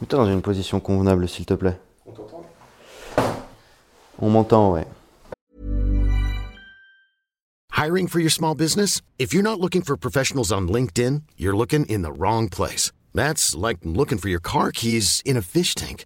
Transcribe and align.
Mets-toi 0.00 0.18
dans 0.18 0.30
une 0.30 0.42
position 0.42 0.80
convenable, 0.80 1.28
s'il 1.28 1.44
te 1.44 1.54
plaît. 1.54 1.78
On 2.06 2.12
t'entend? 2.12 2.44
On 4.20 4.30
m'entend, 4.30 4.72
ouais. 4.72 4.86
Hiring 7.72 8.08
for 8.08 8.20
your 8.20 8.30
small 8.30 8.54
business? 8.54 9.02
If 9.18 9.32
you're 9.32 9.42
not 9.42 9.60
looking 9.60 9.82
for 9.82 9.96
professionals 9.96 10.52
on 10.52 10.68
LinkedIn, 10.68 11.22
you're 11.36 11.56
looking 11.56 11.86
in 11.86 12.02
the 12.02 12.12
wrong 12.12 12.48
place. 12.48 12.90
That's 13.14 13.54
like 13.54 13.78
looking 13.84 14.18
for 14.18 14.28
your 14.28 14.40
car 14.40 14.72
keys 14.72 15.22
in 15.24 15.36
a 15.36 15.42
fish 15.42 15.74
tank. 15.74 16.04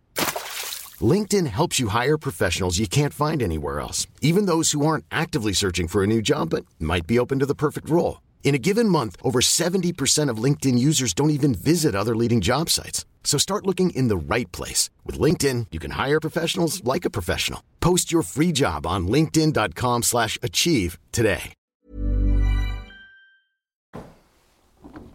LinkedIn 1.00 1.46
helps 1.46 1.80
you 1.80 1.88
hire 1.88 2.18
professionals 2.18 2.78
you 2.78 2.86
can't 2.86 3.14
find 3.14 3.42
anywhere 3.42 3.80
else, 3.80 4.06
even 4.20 4.46
those 4.46 4.72
who 4.72 4.86
aren't 4.86 5.04
actively 5.10 5.54
searching 5.54 5.88
for 5.88 6.02
a 6.02 6.06
new 6.06 6.20
job 6.20 6.50
but 6.50 6.64
might 6.78 7.06
be 7.06 7.18
open 7.18 7.38
to 7.38 7.46
the 7.46 7.54
perfect 7.54 7.88
role. 7.88 8.20
In 8.44 8.54
a 8.54 8.58
given 8.58 8.88
month, 8.88 9.16
over 9.22 9.40
70% 9.40 10.28
of 10.28 10.42
LinkedIn 10.42 10.78
users 10.78 11.14
don't 11.14 11.30
even 11.30 11.54
visit 11.54 11.94
other 11.94 12.14
leading 12.14 12.42
job 12.42 12.68
sites. 12.68 13.06
So 13.24 13.38
start 13.38 13.66
looking 13.66 13.90
in 13.90 14.08
the 14.08 14.16
right 14.34 14.50
place. 14.52 14.90
With 15.06 15.18
LinkedIn, 15.18 15.68
you 15.72 15.80
can 15.80 15.92
hire 15.92 16.20
professionals 16.20 16.84
like 16.84 17.06
a 17.06 17.10
professional. 17.10 17.62
Post 17.80 18.12
your 18.12 18.22
free 18.22 18.52
job 18.52 18.86
on 18.86 19.06
linkedin.com 19.08 20.02
slash 20.02 20.38
achieve 20.42 20.98
today. 21.12 21.54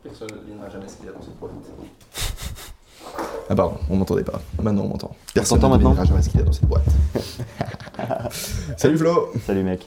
Personne 0.04 0.30
ne 0.48 0.70
jamais 0.72 0.88
ce 0.88 0.96
qu'il 0.96 1.06
y 1.06 1.10
a 1.10 1.12
dans 1.12 1.22
cette 1.22 1.38
boîte. 1.38 1.52
Ah 3.50 3.56
pardon, 3.56 3.78
on 3.90 3.98
m'entendait 3.98 4.24
pas. 4.24 4.42
Maintenant 4.64 4.84
on 4.84 4.88
m'entend. 4.90 5.16
Personne 5.34 5.60
t'entend 5.60 5.76
ne 5.78 5.84
maintenant 5.84 5.90
devinera 5.90 6.06
jamais 6.06 6.22
ce 6.22 6.30
qu'il 6.30 6.40
y 6.40 6.44
a 6.44 6.46
dans 6.46 6.54
cette 6.54 6.66
boîte. 6.66 6.86
Salut 8.78 8.98
Flo 8.98 9.34
Salut, 9.46 9.64
mec. 9.64 9.86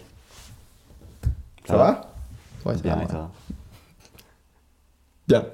Ça, 1.67 1.77
va 1.77 1.87
Ouais, 1.91 2.10
c'est 2.65 2.83
Bien, 2.83 2.97
bien. 2.97 3.05
et 3.05 3.09
toi 3.09 3.31
Bien. 5.29 5.45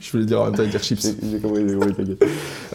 Je 0.00 0.12
voulais 0.12 0.24
dire 0.24 0.40
en 0.40 0.46
même 0.46 0.54
temps 0.54 0.64
dire 0.64 0.82
chips. 0.82 1.00
J'ai 1.02 1.38
compris, 1.38 1.68
j'ai 1.68 1.74
compris, 1.74 1.94
t'inquiète. 1.94 2.24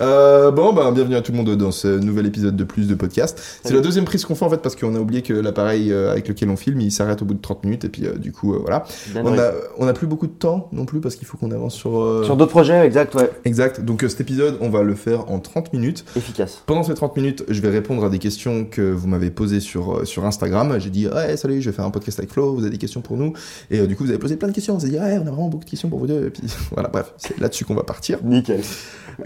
Euh, 0.02 0.52
bon, 0.52 0.74
bah, 0.74 0.92
bienvenue 0.92 1.16
à 1.16 1.22
tout 1.22 1.32
le 1.32 1.38
monde 1.38 1.56
dans 1.56 1.72
ce 1.72 1.88
nouvel 1.88 2.26
épisode 2.26 2.56
de 2.56 2.64
plus 2.64 2.88
de 2.88 2.96
podcast. 2.96 3.42
C'est 3.64 3.74
la 3.74 3.82
deuxième 3.82 4.06
prise 4.06 4.26
qu'on 4.26 4.36
fait 4.36 4.46
en 4.46 4.50
fait 4.50 4.62
parce 4.62 4.76
qu'on 4.76 4.96
a 4.96 5.00
oublié 5.00 5.22
que 5.22 5.34
l'appareil 5.34 5.92
euh, 5.92 6.12
avec 6.12 6.28
lequel 6.28 6.50
on 6.50 6.56
filme 6.56 6.82
il 6.82 6.92
s'arrête 6.92 7.22
au 7.22 7.26
bout 7.26 7.34
de 7.34 7.42
30 7.42 7.64
minutes 7.64 7.86
et 7.86 7.90
puis 7.90 8.06
euh, 8.06 8.14
du 8.14 8.32
coup 8.32 8.54
euh, 8.54 8.60
voilà. 8.60 8.84
Bien 9.12 9.24
On 9.26 9.38
a, 9.38 9.52
on 9.78 9.88
a 9.88 9.94
plus 9.94 10.08
beaucoup 10.08 10.28
de 10.28 10.32
temps 10.32 10.70
non 10.72 10.86
plus 10.86 11.00
parce 11.00 11.16
qu'il 11.16 11.28
faut 11.28 11.38
qu'on 11.38 11.52
avance 11.52 11.76
sur. 11.76 12.24
Sur 12.24 12.38
d'autres 12.38 12.52
projets, 12.52 12.86
exact, 12.86 13.16
ouais. 13.16 13.30
Exact. 13.46 13.82
Donc 13.82 14.04
cet 14.08 14.22
épisode 14.22 14.58
on 14.62 14.70
va 14.70 14.84
le 14.84 14.96
faire 14.96 15.30
en 15.32 15.40
30 15.40 15.74
minutes. 15.74 16.06
Efficace. 16.16 16.64
Pendant 16.66 16.84
ces 16.84 16.94
30 16.94 17.16
minutes, 17.18 17.44
je 17.48 17.62
vais 17.62 17.70
répondre 17.70 18.04
à 18.04 18.10
des 18.10 18.20
questions 18.20 18.66
que 18.66 18.82
vous 18.82 19.08
m'avez 19.08 19.32
posées 19.32 19.60
sur, 19.60 20.06
sur 20.08 20.26
Instagram. 20.26 20.80
J'ai 20.80 20.90
dit, 20.90 21.08
ouais, 21.08 21.38
salut, 21.38 21.62
je 21.62 21.70
vais 21.70 21.76
faire 21.76 21.86
un 21.86 21.92
podcast 21.92 22.20
avec 22.20 22.32
Flo, 22.32 22.54
vous 22.54 22.62
avez 22.62 22.72
des 22.72 22.78
questions 22.78 23.02
pour 23.02 23.18
nous. 23.18 23.34
Et 23.72 23.86
du 23.88 23.96
coup, 23.96 24.04
vous 24.04 24.10
avez 24.10 24.20
posé 24.20 24.36
plein 24.36 24.48
de 24.48 24.54
questions. 24.54 24.76
Vous 24.76 24.86
avez 24.86 24.94
dit, 24.94 25.00
ouais, 25.00 25.18
on 25.18 25.28
a 25.28 25.32
vraiment 25.32 25.50
beaucoup 25.50 25.66
de 25.66 25.70
questions 25.70 25.90
pour 25.90 26.00
vous 26.00 26.08
deux. 26.08 26.28
Et 26.28 26.30
puis 26.30 26.44
voilà, 26.72 26.90
bref, 26.90 26.99
c'est 27.18 27.38
là-dessus 27.40 27.66
qu'on 27.66 27.76
va 27.76 27.84
partir. 27.84 28.20
Nickel. 28.24 28.62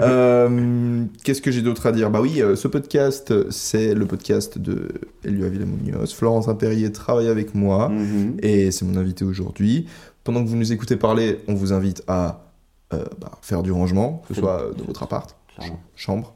Euh, 0.01 1.03
Qu'est-ce 1.23 1.41
que 1.41 1.51
j'ai 1.51 1.61
d'autre 1.61 1.85
à 1.85 1.91
dire? 1.91 2.09
Bah 2.09 2.19
oui, 2.21 2.41
euh, 2.41 2.55
ce 2.55 2.67
podcast, 2.67 3.49
c'est 3.51 3.93
le 3.93 4.05
podcast 4.05 4.57
de 4.57 4.89
Elio 5.23 5.45
Avila 5.45 5.65
Munoz. 5.65 6.13
Florence 6.13 6.47
Impérier 6.47 6.91
travaille 6.91 7.27
avec 7.27 7.53
moi 7.55 7.89
Mhm. 7.89 8.37
et 8.41 8.71
c'est 8.71 8.85
mon 8.85 8.97
invité 8.97 9.23
aujourd'hui. 9.25 9.87
Pendant 10.23 10.43
que 10.43 10.49
vous 10.49 10.55
nous 10.55 10.71
écoutez 10.71 10.95
parler, 10.95 11.39
on 11.47 11.53
vous 11.53 11.73
invite 11.73 12.03
à 12.07 12.45
euh, 12.93 13.03
bah, 13.19 13.31
faire 13.41 13.63
du 13.63 13.71
rangement, 13.71 14.21
que 14.27 14.33
ce 14.33 14.39
soit 14.39 14.69
dans 14.77 14.85
votre 14.85 15.03
appart, 15.03 15.35
Clairement. 15.55 15.79
chambre, 15.95 16.33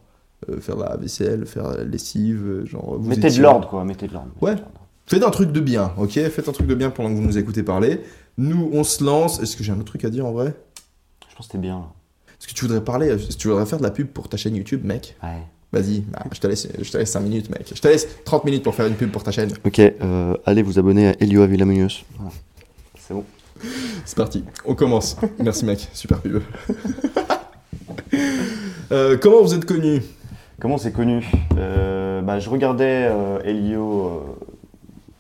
faire 0.60 0.76
la 0.78 0.96
vaisselle, 0.98 1.46
faire 1.46 1.70
la 1.72 1.84
lessive, 1.84 2.64
genre. 2.66 2.98
vous 3.00 3.10
Mettez 3.10 3.30
de 3.30 3.42
l'ordre, 3.42 3.68
quoi. 3.68 3.84
Mettez 3.86 4.08
de 4.08 4.14
l'ordre. 4.14 4.32
Ouais. 4.42 4.56
Faites 5.06 5.24
un 5.24 5.30
truc 5.30 5.52
de 5.52 5.60
bien, 5.62 5.94
ok? 5.98 6.12
Faites 6.30 6.50
un 6.50 6.52
truc 6.52 6.68
de 6.68 6.76
bien 6.76 6.90
pendant 6.90 7.10
que 7.10 7.16
vous 7.16 7.22
nous 7.22 7.38
écoutez 7.38 7.64
parler. 7.64 8.02
Nous, 8.38 8.70
on 8.74 8.84
se 8.84 9.04
lance. 9.04 9.42
Est-ce 9.42 9.56
que 9.56 9.64
j'ai 9.64 9.72
un 9.72 9.76
autre 9.78 9.86
truc 9.86 10.04
à 10.04 10.10
dire 10.10 10.26
en 10.26 10.32
vrai? 10.34 10.54
Pense 11.38 11.48
que 11.48 11.52
t'es 11.54 11.58
bien. 11.58 11.86
Est-ce 12.40 12.48
que 12.48 12.54
tu 12.54 12.66
voudrais 12.66 12.84
parler 12.84 13.16
tu 13.38 13.48
voudrais 13.48 13.66
faire 13.66 13.78
de 13.78 13.84
la 13.84 13.92
pub 13.92 14.08
pour 14.08 14.28
ta 14.30 14.38
chaîne 14.38 14.56
YouTube, 14.56 14.84
mec 14.84 15.16
Ouais. 15.24 15.42
Vas-y, 15.72 16.00
bah, 16.00 16.24
je, 16.32 16.40
te 16.40 16.48
laisse, 16.48 16.68
je 16.80 16.90
te 16.90 16.98
laisse 16.98 17.12
5 17.12 17.20
minutes, 17.20 17.50
mec. 17.50 17.72
Je 17.76 17.82
te 17.82 17.88
laisse 17.88 18.08
30 18.24 18.46
minutes 18.46 18.64
pour 18.64 18.74
faire 18.74 18.88
une 18.88 18.96
pub 18.96 19.12
pour 19.12 19.24
ta 19.24 19.32
chaîne. 19.32 19.52
Ok, 19.66 19.80
euh, 19.80 20.34
allez 20.46 20.62
vous 20.62 20.80
abonner 20.80 21.10
à 21.10 21.16
Elio 21.20 21.42
Avila 21.42 21.66
Munoz. 21.66 22.04
Voilà. 22.16 22.32
C'est 22.98 23.14
bon. 23.14 23.26
C'est 24.06 24.16
parti, 24.16 24.44
on 24.66 24.76
commence. 24.76 25.18
Merci, 25.40 25.66
mec. 25.66 25.88
Super 25.94 26.22
pub. 26.22 26.42
Euh, 28.90 29.18
comment 29.18 29.42
vous 29.42 29.54
êtes 29.54 29.66
connu? 29.66 30.02
Comment 30.62 30.78
c'est 30.78 30.94
connu? 30.94 31.30
Euh, 31.58 32.22
bah, 32.22 32.40
Je 32.40 32.50
regardais 32.50 33.10
euh, 33.12 33.40
Elio 33.44 34.06
euh, 34.06 34.48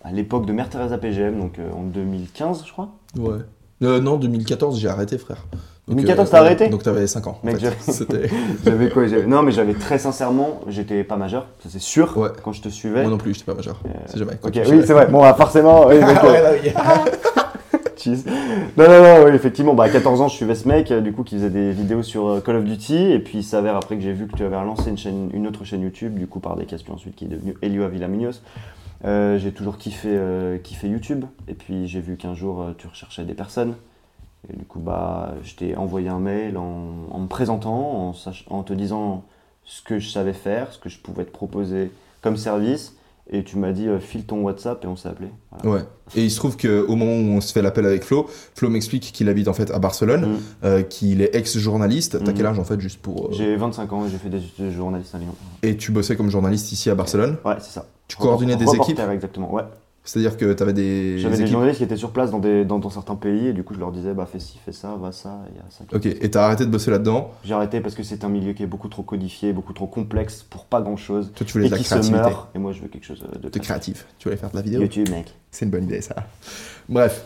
à 0.06 0.14
l'époque 0.14 0.46
de 0.46 0.54
Mère 0.54 0.70
Teresa 0.70 0.98
PGM, 0.98 1.38
donc 1.38 1.60
euh, 1.60 1.70
en 1.74 1.84
2015, 1.84 2.64
je 2.66 2.72
crois. 2.72 2.96
Ouais. 3.18 3.40
Euh, 3.84 4.00
non, 4.00 4.16
2014, 4.16 4.80
j'ai 4.80 4.88
arrêté, 4.88 5.18
frère. 5.18 5.46
Donc, 5.88 5.98
2014, 5.98 6.28
euh, 6.28 6.32
t'as 6.32 6.40
arrêté 6.40 6.68
Donc 6.70 6.84
t'avais 6.84 7.08
5 7.08 7.28
ans. 7.28 7.40
Mec. 7.44 7.58
J'avais 8.66 8.90
quoi 8.90 9.04
Non, 9.26 9.42
mais 9.42 9.52
j'avais 9.52 9.74
très 9.74 9.98
sincèrement, 9.98 10.60
j'étais 10.68 11.04
pas 11.06 11.16
majeur, 11.16 11.48
ça 11.60 11.70
c'est 11.72 11.82
sûr, 11.82 12.18
Ouais. 12.18 12.30
quand 12.44 12.52
je 12.52 12.62
te 12.62 12.70
suivais. 12.70 13.04
Moi 13.04 13.12
non 13.12 13.18
plus, 13.18 13.34
j'étais 13.34 13.46
pas 13.46 13.54
majeur. 13.56 13.80
C'est 14.08 14.18
jamais. 14.18 14.34
Ok, 14.44 14.54
oui, 14.70 14.82
c'est 14.86 14.94
vrai. 14.94 15.08
Bon, 15.08 15.22
bah, 15.22 15.34
forcément. 15.34 15.88
oui, 15.88 15.96
Ah 16.02 16.26
euh, 16.26 16.52
ouais, 16.52 16.62
oui. 16.64 16.72
Cheese. 17.98 18.26
Non, 18.78 18.86
non, 18.88 19.02
non, 19.02 19.26
oui, 19.26 19.32
effectivement, 19.34 19.74
bah, 19.74 19.86
à 19.86 19.90
14 19.90 20.22
ans, 20.22 20.28
je 20.28 20.36
suivais 20.36 20.56
ce 20.56 20.68
mec, 20.68 20.92
euh, 20.92 21.02
du 21.02 21.14
coup, 21.14 21.24
qui 21.24 21.36
faisait 21.36 21.50
des 21.50 21.72
vidéos 21.72 22.04
sur 22.04 22.28
euh, 22.28 22.42
Call 22.42 22.58
of 22.58 22.66
Duty, 22.66 23.12
et 23.12 23.20
puis 23.20 23.40
il 23.40 23.44
s'avère 23.44 23.76
après 23.76 23.96
que 23.96 24.02
j'ai 24.02 24.14
vu 24.14 24.28
que 24.28 24.36
tu 24.36 24.44
avais 24.44 24.56
lancé 24.58 24.90
une, 24.90 24.98
chaîne, 24.98 25.30
une 25.34 25.48
autre 25.48 25.64
chaîne 25.64 25.82
YouTube, 25.82 26.16
du 26.20 26.28
coup, 26.28 26.40
par 26.40 26.56
des 26.58 26.66
questions 26.66 26.94
ensuite, 26.94 27.16
qui 27.16 27.26
est 27.26 27.30
devenue 27.30 27.56
Elio 27.62 27.84
Avila 27.84 28.08
Munoz. 28.08 28.42
Euh, 29.06 29.38
j'ai 29.38 29.52
toujours 29.52 29.78
kiffé, 29.78 30.10
euh, 30.12 30.58
kiffé 30.58 30.88
YouTube, 30.88 31.26
et 31.48 31.54
puis 31.54 31.88
j'ai 31.88 32.02
vu 32.02 32.18
qu'un 32.18 32.34
jour, 32.34 32.62
euh, 32.62 32.72
tu 32.78 32.88
recherchais 32.88 33.24
des 33.24 33.36
personnes, 33.36 33.76
et 34.52 34.56
du 34.58 34.66
coup, 34.66 34.80
bah, 34.80 35.34
je 35.44 35.56
t'ai 35.56 35.76
envoyé 35.76 36.10
un 36.10 36.20
mail 36.20 36.58
en, 36.58 37.08
en 37.12 37.20
me 37.20 37.28
présentant, 37.28 38.14
en, 38.50 38.64
te 38.64 38.74
disant 38.74 39.24
ce 39.64 39.82
que 39.82 40.00
je 40.00 40.10
savais 40.10 40.34
faire, 40.34 40.72
ce 40.72 40.80
que 40.80 40.90
je 40.90 41.00
pouvais 41.00 41.26
te 41.26 41.32
proposer 41.32 41.92
comme 42.22 42.38
service, 42.38 42.94
et 43.30 43.44
tu 43.44 43.58
m'as 43.58 43.74
dit, 43.74 43.90
euh, 43.90 44.00
file 44.00 44.24
ton 44.26 44.42
WhatsApp, 44.44 44.82
et 44.86 44.88
on 44.88 44.96
s'est 44.96 45.10
appelé. 45.10 45.28
Voilà. 45.52 45.78
Ouais. 45.80 45.86
Et 46.16 46.24
il 46.24 46.32
se 46.32 46.38
trouve 46.38 46.56
qu'au 46.56 46.96
moment 46.96 47.12
où 47.12 47.36
on 47.36 47.42
se 47.42 47.52
fait 47.52 47.62
l'appel 47.62 47.86
avec 47.86 48.04
Flo, 48.04 48.28
Flo 48.56 48.70
m'explique 48.70 49.12
qu'il 49.12 49.28
habite 49.28 49.50
en 49.50 49.54
fait 49.54 49.70
à 49.72 49.80
Barcelone, 49.80 50.32
Mm. 50.32 50.38
euh, 50.64 50.82
qu'il 50.84 51.22
est 51.22 51.36
ex-journaliste. 51.36 52.24
T'as 52.24 52.32
Mm. 52.32 52.36
quel 52.36 52.46
âge 52.46 52.60
en 52.60 52.64
fait, 52.64 52.80
juste 52.80 53.02
pour. 53.02 53.26
euh, 53.26 53.30
J'ai 53.34 53.58
25 53.58 53.92
ans 53.92 54.06
et 54.06 54.10
j'ai 54.10 54.18
fait 54.18 54.30
des 54.30 54.38
études 54.38 54.68
de 54.68 54.72
journaliste 54.72 55.14
à 55.14 55.18
Lyon. 55.18 55.36
Et 55.62 55.76
tu 55.76 55.92
bossais 55.92 56.16
comme 56.16 56.30
journaliste 56.30 56.72
ici 56.72 56.90
à 56.90 56.96
Barcelone. 56.96 57.36
Ouais, 57.44 57.56
c'est 57.60 57.72
ça. 57.74 57.86
Tu 58.08 58.16
coordonnais 58.16 58.56
des 58.56 58.74
équipes 58.74 59.00
exactement, 59.12 59.54
ouais. 59.54 59.64
C'est-à-dire 60.08 60.38
que 60.38 60.54
t'avais 60.54 60.72
des. 60.72 61.20
J'avais 61.20 61.36
des 61.36 61.42
équipes. 61.42 61.52
journalistes 61.52 61.80
qui 61.80 61.84
étaient 61.84 61.98
sur 61.98 62.12
place 62.12 62.32
dans, 62.32 62.40
des, 62.40 62.64
dans, 62.64 62.80
dans 62.80 62.90
certains 62.90 63.16
pays 63.16 63.48
et 63.48 63.54
du 63.54 63.64
coup 63.64 63.74
je 63.74 63.80
leur 63.80 63.92
disais 63.92 64.14
bah 64.14 64.26
fais 64.26 64.40
ci, 64.40 64.58
fais 64.66 64.72
ça, 64.72 64.96
va 65.00 65.12
ça, 65.12 65.42
y 65.54 65.60
a 65.60 65.64
ça. 65.70 65.84
Ok, 65.94 66.06
et 66.06 66.32
t'as 66.32 66.46
arrêté 66.46 66.66
de 66.66 66.72
bosser 66.72 66.92
là-dedans. 66.92 67.32
J'ai 67.44 67.54
arrêté 67.54 67.82
parce 67.82 67.94
que 67.94 68.04
c'est 68.04 68.24
un 68.24 68.30
milieu 68.30 68.54
qui 68.54 68.64
est 68.64 68.68
beaucoup 68.68 68.88
trop 68.88 69.04
codifié, 69.04 69.52
beaucoup 69.52 69.74
trop 69.74 69.88
complexe 69.88 70.46
pour 70.50 70.64
pas 70.64 70.80
grand 70.82 70.96
chose 70.96 71.32
Toi, 71.36 71.46
tu 71.46 71.52
voulais 71.52 71.66
et 71.66 71.70
de 71.70 71.74
la 71.74 71.78
qui 71.80 71.84
se 71.84 71.90
créativité. 71.90 72.20
meurt. 72.22 72.48
Et 72.56 72.58
moi 72.60 72.72
je 72.72 72.82
veux 72.82 72.88
quelque 72.88 73.06
chose 73.06 73.22
de 73.42 73.50
T'es 73.50 73.60
créatif. 73.60 74.06
Tu 74.18 74.30
voulais 74.30 74.38
faire 74.38 74.50
de 74.50 74.56
la 74.56 74.62
vidéo. 74.62 74.82
YouTube 74.82 75.10
mec. 75.10 75.28
C'est 75.52 75.66
une 75.66 75.72
bonne 75.72 75.84
idée, 75.84 76.00
ça. 76.02 76.16
Bref. 76.88 77.24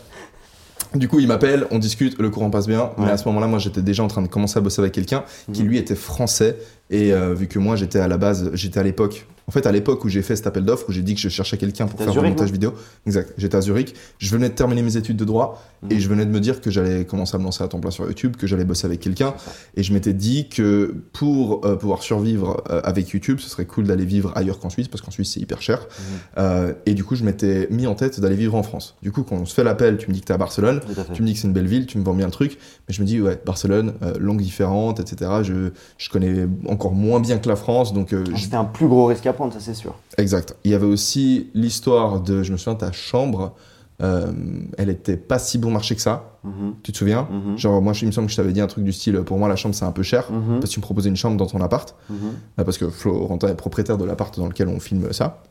Du 0.94 1.08
coup, 1.08 1.20
il 1.20 1.28
m'appelle, 1.28 1.66
on 1.70 1.78
discute, 1.78 2.18
le 2.18 2.28
courant 2.28 2.50
passe 2.50 2.66
bien. 2.66 2.90
Mais 2.98 3.08
à 3.10 3.16
ce 3.16 3.26
moment-là, 3.28 3.46
moi, 3.46 3.58
j'étais 3.58 3.80
déjà 3.80 4.02
en 4.02 4.08
train 4.08 4.20
de 4.20 4.26
commencer 4.26 4.58
à 4.58 4.60
bosser 4.60 4.80
avec 4.82 4.92
quelqu'un 4.92 5.24
qui, 5.52 5.62
Mhm. 5.62 5.68
lui, 5.68 5.78
était 5.78 5.94
français. 5.94 6.58
Et 6.90 7.14
euh, 7.14 7.32
vu 7.32 7.46
que 7.46 7.58
moi, 7.58 7.76
j'étais 7.76 7.98
à 7.98 8.08
la 8.08 8.18
base, 8.18 8.50
j'étais 8.52 8.78
à 8.78 8.82
l'époque. 8.82 9.26
En 9.48 9.50
fait, 9.52 9.66
à 9.66 9.72
l'époque 9.72 10.04
où 10.04 10.08
j'ai 10.08 10.22
fait 10.22 10.36
cet 10.36 10.46
appel 10.46 10.64
d'offres, 10.64 10.86
où 10.88 10.92
j'ai 10.92 11.02
dit 11.02 11.14
que 11.14 11.20
je 11.20 11.28
cherchais 11.28 11.56
quelqu'un 11.58 11.86
pour 11.86 11.98
faire 11.98 12.12
du 12.12 12.18
montage 12.20 12.52
vidéo. 12.52 12.74
Exact. 13.06 13.32
J'étais 13.36 13.56
à 13.56 13.60
Zurich. 13.60 13.94
Je 14.18 14.30
venais 14.30 14.48
de 14.48 14.54
terminer 14.54 14.82
mes 14.82 14.96
études 14.96 15.16
de 15.16 15.24
droit 15.24 15.62
et 15.90 15.94
Mhm. 15.94 16.00
je 16.00 16.08
venais 16.08 16.24
de 16.24 16.30
me 16.30 16.38
dire 16.40 16.60
que 16.60 16.70
j'allais 16.70 17.04
commencer 17.04 17.34
à 17.34 17.38
me 17.38 17.44
lancer 17.44 17.64
à 17.64 17.68
temps 17.68 17.80
plein 17.80 17.90
sur 17.90 18.06
YouTube, 18.06 18.36
que 18.36 18.46
j'allais 18.46 18.64
bosser 18.64 18.86
avec 18.86 19.00
quelqu'un. 19.00 19.34
Et 19.76 19.82
je 19.82 19.92
m'étais 19.92 20.12
dit 20.12 20.48
que 20.48 20.94
pour 21.12 21.66
euh, 21.66 21.76
pouvoir 21.76 22.02
survivre 22.02 22.62
euh, 22.70 22.80
avec 22.84 23.08
YouTube, 23.10 23.38
ce 23.40 23.48
serait 23.50 23.64
cool 23.66 23.86
d'aller 23.86 24.04
vivre 24.04 24.32
ailleurs 24.36 24.58
qu'en 24.60 24.70
Suisse, 24.70 24.88
parce 24.88 25.02
qu'en 25.02 25.10
Suisse, 25.10 25.32
c'est 25.34 25.40
hyper 25.40 25.60
cher. 25.60 25.80
Mhm. 25.80 26.04
Euh, 26.38 26.72
et 26.86 26.94
du 26.94 27.02
coup, 27.04 27.16
je 27.16 27.24
m'étais 27.24 27.66
mis 27.70 27.86
en 27.86 27.94
tête 27.94 28.20
d'aller 28.20 28.36
vivre 28.36 28.54
en 28.54 28.62
France. 28.62 28.96
Du 29.02 29.10
coup, 29.10 29.22
quand 29.24 29.36
on 29.36 29.44
se 29.46 29.54
fait 29.54 29.64
l'appel, 29.64 29.96
tu 29.98 30.08
me 30.08 30.14
dis 30.14 30.20
que 30.20 30.26
t'es 30.26 30.32
à 30.34 30.38
Barcelone, 30.38 30.80
à 30.96 31.12
tu 31.12 31.22
me 31.22 31.26
dis 31.26 31.34
que 31.34 31.40
c'est 31.40 31.48
une 31.48 31.52
belle 31.52 31.66
ville, 31.66 31.86
tu 31.86 31.98
me 31.98 32.04
vends 32.04 32.14
bien 32.14 32.26
le 32.26 32.32
truc, 32.32 32.58
mais 32.88 32.94
je 32.94 33.00
me 33.02 33.06
dis, 33.06 33.20
ouais, 33.20 33.40
Barcelone, 33.44 33.94
langue 34.20 34.40
différente, 34.40 35.00
etc. 35.00 35.30
Je, 35.42 35.70
je 35.98 36.08
connais 36.10 36.46
encore 36.68 36.92
moins 36.92 37.18
bien 37.20 37.38
que 37.38 37.48
la 37.48 37.56
France, 37.56 37.92
donc 37.92 38.12
Ah, 38.14 38.36
C'était 38.36 38.56
un 38.56 38.64
plus 38.64 38.86
gros 38.86 39.06
risque 39.06 39.26
à 39.32 39.34
prendre, 39.34 39.52
ça 39.52 39.60
c'est 39.60 39.74
sûr. 39.74 39.94
exact. 40.18 40.54
Il 40.64 40.70
y 40.70 40.74
avait 40.74 40.86
aussi 40.86 41.50
l'histoire 41.54 42.20
de, 42.20 42.42
je 42.42 42.52
me 42.52 42.56
souviens, 42.56 42.74
ta 42.76 42.92
chambre, 42.92 43.54
euh, 44.02 44.32
elle 44.78 44.88
était 44.90 45.16
pas 45.16 45.38
si 45.38 45.58
bon 45.58 45.70
marché 45.70 45.94
que 45.94 46.00
ça. 46.00 46.38
Mhm. 46.44 46.74
Tu 46.82 46.92
te 46.92 46.96
souviens 46.98 47.28
Mhm. 47.30 47.56
Genre, 47.58 47.80
moi, 47.82 47.92
il 48.00 48.06
me 48.06 48.12
semble 48.12 48.26
que 48.26 48.32
je 48.32 48.36
t'avais 48.36 48.52
dit 48.52 48.60
un 48.60 48.66
truc 48.66 48.84
du 48.84 48.92
style, 48.92 49.16
pour 49.22 49.38
moi, 49.38 49.48
la 49.48 49.56
chambre, 49.56 49.74
c'est 49.74 49.84
un 49.84 49.92
peu 49.92 50.02
cher. 50.02 50.30
Mhm. 50.30 50.58
Parce 50.60 50.70
que 50.70 50.74
tu 50.74 50.80
me 50.80 50.82
proposais 50.82 51.08
une 51.08 51.16
chambre 51.16 51.36
dans 51.36 51.46
ton 51.46 51.60
appart. 51.60 51.94
Euh, 52.10 52.64
Parce 52.64 52.78
que 52.78 52.88
Florentin 52.90 53.48
est 53.48 53.54
propriétaire 53.54 53.98
de 53.98 54.04
l'appart 54.04 54.36
dans 54.38 54.48
lequel 54.48 54.68
on 54.68 54.80
filme 54.80 55.12
ça. 55.12 55.42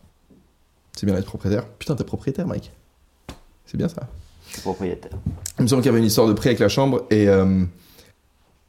C'est 0.95 1.05
bien 1.05 1.15
d'être 1.15 1.25
propriétaire. 1.27 1.65
Putain, 1.79 1.95
t'es 1.95 2.03
propriétaire, 2.03 2.45
Mike. 2.47 2.71
C'est 3.65 3.77
bien 3.77 3.87
ça. 3.87 4.07
Propriétaire. 4.63 5.11
Il 5.59 5.63
me 5.63 5.67
semble 5.67 5.81
qu'il 5.81 5.87
y 5.89 5.93
avait 5.93 5.99
une 5.99 6.05
histoire 6.07 6.27
de 6.27 6.33
prix 6.33 6.49
avec 6.49 6.59
la 6.59 6.67
chambre 6.67 7.05
et, 7.09 7.29
euh, 7.29 7.63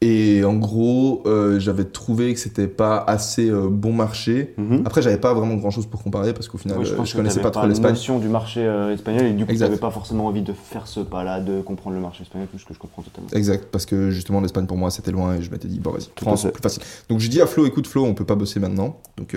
Et 0.05 0.43
en 0.45 0.55
gros, 0.55 1.23
euh, 1.27 1.61
j'avais 1.61 1.85
trouvé 1.85 2.35
que 2.35 2.41
c'était 2.41 2.67
pas 2.67 2.99
assez 2.99 3.49
euh, 3.49 3.69
bon 3.71 3.93
marché. 3.93 4.53
Mhm. 4.59 4.83
Après, 4.85 5.01
j'avais 5.01 5.17
pas 5.17 5.33
vraiment 5.33 5.55
grand 5.55 5.71
chose 5.71 5.87
pour 5.87 6.03
comparer 6.03 6.35
parce 6.35 6.49
qu'au 6.49 6.59
final, 6.59 6.79
Oui, 6.79 6.85
je 6.85 6.93
euh, 6.93 6.97
pense 6.97 7.07
je 7.11 7.13
que 7.13 7.19
connaissais 7.19 7.41
pas 7.41 7.53
trop 7.53 7.69
l'Espagne. 7.69 7.93
notion 7.93 8.19
du 8.19 8.27
marché 8.27 8.65
euh, 8.67 8.93
espagnol 8.93 9.27
et 9.27 9.33
du 9.33 9.47
coup, 9.47 9.55
n'avais 9.55 9.77
pas 9.77 9.93
forcément 9.93 10.27
envie 10.27 10.43
de 10.43 10.53
faire 10.53 10.89
ce 10.89 10.99
pas-là, 10.99 11.39
de 11.39 11.61
comprendre 11.61 11.95
le 11.95 12.03
marché 12.03 12.23
espagnol, 12.23 12.49
tout 12.51 12.59
ce 12.59 12.65
que 12.65 12.75
je 12.75 12.81
comprends 12.81 13.03
totalement. 13.03 13.29
Exact, 13.33 13.67
parce 13.71 13.87
que 13.87 14.11
justement 14.11 14.41
l'Espagne 14.41 14.67
pour 14.67 14.77
moi 14.77 14.91
c'était 14.91 15.13
loin 15.13 15.37
et 15.37 15.43
je 15.43 15.53
m'étais 15.53 15.69
dit 15.69 15.79
bon 15.79 15.93
vas-y, 15.93 16.09
France 16.21 16.49
plus 16.53 16.63
facile. 16.63 16.83
Donc 17.09 17.21
j'ai 17.21 17.29
dit 17.29 17.41
à 17.41 17.47
Flo, 17.47 17.65
écoute 17.65 17.87
Flo, 17.87 18.05
on 18.05 18.15
peut 18.15 18.25
pas 18.25 18.35
bosser 18.35 18.59
maintenant. 18.59 18.99
Donc 19.17 19.37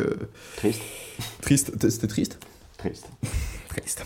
Triste. 0.58 0.82
triste, 1.42 1.74
c'était 1.90 2.08
triste? 2.08 2.40
Triste. 2.80 3.08
Triste. 3.70 4.04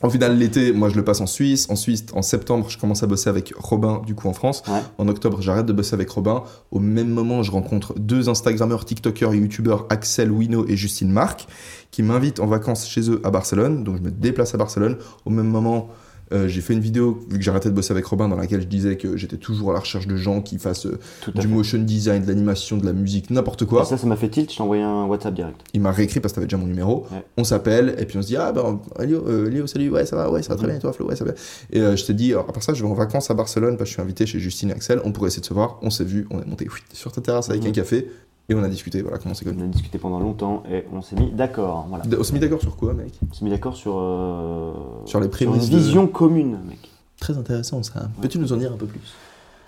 Au 0.00 0.10
final 0.10 0.38
l'été, 0.38 0.72
moi 0.72 0.88
je 0.88 0.94
le 0.94 1.02
passe 1.02 1.20
en 1.20 1.26
Suisse. 1.26 1.66
En 1.70 1.76
Suisse, 1.76 2.04
en 2.12 2.22
septembre, 2.22 2.66
je 2.68 2.78
commence 2.78 3.02
à 3.02 3.06
bosser 3.06 3.28
avec 3.28 3.52
Robin 3.56 4.00
du 4.06 4.14
coup 4.14 4.28
en 4.28 4.32
France. 4.32 4.62
Ouais. 4.68 4.80
En 4.96 5.08
octobre, 5.08 5.42
j'arrête 5.42 5.66
de 5.66 5.72
bosser 5.72 5.94
avec 5.94 6.08
Robin. 6.08 6.44
Au 6.70 6.78
même 6.78 7.08
moment, 7.08 7.42
je 7.42 7.50
rencontre 7.50 7.98
deux 7.98 8.28
Instagrammeurs, 8.28 8.84
TikTokers 8.84 9.34
et 9.34 9.38
YouTubeurs, 9.38 9.86
Axel 9.90 10.30
Wino 10.30 10.66
et 10.68 10.76
Justine 10.76 11.10
Marc, 11.10 11.48
qui 11.90 12.04
m'invitent 12.04 12.38
en 12.38 12.46
vacances 12.46 12.88
chez 12.88 13.10
eux 13.10 13.20
à 13.24 13.30
Barcelone. 13.30 13.82
Donc 13.82 13.96
je 13.96 14.02
me 14.02 14.10
déplace 14.10 14.54
à 14.54 14.58
Barcelone. 14.58 14.96
Au 15.24 15.30
même 15.30 15.48
moment, 15.48 15.88
euh, 16.32 16.48
j'ai 16.48 16.60
fait 16.60 16.72
une 16.74 16.80
vidéo, 16.80 17.18
vu 17.30 17.38
que 17.38 17.44
j'arrêtais 17.44 17.68
de 17.70 17.74
bosser 17.74 17.92
avec 17.92 18.04
Robin, 18.06 18.28
dans 18.28 18.36
laquelle 18.36 18.60
je 18.60 18.66
disais 18.66 18.96
que 18.96 19.16
j'étais 19.16 19.36
toujours 19.36 19.70
à 19.70 19.74
la 19.74 19.80
recherche 19.80 20.06
de 20.06 20.16
gens 20.16 20.40
qui 20.42 20.58
fassent 20.58 20.86
euh, 20.86 20.98
du 21.34 21.40
fait. 21.42 21.48
motion 21.48 21.78
design, 21.78 22.22
de 22.22 22.28
l'animation, 22.28 22.76
de 22.76 22.86
la 22.86 22.92
musique, 22.92 23.30
n'importe 23.30 23.62
Et 23.62 23.66
quoi. 23.66 23.84
ça, 23.84 23.96
ça 23.96 24.06
m'a 24.06 24.16
fait 24.16 24.28
tilt, 24.28 24.50
je 24.52 24.56
t'ai 24.56 24.62
envoyé 24.62 24.82
un 24.82 25.04
WhatsApp 25.06 25.34
direct. 25.34 25.60
Il 25.74 25.80
m'a 25.80 25.90
réécrit 25.92 26.20
parce 26.20 26.32
que 26.32 26.36
t'avais 26.36 26.46
déjà 26.46 26.56
mon 26.58 26.66
numéro. 26.66 27.06
Ouais. 27.12 27.24
On 27.36 27.44
s'appelle 27.44 27.94
et 27.98 28.04
puis 28.04 28.18
on 28.18 28.22
se 28.22 28.26
dit 28.28 28.36
Ah 28.36 28.52
ben 28.52 28.80
Léo, 29.00 29.24
euh, 29.26 29.48
Léo, 29.48 29.66
salut, 29.66 29.90
ouais, 29.90 30.04
ça 30.06 30.16
va, 30.16 30.30
ouais, 30.30 30.42
ça 30.42 30.50
va 30.50 30.56
très 30.56 30.64
Mhm. 30.66 30.70
bien, 30.72 30.78
et 30.78 30.80
toi, 30.82 30.92
Flo, 30.92 31.06
ouais, 31.08 31.16
ça 31.16 31.24
va. 31.24 31.32
Et 31.72 31.80
euh, 31.80 31.96
je 31.96 32.04
t'ai 32.04 32.14
dit, 32.14 32.32
alors, 32.32 32.48
à 32.48 32.52
part 32.52 32.62
ça, 32.62 32.74
je 32.74 32.82
vais 32.82 32.88
en 32.90 32.94
vacances 32.94 33.30
à 33.30 33.34
Barcelone 33.34 33.76
parce 33.76 33.88
que 33.88 33.90
je 33.90 33.92
suis 33.94 34.02
invité 34.02 34.26
chez 34.26 34.38
Justine 34.38 34.70
et 34.70 34.72
Axel. 34.74 35.00
On 35.04 35.12
pourrait 35.12 35.28
essayer 35.28 35.40
de 35.40 35.46
se 35.46 35.54
voir. 35.54 35.78
On 35.82 35.90
s'est 35.90 36.04
vu, 36.04 36.26
on 36.30 36.40
est 36.40 36.46
monté 36.46 36.66
oui, 36.72 36.80
sur 36.92 37.10
ta 37.12 37.20
terrasse 37.20 37.48
avec 37.50 37.62
Mhm. 37.62 37.68
un 37.68 37.72
café 37.72 38.06
et 38.48 38.54
on 38.54 38.62
a 38.62 38.68
discuté. 38.68 39.02
Voilà 39.02 39.18
comment 39.18 39.34
c'est 39.34 39.46
On 39.48 39.60
a 39.60 39.66
discuté 39.66 39.98
pendant 39.98 40.20
longtemps 40.20 40.62
et 40.70 40.84
on 40.92 41.02
s'est 41.02 41.16
mis 41.16 41.30
d'accord. 41.30 41.86
Voilà. 41.88 42.04
On 42.18 42.22
s'est 42.24 42.32
mis 42.32 42.40
d'accord 42.40 42.60
sur 42.60 42.76
quoi, 42.76 42.94
mec? 42.94 43.12
On 43.30 43.34
s'est 43.34 43.44
mis 43.44 43.50
d'accord 43.50 43.76
sur, 43.76 43.94
euh, 43.98 44.72
Sur 45.04 45.20
les 45.20 45.26
une 45.26 45.30
prémices 45.30 45.68
de- 45.70 45.76
vision 45.76 46.06
commune, 46.06 46.58
mec. 46.68 46.90
Très 47.20 47.36
intéressant 47.36 47.82
ça. 47.82 48.08
Peux-tu 48.22 48.38
nous 48.38 48.52
en 48.52 48.56
dire 48.56 48.72
un 48.72 48.76
peu 48.76 48.86
plus? 48.86 49.00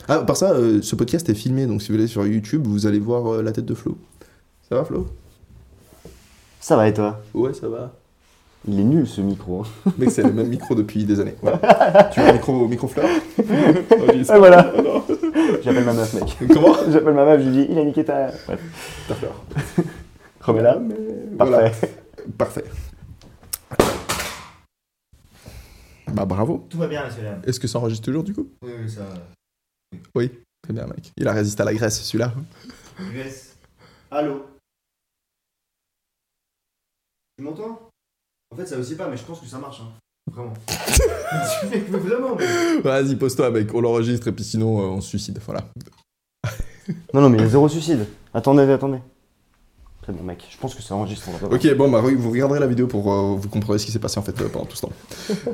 Ah, 0.08 0.18
par 0.20 0.36
ça, 0.36 0.52
euh, 0.52 0.80
ce 0.82 0.96
podcast 0.96 1.28
est 1.28 1.34
filmé, 1.34 1.66
donc 1.66 1.82
si 1.82 1.88
vous 1.92 1.98
allez 1.98 2.06
sur 2.06 2.26
YouTube, 2.26 2.66
vous 2.66 2.86
allez 2.86 2.98
voir 2.98 3.26
euh, 3.34 3.42
la 3.42 3.52
tête 3.52 3.66
de 3.66 3.74
Flo. 3.74 3.98
Ça 4.68 4.76
va, 4.76 4.84
Flo? 4.84 5.06
Ça 6.60 6.76
va 6.76 6.88
et 6.88 6.94
toi? 6.94 7.20
Ouais, 7.34 7.52
ça 7.54 7.68
va. 7.68 7.92
Il 8.68 8.78
est 8.78 8.84
nul 8.84 9.06
ce 9.08 9.20
micro. 9.22 9.62
hein. 9.62 9.92
Mec, 9.98 10.10
c'est 10.10 10.22
le 10.22 10.32
même 10.32 10.48
micro 10.48 10.74
depuis 10.74 11.04
des 11.04 11.18
années. 11.20 11.34
Voilà. 11.40 12.10
tu 12.12 12.20
veux 12.20 12.26
un 12.28 12.32
micro, 12.34 12.68
micro 12.68 12.88
fleur? 12.88 13.06
Ah, 14.28 14.38
voilà. 14.38 14.72
J'appelle 15.62 15.84
ma 15.84 15.92
meuf, 15.94 16.12
mec. 16.14 16.36
Comment? 16.52 16.74
J'appelle 16.90 17.14
ma 17.14 17.24
meuf, 17.24 17.40
je 17.42 17.48
lui 17.48 17.52
dis, 17.56 17.66
il 17.70 17.78
a 17.78 17.84
niqué 17.84 18.04
ta. 18.04 18.26
Bref. 18.46 19.04
Ta 19.08 19.14
fleur. 19.14 19.44
Remets-la. 20.40 20.78
mais 20.78 20.94
Parfait. 21.36 21.52
voilà. 21.52 21.70
Parfait. 22.38 22.64
Bah 26.12 26.24
bravo. 26.24 26.66
Tout 26.68 26.78
va 26.78 26.86
bien, 26.88 27.04
monsieur 27.06 27.22
Lam. 27.22 27.40
Est-ce 27.46 27.60
que 27.60 27.68
ça 27.68 27.78
enregistre 27.78 28.04
toujours 28.04 28.24
du 28.24 28.34
coup? 28.34 28.48
Oui, 28.62 28.72
oui, 28.82 28.90
ça. 28.90 29.02
Oui. 30.14 30.30
Très 30.62 30.72
bien, 30.74 30.86
mec. 30.86 31.12
Il 31.16 31.26
a 31.28 31.32
résisté 31.32 31.62
à 31.62 31.64
la 31.64 31.74
graisse, 31.74 32.00
celui-là. 32.02 32.32
US. 33.14 33.54
Allô? 34.10 34.44
Tu 37.38 37.44
m'entends? 37.44 37.89
En 38.52 38.56
fait, 38.56 38.66
ça 38.66 38.78
aussi 38.78 38.96
pas, 38.96 39.08
mais 39.08 39.16
je 39.16 39.22
pense 39.22 39.40
que 39.40 39.46
ça 39.46 39.58
marche. 39.58 39.80
Hein. 39.80 39.92
Vraiment. 40.32 40.54
mais 41.70 41.78
vraiment, 41.78 42.34
mais. 42.36 42.80
Vas-y, 42.80 43.14
pose-toi, 43.14 43.50
mec. 43.50 43.72
On 43.74 43.80
l'enregistre 43.80 44.28
et 44.28 44.32
puis 44.32 44.44
sinon, 44.44 44.80
euh, 44.80 44.86
on 44.86 45.00
se 45.00 45.08
suicide. 45.08 45.38
Voilà. 45.46 45.64
Non, 47.14 47.20
non, 47.20 47.30
mais 47.30 47.38
il 47.38 47.42
y 47.42 47.44
a 47.44 47.48
zéro 47.48 47.68
suicide. 47.68 48.06
Attendez, 48.34 48.62
attendez. 48.62 48.98
Très 50.10 50.18
bon, 50.18 50.24
mec. 50.24 50.44
Je 50.50 50.58
pense 50.58 50.74
que 50.74 50.82
ça 50.82 50.96
enregistre. 50.96 51.26
on 51.28 51.32
va 51.32 51.38
voir. 51.38 51.52
Ok, 51.52 51.76
bon, 51.76 51.88
bah, 51.88 52.00
vous 52.00 52.30
regarderez 52.30 52.58
la 52.58 52.66
vidéo 52.66 52.88
pour 52.88 53.12
euh, 53.12 53.36
vous 53.36 53.48
comprendrez 53.48 53.78
ce 53.78 53.86
qui 53.86 53.92
s'est 53.92 54.00
passé 54.00 54.18
en 54.18 54.22
fait 54.22 54.40
euh, 54.40 54.48
pendant 54.48 54.64
tout 54.64 54.76
ce 54.76 54.82
temps. 54.82 54.92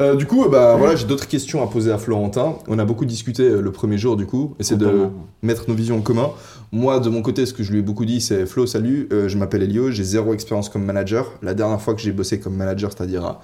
Euh, 0.01 0.15
du 0.15 0.27
coup, 0.27 0.47
bah 0.49 0.77
voilà, 0.77 0.95
j'ai 0.95 1.07
d'autres 1.07 1.29
questions 1.29 1.63
à 1.63 1.67
poser 1.67 1.91
à 1.93 1.99
Florentin. 1.99 2.57
On 2.67 2.79
a 2.79 2.85
beaucoup 2.85 3.05
discuté 3.05 3.49
le 3.49 3.73
premier 3.73 3.99
jour, 3.99 4.17
du 4.17 4.27
coup, 4.27 4.55
c'est 4.61 4.77
de 4.77 5.09
mettre 5.43 5.69
nos 5.69 5.75
visions 5.75 5.99
en 5.99 6.01
commun. 6.01 6.31
Moi, 6.73 6.99
de 7.01 7.09
mon 7.09 7.23
côté, 7.23 7.47
ce 7.47 7.53
que 7.53 7.63
je 7.63 7.73
lui 7.73 7.79
ai 7.79 7.83
beaucoup 7.83 8.05
dit, 8.05 8.21
c'est 8.21 8.47
Flo, 8.47 8.67
salut, 8.67 9.09
je 9.11 9.37
m'appelle 9.39 9.63
Elio, 9.63 9.91
j'ai 9.91 10.05
zéro 10.05 10.35
expérience 10.35 10.69
comme 10.69 10.85
manager. 10.85 11.33
La 11.43 11.55
dernière 11.55 11.81
fois 11.81 11.95
que 11.95 12.01
j'ai 12.01 12.13
bossé 12.13 12.41
comme 12.41 12.57
manager, 12.57 12.91
c'est-à-dire 12.93 13.25
à, 13.25 13.41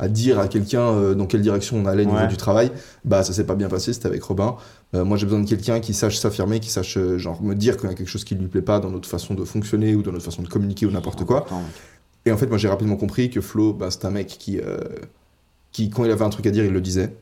à 0.00 0.08
dire 0.08 0.40
à 0.40 0.48
quelqu'un 0.48 0.80
euh, 0.80 1.14
dans 1.14 1.26
quelle 1.26 1.42
direction 1.42 1.76
on 1.76 1.84
allait 1.84 2.06
au 2.06 2.10
niveau 2.10 2.26
du 2.26 2.38
travail, 2.38 2.72
bah 3.04 3.22
ça 3.22 3.32
s'est 3.32 3.44
pas 3.44 3.54
bien 3.54 3.68
passé, 3.68 3.92
c'était 3.92 4.06
avec 4.06 4.22
Robin. 4.22 4.56
Euh, 4.94 5.04
moi, 5.04 5.18
j'ai 5.18 5.26
besoin 5.26 5.40
de 5.40 5.48
quelqu'un 5.48 5.78
qui 5.78 5.92
sache 5.92 6.16
s'affirmer, 6.16 6.58
qui 6.58 6.70
sache 6.70 6.96
euh, 6.96 7.18
genre 7.18 7.40
me 7.42 7.54
dire 7.54 7.76
qu'il 7.76 7.88
y 7.88 7.92
a 7.92 7.94
quelque 7.94 8.08
chose 8.08 8.24
qui 8.24 8.34
lui 8.34 8.48
plaît 8.48 8.62
pas 8.62 8.80
dans 8.80 8.90
notre 8.90 9.08
façon 9.08 9.34
de 9.34 9.44
fonctionner 9.44 9.94
ou 9.94 10.02
dans 10.02 10.10
notre 10.10 10.24
façon 10.24 10.42
de 10.42 10.48
communiquer 10.48 10.86
ou 10.86 10.90
n'importe 10.90 11.24
quoi. 11.24 11.38
Important. 11.38 11.62
Et 12.24 12.32
en 12.32 12.36
fait, 12.38 12.46
moi, 12.46 12.56
j'ai 12.56 12.68
rapidement 12.68 12.96
compris 12.96 13.30
que 13.30 13.40
Flo, 13.40 13.74
bah, 13.74 13.88
c'est 13.90 14.04
un 14.06 14.10
mec 14.10 14.26
qui, 14.26 14.58
euh, 14.58 14.78
qui, 15.70 15.90
quand 15.90 16.04
il 16.04 16.10
avait 16.10 16.24
un 16.24 16.30
truc 16.30 16.46
à 16.46 16.50
dire, 16.50 16.64
il 16.64 16.72
le 16.72 16.80
disait. 16.80 17.14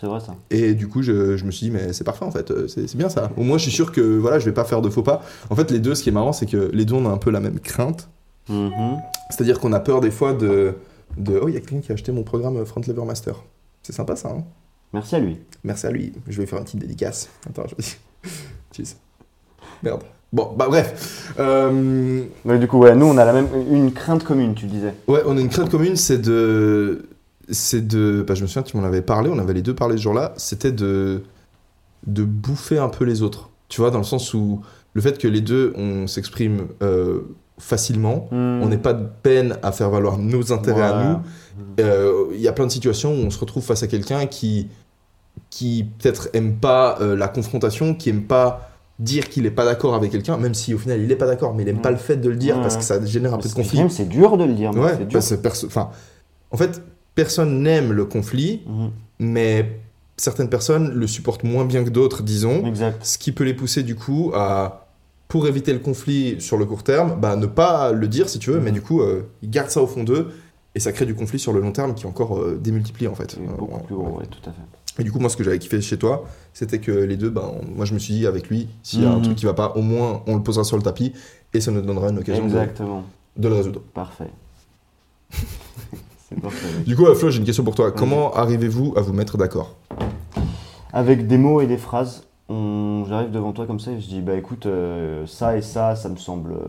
C'est 0.00 0.06
vrai 0.06 0.18
ça. 0.18 0.34
Et 0.50 0.74
du 0.74 0.88
coup, 0.88 1.02
je, 1.02 1.36
je 1.36 1.44
me 1.44 1.52
suis 1.52 1.66
dit, 1.66 1.70
mais 1.70 1.92
c'est 1.92 2.04
parfait 2.04 2.24
en 2.24 2.32
fait, 2.32 2.52
c'est 2.66 2.96
bien 2.96 3.08
ça. 3.08 3.30
Au 3.36 3.44
moins, 3.44 3.58
je 3.58 3.62
suis 3.62 3.72
sûr 3.72 3.92
que 3.92 4.00
voilà, 4.18 4.40
je 4.40 4.44
vais 4.44 4.52
pas 4.52 4.64
faire 4.64 4.82
de 4.82 4.90
faux 4.90 5.04
pas. 5.04 5.22
En 5.50 5.54
fait, 5.54 5.70
les 5.70 5.78
deux, 5.78 5.94
ce 5.94 6.02
qui 6.02 6.08
est 6.08 6.12
marrant, 6.12 6.32
c'est 6.32 6.46
que 6.46 6.68
les 6.72 6.84
deux, 6.84 6.94
on 6.94 7.06
a 7.06 7.10
un 7.10 7.16
peu 7.16 7.30
la 7.30 7.38
même 7.38 7.60
crainte. 7.60 8.08
Mhm. 8.48 8.98
C'est-à-dire 9.30 9.60
qu'on 9.60 9.72
a 9.72 9.80
peur 9.80 10.00
des 10.00 10.10
fois 10.10 10.32
de. 10.32 10.74
De 11.16 11.38
oh, 11.42 11.48
il 11.48 11.54
y 11.54 11.56
a 11.56 11.60
quelqu'un 11.60 11.80
qui 11.80 11.92
a 11.92 11.94
acheté 11.94 12.12
mon 12.12 12.22
programme 12.22 12.64
Front 12.64 12.80
Lever 12.86 13.04
Master. 13.04 13.42
C'est 13.82 13.92
sympa 13.92 14.16
ça, 14.16 14.30
hein 14.30 14.44
Merci 14.92 15.16
à 15.16 15.18
lui. 15.18 15.38
Merci 15.64 15.86
à 15.86 15.90
lui. 15.90 16.12
Je 16.28 16.40
vais 16.40 16.46
faire 16.46 16.58
une 16.58 16.64
petite 16.64 16.80
dédicace. 16.80 17.28
Attends, 17.48 17.64
je 17.68 17.74
vais. 17.78 18.30
Cheers. 18.72 18.96
Merde. 19.82 20.02
Bon, 20.32 20.52
bah 20.56 20.66
bref. 20.68 21.32
Euh, 21.38 22.24
Mais 22.44 22.58
du 22.58 22.66
coup, 22.66 22.78
ouais, 22.78 22.94
nous, 22.96 23.06
on 23.06 23.16
a 23.18 23.24
la 23.24 23.32
même, 23.32 23.48
une 23.70 23.92
crainte 23.92 24.24
commune, 24.24 24.54
tu 24.54 24.66
disais. 24.66 24.94
Ouais, 25.06 25.22
on 25.26 25.36
a 25.36 25.40
une 25.40 25.48
crainte 25.48 25.70
commune, 25.70 25.96
c'est 25.96 26.18
de. 26.18 27.06
C'est 27.50 27.86
de. 27.86 28.24
Bah, 28.26 28.34
je 28.34 28.42
me 28.42 28.46
souviens, 28.46 28.62
tu 28.62 28.76
m'en 28.76 28.84
avais 28.84 29.02
parlé, 29.02 29.30
on 29.30 29.38
avait 29.38 29.52
les 29.52 29.62
deux 29.62 29.74
parlé 29.74 29.96
ce 29.96 30.02
jour-là. 30.02 30.32
C'était 30.36 30.72
de. 30.72 31.22
de 32.06 32.24
bouffer 32.24 32.78
un 32.78 32.88
peu 32.88 33.04
les 33.04 33.22
autres. 33.22 33.50
Tu 33.68 33.80
vois, 33.80 33.90
dans 33.90 33.98
le 33.98 34.04
sens 34.04 34.34
où 34.34 34.60
le 34.92 35.00
fait 35.00 35.18
que 35.18 35.28
les 35.28 35.40
deux, 35.40 35.72
on 35.76 36.06
s'exprime 36.06 36.68
euh, 36.82 37.20
facilement, 37.58 38.28
on 38.32 38.66
n'est 38.68 38.78
pas 38.78 38.92
de 38.94 39.06
peine 39.22 39.56
à 39.62 39.70
faire 39.72 39.90
valoir 39.90 40.18
nos 40.18 40.52
intérêts 40.52 40.82
à 40.82 41.04
nous. 41.04 41.18
Euh, 41.84 42.24
Il 42.34 42.40
y 42.40 42.48
a 42.48 42.52
plein 42.52 42.66
de 42.66 42.72
situations 42.72 43.12
où 43.12 43.18
on 43.24 43.30
se 43.30 43.38
retrouve 43.38 43.62
face 43.62 43.82
à 43.82 43.86
quelqu'un 43.86 44.26
qui. 44.26 44.68
qui 45.50 45.86
peut-être 45.98 46.28
aime 46.32 46.56
pas 46.56 46.98
euh, 47.00 47.16
la 47.16 47.28
confrontation, 47.28 47.94
qui 47.94 48.10
aime 48.10 48.22
pas 48.24 48.70
dire 49.00 49.28
qu'il 49.28 49.46
est 49.46 49.50
pas 49.50 49.64
d'accord 49.64 49.94
avec 49.94 50.12
quelqu'un, 50.12 50.36
même 50.36 50.54
si 50.54 50.72
au 50.74 50.78
final 50.78 51.00
il 51.00 51.10
est 51.10 51.16
pas 51.16 51.26
d'accord, 51.26 51.54
mais 51.54 51.62
il 51.64 51.68
aime 51.68 51.76
Mm. 51.78 51.82
pas 51.82 51.90
le 51.90 51.96
fait 51.96 52.16
de 52.16 52.28
le 52.28 52.36
dire 52.36 52.60
parce 52.60 52.76
que 52.76 52.82
ça 52.84 53.04
génère 53.04 53.34
un 53.34 53.38
peu 53.38 53.48
de 53.48 53.54
conflit. 53.54 53.80
c'est 53.90 54.08
dur 54.08 54.36
de 54.36 54.44
le 54.44 54.52
dire. 54.52 54.70
Ouais, 54.76 54.96
dur. 55.04 55.08
parce 55.42 55.66
en 56.50 56.56
fait, 56.56 56.82
personne 57.16 57.62
n'aime 57.62 57.92
le 57.92 58.04
conflit, 58.04 58.62
mais 59.18 59.80
certaines 60.16 60.48
personnes 60.48 60.92
le 60.92 61.06
supportent 61.08 61.42
moins 61.42 61.64
bien 61.64 61.82
que 61.82 61.90
d'autres, 61.90 62.22
disons, 62.22 62.64
Exact. 62.66 63.04
ce 63.04 63.18
qui 63.18 63.32
peut 63.32 63.42
les 63.44 63.54
pousser 63.54 63.82
du 63.82 63.96
coup 63.96 64.30
à, 64.34 64.83
pour 65.34 65.48
éviter 65.48 65.72
le 65.72 65.80
conflit 65.80 66.40
sur 66.40 66.56
le 66.56 66.64
court 66.64 66.84
terme, 66.84 67.16
bah, 67.20 67.34
ne 67.34 67.46
pas 67.46 67.90
le 67.90 68.06
dire 68.06 68.28
si 68.28 68.38
tu 68.38 68.50
veux, 68.52 68.58
Mhm. 68.58 68.62
mais 68.66 68.70
du 68.70 68.80
coup, 68.82 69.00
euh, 69.02 69.22
ils 69.42 69.50
gardent 69.50 69.68
ça 69.68 69.82
au 69.82 69.88
fond 69.88 70.04
d'eux, 70.04 70.28
et 70.76 70.78
ça 70.78 70.92
crée 70.92 71.06
du 71.06 71.14
conflit 71.16 71.40
sur 71.40 71.52
le 71.52 71.58
long 71.60 71.72
terme 71.72 71.94
qui 71.94 72.04
est 72.04 72.06
encore 72.06 72.38
euh, 72.38 72.56
démultiplié 72.62 73.08
en 73.08 73.16
fait. 73.16 73.32
C'est 73.32 73.44
beaucoup 73.44 73.74
Euh, 73.74 73.78
plus 73.84 73.96
gros, 73.96 74.18
ouais, 74.18 74.26
tout 74.26 74.48
à 74.48 74.52
fait. 74.52 74.62
Et 75.00 75.02
du 75.02 75.10
coup, 75.10 75.18
moi, 75.18 75.28
ce 75.28 75.36
que 75.36 75.42
j'avais 75.42 75.58
kiffé 75.58 75.80
chez 75.80 75.96
toi, 75.98 76.24
c'était 76.52 76.78
que 76.78 76.92
les 76.92 77.16
deux, 77.16 77.30
bah, 77.30 77.50
on- 77.52 77.66
moi, 77.74 77.84
je 77.84 77.94
me 77.94 77.98
suis 77.98 78.14
dit, 78.14 78.28
avec 78.28 78.48
lui, 78.48 78.68
s'il 78.84 79.02
y 79.02 79.04
a 79.06 79.10
un 79.10 79.16
Mhm. 79.16 79.22
truc 79.22 79.34
qui 79.36 79.44
va 79.44 79.54
pas, 79.54 79.72
au 79.74 79.82
moins, 79.82 80.22
on 80.28 80.36
le 80.36 80.42
posera 80.44 80.62
sur 80.62 80.76
le 80.76 80.84
tapis, 80.84 81.12
et 81.52 81.60
ça 81.60 81.72
nous 81.72 81.80
donnera 81.80 82.10
une 82.10 82.18
occasion 82.20 82.44
de, 82.44 82.50
Exactement. 82.50 83.02
de 83.36 83.48
le 83.48 83.54
résoudre. 83.56 83.80
Parfait. 83.92 84.30
Du 86.86 86.94
coup, 86.96 87.06
euh, 87.06 87.14
Flo, 87.16 87.30
j'ai 87.30 87.38
une 87.40 87.44
question 87.44 87.64
pour 87.64 87.74
toi. 87.74 87.90
Comment 87.90 88.32
arrivez-vous 88.34 88.94
à 88.96 89.00
vous 89.00 89.12
mettre 89.12 89.36
d'accord? 89.36 89.74
Avec 90.92 91.26
des 91.26 91.38
mots 91.38 91.60
et 91.60 91.66
des 91.66 91.76
phrases. 91.76 92.22
J'arrive 93.08 93.30
devant 93.30 93.52
toi 93.52 93.66
comme 93.66 93.80
ça 93.80 93.92
et 93.92 94.00
je 94.00 94.06
dis 94.06 94.20
bah 94.20 94.34
écoute, 94.34 94.66
euh, 94.66 95.26
ça 95.26 95.56
et 95.56 95.62
ça, 95.62 95.96
ça 95.96 96.08
me 96.08 96.16
semble 96.16 96.52
euh, 96.52 96.66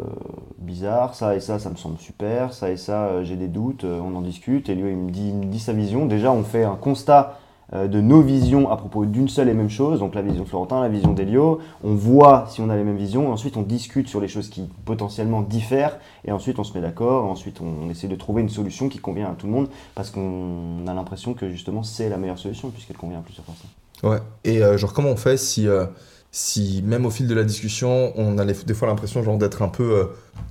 bizarre, 0.59 1.15
ça 1.15 1.35
et 1.35 1.39
ça, 1.39 1.59
ça 1.59 1.69
me 1.69 1.75
semble 1.75 1.97
super, 1.97 2.53
ça 2.53 2.69
et 2.69 2.77
ça, 2.77 3.05
euh, 3.05 3.23
j'ai 3.23 3.35
des 3.35 3.47
doutes, 3.47 3.83
on 3.83 4.15
en 4.15 4.21
discute. 4.21 4.69
Et 4.69 4.75
lui, 4.75 4.91
il 4.91 4.97
me 4.97 5.11
dit, 5.11 5.59
sa 5.59 5.73
vision. 5.73 6.05
Déjà, 6.05 6.31
on 6.31 6.43
fait 6.43 6.63
un 6.63 6.75
constat 6.75 7.39
de 7.73 7.99
nos 7.99 8.21
visions 8.21 8.69
à 8.69 8.77
propos 8.77 9.05
d'une 9.05 9.27
seule 9.27 9.49
et 9.49 9.53
même 9.55 9.71
chose, 9.71 9.99
donc 9.99 10.13
la 10.13 10.21
vision 10.21 10.45
Florentin, 10.45 10.81
la 10.81 10.87
vision 10.87 11.13
d'Elio. 11.13 11.59
On 11.83 11.95
voit 11.95 12.45
si 12.47 12.61
on 12.61 12.69
a 12.69 12.75
les 12.75 12.83
mêmes 12.83 12.95
visions, 12.95 13.31
ensuite 13.31 13.57
on 13.57 13.63
discute 13.63 14.07
sur 14.07 14.21
les 14.21 14.27
choses 14.27 14.49
qui 14.49 14.69
potentiellement 14.85 15.41
diffèrent, 15.41 15.97
et 16.25 16.31
ensuite 16.31 16.59
on 16.59 16.63
se 16.63 16.75
met 16.75 16.81
d'accord, 16.81 17.25
ensuite 17.25 17.61
on, 17.61 17.87
on 17.87 17.89
essaie 17.89 18.07
de 18.07 18.15
trouver 18.15 18.43
une 18.43 18.49
solution 18.49 18.87
qui 18.87 18.99
convient 18.99 19.31
à 19.31 19.33
tout 19.33 19.47
le 19.47 19.53
monde, 19.53 19.67
parce 19.95 20.11
qu'on 20.11 20.85
a 20.85 20.93
l'impression 20.93 21.33
que 21.33 21.49
justement 21.49 21.81
c'est 21.81 22.07
la 22.07 22.17
meilleure 22.17 22.37
solution, 22.37 22.69
puisqu'elle 22.69 22.97
convient 22.97 23.17
à 23.17 23.23
plusieurs 23.23 23.45
personnes. 23.45 23.71
Ouais. 24.03 24.19
Et 24.43 24.63
euh, 24.63 24.77
genre, 24.77 24.93
comment 24.93 25.09
on 25.09 25.15
fait 25.15 25.37
si, 25.37 25.67
euh, 25.67 25.85
si 26.31 26.83
même 26.85 27.05
au 27.05 27.09
fil 27.09 27.27
de 27.27 27.33
la 27.33 27.43
discussion, 27.45 28.11
on 28.17 28.37
a 28.37 28.43
les- 28.43 28.53
des 28.53 28.73
fois 28.73 28.87
l'impression 28.89 29.23
genre 29.23 29.37
d'être 29.37 29.61
un 29.61 29.69
peu 29.69 29.83
euh, 29.83 30.05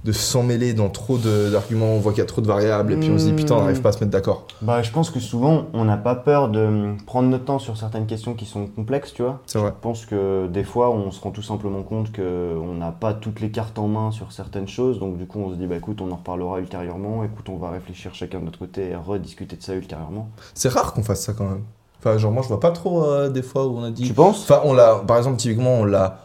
de 0.04 0.12
s'emmêler 0.12 0.72
dans 0.72 0.88
trop 0.88 1.18
d'arguments, 1.18 1.92
on 1.94 1.98
voit 1.98 2.12
qu'il 2.12 2.20
y 2.20 2.22
a 2.22 2.26
trop 2.26 2.40
de 2.40 2.46
variables 2.46 2.94
et 2.94 2.96
puis 2.96 3.10
on 3.10 3.18
se 3.18 3.24
dit 3.26 3.32
Hmm. 3.32 3.36
putain 3.36 3.54
on 3.56 3.60
n'arrive 3.60 3.82
pas 3.82 3.90
à 3.90 3.92
se 3.92 3.98
mettre 3.98 4.10
d'accord. 4.10 4.46
Bah, 4.62 4.80
je 4.82 4.90
pense 4.90 5.10
que 5.10 5.20
souvent, 5.20 5.66
on 5.74 5.84
n'a 5.84 5.98
pas 5.98 6.14
peur 6.14 6.48
de 6.48 6.58
hum, 6.64 6.96
prendre 7.04 7.28
notre 7.28 7.44
temps 7.44 7.58
sur 7.58 7.76
certaines 7.76 8.06
questions 8.06 8.32
qui 8.32 8.46
sont 8.46 8.66
complexes, 8.66 9.12
tu 9.12 9.20
vois. 9.22 9.42
C'est 9.46 9.58
vrai. 9.58 9.72
Je 9.76 9.82
pense 9.82 10.06
que 10.06 10.46
des 10.46 10.64
fois, 10.64 10.90
on 10.90 11.10
se 11.10 11.20
rend 11.20 11.30
tout 11.32 11.42
simplement 11.42 11.82
compte 11.82 12.12
qu'on 12.16 12.74
n'a 12.74 12.90
pas 12.92 13.12
toutes 13.12 13.40
les 13.40 13.50
cartes 13.50 13.78
en 13.78 13.86
main 13.88 14.10
sur 14.10 14.32
certaines 14.32 14.68
choses. 14.68 14.98
Donc, 14.98 15.18
du 15.18 15.26
coup, 15.26 15.38
on 15.40 15.50
se 15.50 15.56
dit, 15.56 15.66
bah 15.66 15.76
écoute, 15.76 16.00
on 16.00 16.10
en 16.10 16.16
reparlera 16.16 16.60
ultérieurement. 16.60 17.24
Écoute, 17.24 17.50
on 17.50 17.58
va 17.58 17.68
réfléchir 17.70 18.14
chacun 18.14 18.40
de 18.40 18.46
notre 18.46 18.58
côté 18.58 18.88
et 18.88 18.96
rediscuter 18.96 19.56
de 19.56 19.62
ça 19.62 19.74
ultérieurement. 19.74 20.30
C'est 20.54 20.70
rare 20.70 20.94
qu'on 20.94 21.02
fasse 21.02 21.20
ça 21.20 21.34
quand 21.34 21.44
même. 21.44 21.62
Enfin 22.04 22.18
genre 22.18 22.32
moi 22.32 22.42
je 22.42 22.48
vois 22.48 22.60
pas 22.60 22.70
trop 22.70 23.04
euh, 23.04 23.30
des 23.30 23.42
fois 23.42 23.66
où 23.66 23.78
on 23.78 23.84
a 23.84 23.90
dit. 23.90 24.06
Tu 24.06 24.12
penses? 24.12 24.42
Enfin 24.42 24.60
on 24.64 24.74
l'a, 24.74 24.96
par 25.06 25.16
exemple 25.16 25.38
typiquement 25.38 25.76
on 25.80 25.84
l'a, 25.84 26.18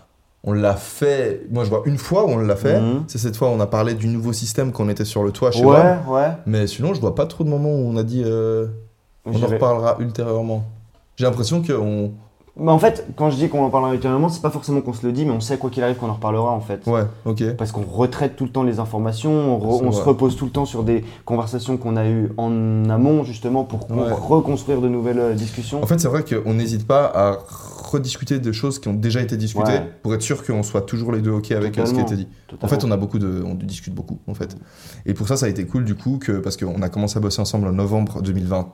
on 0.44 0.52
l'a 0.52 0.76
fait. 0.76 1.48
Moi 1.50 1.64
je 1.64 1.70
vois 1.70 1.84
une 1.86 1.98
fois 1.98 2.26
où 2.26 2.32
on 2.32 2.38
l'a 2.38 2.58
fait. 2.58 2.82
Mhm. 2.82 3.06
C'est 3.08 3.18
cette 3.18 3.38
fois 3.38 3.48
où 3.50 3.52
on 3.52 3.62
a 3.62 3.68
parlé 3.68 3.94
du 3.94 4.08
nouveau 4.08 4.34
système 4.34 4.74
qu'on 4.74 4.90
était 4.90 5.06
sur 5.06 5.24
le 5.24 5.32
toit 5.32 5.52
chez 5.52 5.64
moi. 5.64 5.80
Ouais, 5.80 6.14
ouais. 6.14 6.32
Mais 6.46 6.68
sinon 6.68 6.94
je 6.94 7.00
vois 7.00 7.16
pas 7.16 7.26
trop 7.28 7.46
de 7.46 7.50
moments 7.50 7.70
où 7.70 7.88
on 7.88 7.96
a 7.96 8.04
dit 8.04 8.24
euh, 8.26 8.68
on 9.26 9.42
en 9.42 9.48
reparlera 9.48 9.96
ultérieurement. 10.00 10.66
J'ai 11.16 11.26
l'impression 11.26 11.62
que 11.62 11.74
on. 11.74 12.12
Mais 12.60 12.72
en 12.72 12.80
fait, 12.80 13.08
quand 13.16 13.30
je 13.30 13.38
dis 13.38 13.48
qu'on 13.50 13.64
en 13.64 13.70
parlera 13.70 13.94
ultérieurement, 13.94 14.30
c'est 14.30 14.42
pas 14.42 14.50
forcément 14.50 14.82
qu'on 14.82 14.94
se 14.94 15.06
le 15.06 15.12
dit, 15.12 15.26
mais 15.26 15.32
on 15.32 15.40
sait 15.40 15.58
quoi 15.58 15.70
qu'il 15.70 15.84
arrive 15.84 15.96
qu'on 15.98 16.10
en 16.10 16.14
reparlera 16.14 16.52
en 16.52 16.60
fait. 16.60 16.86
Ouais 16.88 17.04
ok. 17.26 17.56
Parce 17.58 17.72
qu'on 17.72 17.82
retraite 17.84 18.36
tout 18.36 18.44
le 18.44 18.50
temps 18.52 18.64
les 18.64 18.80
informations, 18.80 19.32
on, 19.32 19.58
re- 19.60 19.80
C'est 19.80 19.86
on 19.86 19.92
se 19.92 20.02
repose 20.04 20.36
tout 20.36 20.46
le 20.46 20.52
temps 20.52 20.66
sur 20.66 20.84
des 20.84 21.04
conversations 21.26 21.78
qu'on 21.78 21.96
a 21.96 22.06
eues 22.08 22.32
en 22.38 22.90
amont 22.90 23.24
justement 23.24 23.64
pour 23.64 23.90
Ouais. 23.92 24.12
reconstruire 24.12 24.82
de 24.82 24.88
nouvelles 24.90 25.20
euh, 25.20 25.34
discussions. 25.34 25.82
En 25.82 25.88
fait 25.88 26.00
c'est 26.00 26.08
vrai 26.10 26.24
qu'on 26.24 26.54
n'hésite 26.54 26.86
pas 26.86 27.06
à 27.06 27.38
rediscuter 27.92 28.40
de 28.40 28.52
choses 28.52 28.78
qui 28.80 28.88
ont 28.88 28.94
déjà 28.94 29.22
été 29.22 29.36
discutées 29.38 29.72
Ouais. 29.72 29.92
pour 30.04 30.14
être 30.14 30.22
sûr 30.22 30.46
qu'on 30.46 30.62
soit 30.64 30.82
toujours 30.82 31.12
les 31.12 31.22
deux 31.22 31.32
ok 31.32 31.52
avec 31.52 31.78
euh, 31.78 31.86
ce 31.86 31.94
qui 31.94 32.00
a 32.00 32.04
été 32.04 32.16
dit. 32.16 32.28
En 32.62 32.68
fait, 32.68 32.84
on 32.84 32.92
a 32.92 32.98
beaucoup 32.98 33.20
de, 33.20 33.44
on 33.46 33.54
discute 33.56 33.94
beaucoup, 33.94 34.20
en 34.28 34.34
fait. 34.34 34.58
Et 35.06 35.14
pour 35.14 35.28
ça, 35.28 35.38
ça 35.38 35.46
a 35.46 35.50
été 35.50 35.66
cool 35.66 35.86
du 35.86 35.96
coup 35.96 36.18
que 36.20 36.34
parce 36.34 36.58
qu'on 36.58 36.82
a 36.82 36.90
commencé 36.90 37.18
à 37.18 37.20
bosser 37.22 37.40
ensemble 37.42 37.68
en 37.68 37.72
novembre 37.72 38.22
2020, 38.22 38.68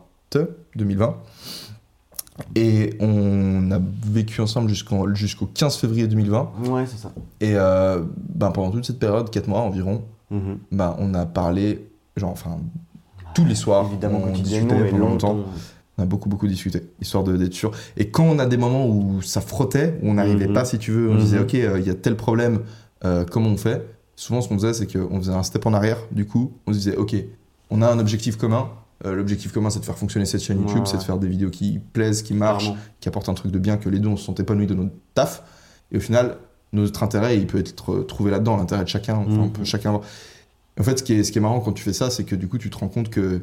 2020, 0.76 1.16
et 2.56 2.96
on 3.00 3.72
a 3.72 3.80
vécu 4.06 4.42
ensemble 4.42 4.70
jusqu'au 4.70 5.46
15 5.54 5.78
février 5.78 6.08
2020. 6.08 6.52
Ouais, 6.68 6.86
c'est 6.86 6.98
ça. 6.98 7.12
Et 7.40 7.54
euh, 7.56 8.04
ben, 8.34 8.52
pendant 8.52 8.72
toute 8.72 8.86
cette 8.86 9.00
période, 9.00 9.30
4 9.30 9.48
mois 9.48 9.62
environ, 9.62 10.04
Mhm. 10.32 10.58
ben, 10.72 10.96
on 11.00 11.14
a 11.14 11.26
parlé, 11.26 11.88
genre, 12.18 12.32
enfin, 12.32 12.58
tous 13.34 13.46
les 13.46 13.56
soirs, 13.56 13.86
Évidemment, 13.92 14.22
on 14.24 14.32
discutait 14.32 14.86
pendant 14.90 15.08
longtemps. 15.10 15.34
longtemps. 15.34 15.50
On 15.98 16.04
a 16.04 16.06
beaucoup, 16.06 16.28
beaucoup 16.28 16.48
discuté, 16.48 16.82
histoire 17.00 17.24
d'être 17.24 17.54
sûr. 17.54 17.72
Et 17.96 18.10
quand 18.10 18.26
on 18.26 18.38
a 18.40 18.46
des 18.46 18.58
moments 18.58 18.86
où 18.88 19.22
ça 19.22 19.40
frottait, 19.40 19.98
où 20.04 20.10
on 20.10 20.16
n'arrivait 20.16 20.48
Mhm. 20.48 20.54
pas, 20.54 20.66
si 20.66 20.78
tu 20.78 20.92
veux, 20.92 21.10
on 21.10 21.14
Mhm. 21.14 21.20
disait, 21.20 21.40
OK, 21.40 21.54
euh, 21.56 21.80
il 21.80 21.88
y 21.88 21.90
a 21.90 21.94
tel 21.94 22.18
problème, 22.18 22.62
euh, 23.06 23.24
comment 23.30 23.50
on 23.50 23.56
fait? 23.58 23.86
Souvent, 24.18 24.42
ce 24.42 24.50
qu'on 24.50 24.56
faisait, 24.56 24.74
c'est 24.74 24.92
qu'on 24.92 25.18
faisait 25.20 25.34
un 25.34 25.44
step 25.44 25.66
en 25.66 25.74
arrière, 25.74 25.98
du 26.12 26.26
coup, 26.26 26.52
on 26.68 26.74
se 26.74 26.78
disait, 26.80 26.96
OK, 26.98 27.16
on 27.70 27.82
a 27.82 27.88
un 27.90 28.00
objectif 28.00 28.36
commun. 28.38 28.68
Euh, 29.06 29.16
L'objectif 29.16 29.52
commun, 29.52 29.70
c'est 29.70 29.80
de 29.80 29.86
faire 29.86 29.98
fonctionner 29.98 30.26
cette 30.26 30.42
chaîne 30.42 30.60
YouTube, 30.60 30.80
Ouais, 30.80 30.86
c'est 30.86 30.98
de 30.98 31.04
faire 31.04 31.18
des 31.18 31.28
vidéos 31.28 31.50
qui 31.50 31.80
plaisent, 31.94 32.22
qui 32.22 32.34
marchent, 32.34 32.72
qui 33.00 33.10
apportent 33.10 33.30
un 33.30 33.34
truc 33.34 33.52
de 33.52 33.60
bien, 33.60 33.78
que 33.78 33.90
les 33.90 34.00
deux, 34.00 34.08
on 34.10 34.18
se 34.18 34.26
sent 34.26 34.42
épanouis 34.42 34.68
de 34.68 34.74
notre 34.74 34.94
taf. 35.14 35.44
Et 35.92 35.98
au 35.98 36.00
final, 36.00 36.38
notre 36.72 37.04
intérêt, 37.04 37.38
il 37.38 37.48
peut 37.48 37.60
être 37.60 37.94
euh, 37.94 38.04
trouvé 38.04 38.32
là-dedans, 38.32 38.58
l'intérêt 38.58 38.84
de 38.84 38.90
chacun. 38.90 39.16
Enfin, 39.16 39.40
on 39.40 39.50
peut 39.50 39.64
chacun 39.64 39.90
avoir. 39.90 40.04
En 40.80 40.84
fait, 40.84 41.00
ce 41.00 41.04
qui, 41.04 41.14
est, 41.14 41.24
ce 41.24 41.32
qui 41.32 41.38
est 41.38 41.42
marrant 41.42 41.60
quand 41.60 41.74
tu 41.74 41.84
fais 41.84 41.94
ça, 41.94 42.10
c'est 42.10 42.24
que 42.24 42.36
du 42.36 42.48
coup, 42.48 42.58
tu 42.58 42.70
te 42.70 42.78
rends 42.78 42.90
compte 42.90 43.10
que 43.10 43.42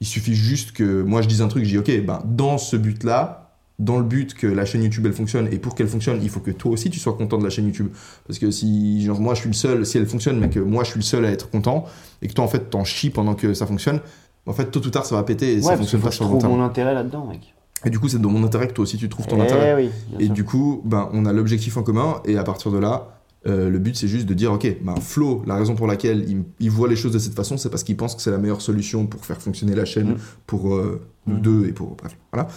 il 0.00 0.06
suffit 0.06 0.34
juste 0.34 0.72
que 0.72 1.02
moi 1.02 1.22
je 1.22 1.28
dise 1.28 1.40
un 1.40 1.48
truc, 1.48 1.64
je 1.64 1.70
dis 1.70 1.78
ok, 1.78 2.04
ben, 2.04 2.20
dans 2.24 2.58
ce 2.58 2.76
but-là, 2.76 3.56
dans 3.78 3.98
le 3.98 4.04
but 4.04 4.34
que 4.34 4.46
la 4.46 4.64
chaîne 4.64 4.82
YouTube 4.82 5.06
elle 5.06 5.12
fonctionne, 5.12 5.48
et 5.52 5.58
pour 5.58 5.74
qu'elle 5.74 5.88
fonctionne, 5.88 6.20
il 6.22 6.28
faut 6.28 6.40
que 6.40 6.50
toi 6.50 6.72
aussi 6.72 6.90
tu 6.90 7.00
sois 7.00 7.14
content 7.14 7.38
de 7.38 7.44
la 7.44 7.50
chaîne 7.50 7.66
YouTube. 7.66 7.88
Parce 8.26 8.38
que 8.38 8.50
si, 8.50 9.04
genre, 9.04 9.20
moi 9.20 9.34
je 9.34 9.40
suis 9.40 9.48
le 9.48 9.54
seul, 9.54 9.86
si 9.86 9.98
elle 9.98 10.06
fonctionne, 10.06 10.38
mais 10.38 10.50
que 10.50 10.60
moi 10.60 10.84
je 10.84 10.90
suis 10.90 10.98
le 10.98 11.04
seul 11.04 11.24
à 11.24 11.30
être 11.30 11.50
content, 11.50 11.84
et 12.22 12.28
que 12.28 12.34
toi 12.34 12.44
en 12.44 12.48
fait 12.48 12.70
t'en 12.70 12.84
chies 12.84 13.10
pendant 13.10 13.34
que 13.34 13.54
ça 13.54 13.66
fonctionne, 13.66 14.00
en 14.46 14.52
fait 14.52 14.66
tôt 14.70 14.80
ou 14.80 14.90
tard 14.90 15.06
ça 15.06 15.14
va 15.16 15.22
péter 15.22 15.52
et 15.52 15.56
Ouais, 15.56 15.62
ça 15.62 15.76
fonctionne 15.76 16.00
pas 16.00 16.10
sur 16.10 16.24
le 16.26 16.30
long 16.32 16.38
terme. 16.38 16.52
mon 16.56 16.62
intérêt 16.64 16.94
là-dedans, 16.94 17.26
mec. 17.26 17.54
Et 17.86 17.90
du 17.90 17.98
coup, 17.98 18.08
c'est 18.08 18.18
dans 18.20 18.30
mon 18.30 18.42
intérêt 18.44 18.68
que 18.68 18.72
toi 18.72 18.82
aussi 18.84 18.96
tu 18.96 19.08
trouves 19.08 19.26
ton 19.26 19.36
Eh 19.38 19.42
intérêt. 19.42 19.74
oui, 19.74 19.90
Et 20.18 20.26
sûr. 20.26 20.34
du 20.34 20.44
coup, 20.44 20.80
ben, 20.84 21.08
on 21.12 21.26
a 21.26 21.32
l'objectif 21.32 21.76
en 21.76 21.82
commun, 21.82 22.20
et 22.24 22.38
à 22.38 22.42
partir 22.44 22.70
de 22.72 22.78
là, 22.78 23.10
euh, 23.46 23.68
le 23.68 23.78
but 23.78 23.94
c'est 23.94 24.08
juste 24.08 24.24
de 24.26 24.32
dire 24.32 24.52
ok, 24.52 24.76
ben, 24.82 24.94
Flo, 24.96 25.42
la 25.46 25.56
raison 25.56 25.74
pour 25.74 25.86
laquelle 25.86 26.24
il, 26.28 26.44
il 26.60 26.70
voit 26.70 26.88
les 26.88 26.96
choses 26.96 27.12
de 27.12 27.18
cette 27.18 27.34
façon, 27.34 27.58
c'est 27.58 27.68
parce 27.68 27.82
qu'il 27.84 27.96
pense 27.96 28.14
que 28.14 28.22
c'est 28.22 28.30
la 28.30 28.38
meilleure 28.38 28.62
solution 28.62 29.06
pour 29.06 29.26
faire 29.26 29.40
fonctionner 29.42 29.74
la 29.74 29.84
chaîne, 29.84 30.12
Mm. 30.12 30.16
pour 30.46 30.74
euh, 30.74 31.00
nous 31.26 31.36
Mm. 31.36 31.40
deux 31.42 31.66
et 31.68 31.72
pour. 31.72 31.94
Bref, 31.96 32.16
voilà. 32.32 32.48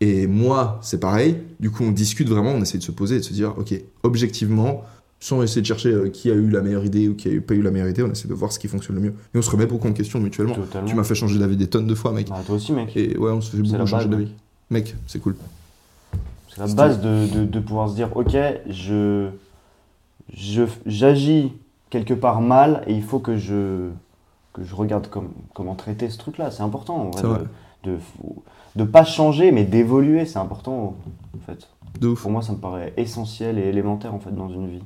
Et 0.00 0.28
moi, 0.28 0.78
c'est 0.80 1.00
pareil. 1.00 1.38
Du 1.58 1.70
coup, 1.72 1.82
on 1.82 1.90
discute 1.90 2.28
vraiment, 2.28 2.50
on 2.52 2.62
essaie 2.62 2.78
de 2.78 2.84
se 2.84 2.92
poser 2.92 3.16
et 3.16 3.18
de 3.18 3.24
se 3.24 3.32
dire 3.32 3.54
ok, 3.58 3.74
objectivement, 4.04 4.82
sans 5.20 5.42
essayer 5.42 5.60
de 5.62 5.66
chercher 5.66 5.90
euh, 5.90 6.08
qui 6.10 6.30
a 6.30 6.34
eu 6.34 6.48
la 6.48 6.60
meilleure 6.62 6.84
idée 6.84 7.08
ou 7.08 7.14
qui 7.14 7.28
a 7.28 7.32
eu- 7.32 7.40
pas 7.40 7.54
eu 7.54 7.62
la 7.62 7.70
meilleure 7.70 7.88
idée, 7.88 8.02
on 8.02 8.10
essaie 8.10 8.28
de 8.28 8.34
voir 8.34 8.52
ce 8.52 8.58
qui 8.58 8.68
fonctionne 8.68 8.96
le 8.96 9.02
mieux. 9.02 9.14
Et 9.34 9.38
on 9.38 9.42
se 9.42 9.50
remet 9.50 9.66
beaucoup 9.66 9.88
en 9.88 9.92
question 9.92 10.20
mutuellement. 10.20 10.54
Totalement. 10.54 10.86
Tu 10.88 10.94
m'as 10.94 11.04
fait 11.04 11.14
changer 11.16 11.38
d'avis 11.38 11.56
des 11.56 11.66
tonnes 11.66 11.86
de 11.88 11.94
fois, 11.94 12.12
mec. 12.12 12.28
Bah, 12.28 12.40
toi 12.46 12.54
aussi, 12.56 12.72
mec. 12.72 12.96
Et 12.96 13.16
ouais, 13.18 13.30
on 13.32 13.40
se 13.40 13.50
fait 13.56 13.62
beaucoup 13.62 13.86
changer 13.86 14.08
d'avis. 14.08 14.28
Mec, 14.70 14.94
c'est 15.06 15.18
cool. 15.18 15.34
C'est 16.48 16.60
la 16.60 16.72
base 16.74 17.00
de, 17.00 17.26
de, 17.34 17.44
de 17.44 17.60
pouvoir 17.60 17.88
se 17.90 17.94
dire, 17.94 18.10
ok, 18.16 18.36
je, 18.68 19.28
je, 20.32 20.62
j'agis 20.86 21.52
quelque 21.90 22.14
part 22.14 22.40
mal 22.40 22.84
et 22.86 22.94
il 22.94 23.02
faut 23.02 23.18
que 23.18 23.36
je, 23.36 23.88
que 24.52 24.62
je 24.64 24.74
regarde 24.74 25.08
comme, 25.08 25.30
comment 25.54 25.74
traiter 25.74 26.10
ce 26.10 26.18
truc-là. 26.18 26.50
C'est 26.50 26.62
important, 26.62 26.96
en 26.96 27.10
vrai, 27.10 27.20
C'est 27.20 27.26
vrai. 27.26 27.40
de, 27.84 27.90
de, 27.92 27.98
de 28.76 28.84
pas 28.84 29.04
changer, 29.04 29.50
mais 29.52 29.64
d'évoluer, 29.64 30.26
c'est 30.26 30.38
important, 30.38 30.96
en 31.34 31.40
fait. 31.46 31.68
De 32.00 32.08
ouf. 32.08 32.22
Pour 32.22 32.30
moi, 32.30 32.42
ça 32.42 32.52
me 32.52 32.58
paraît 32.58 32.92
essentiel 32.96 33.58
et 33.58 33.62
élémentaire, 33.62 34.14
en 34.14 34.20
fait, 34.20 34.30
dans 34.34 34.48
une 34.50 34.68
vie. 34.68 34.82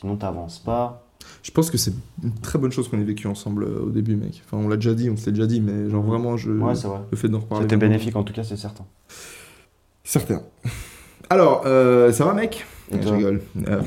Sinon, 0.00 0.16
t'avances 0.16 0.58
pas. 0.58 1.02
Je 1.42 1.50
pense 1.50 1.70
que 1.70 1.78
c'est 1.78 1.92
une 2.22 2.32
très 2.34 2.58
bonne 2.58 2.70
chose 2.72 2.88
qu'on 2.88 3.00
ait 3.00 3.04
vécu 3.04 3.26
ensemble 3.26 3.64
euh, 3.64 3.84
au 3.86 3.90
début, 3.90 4.14
mec. 4.16 4.42
Enfin, 4.44 4.58
on 4.62 4.68
l'a 4.68 4.76
déjà 4.76 4.94
dit, 4.94 5.08
on 5.10 5.16
se 5.16 5.26
l'est 5.26 5.32
déjà 5.32 5.46
dit, 5.46 5.60
mais 5.60 5.88
genre 5.90 6.02
vraiment, 6.02 6.36
je... 6.36 6.50
Ouais, 6.52 6.74
vrai. 6.74 6.98
le 7.10 7.16
fait 7.16 7.28
d'en 7.28 7.40
reparler. 7.40 7.64
C'était 7.64 7.76
bénéfique, 7.76 8.14
en 8.16 8.22
tout 8.22 8.32
cas, 8.32 8.44
c'est 8.44 8.56
certain. 8.56 8.84
Certain. 10.04 10.42
Alors, 11.30 11.62
euh, 11.66 12.12
ça 12.12 12.24
va, 12.24 12.34
mec? 12.34 12.64
Et 12.92 13.02
Je 13.02 13.08
rigole. 13.08 13.42
Euh. 13.66 13.82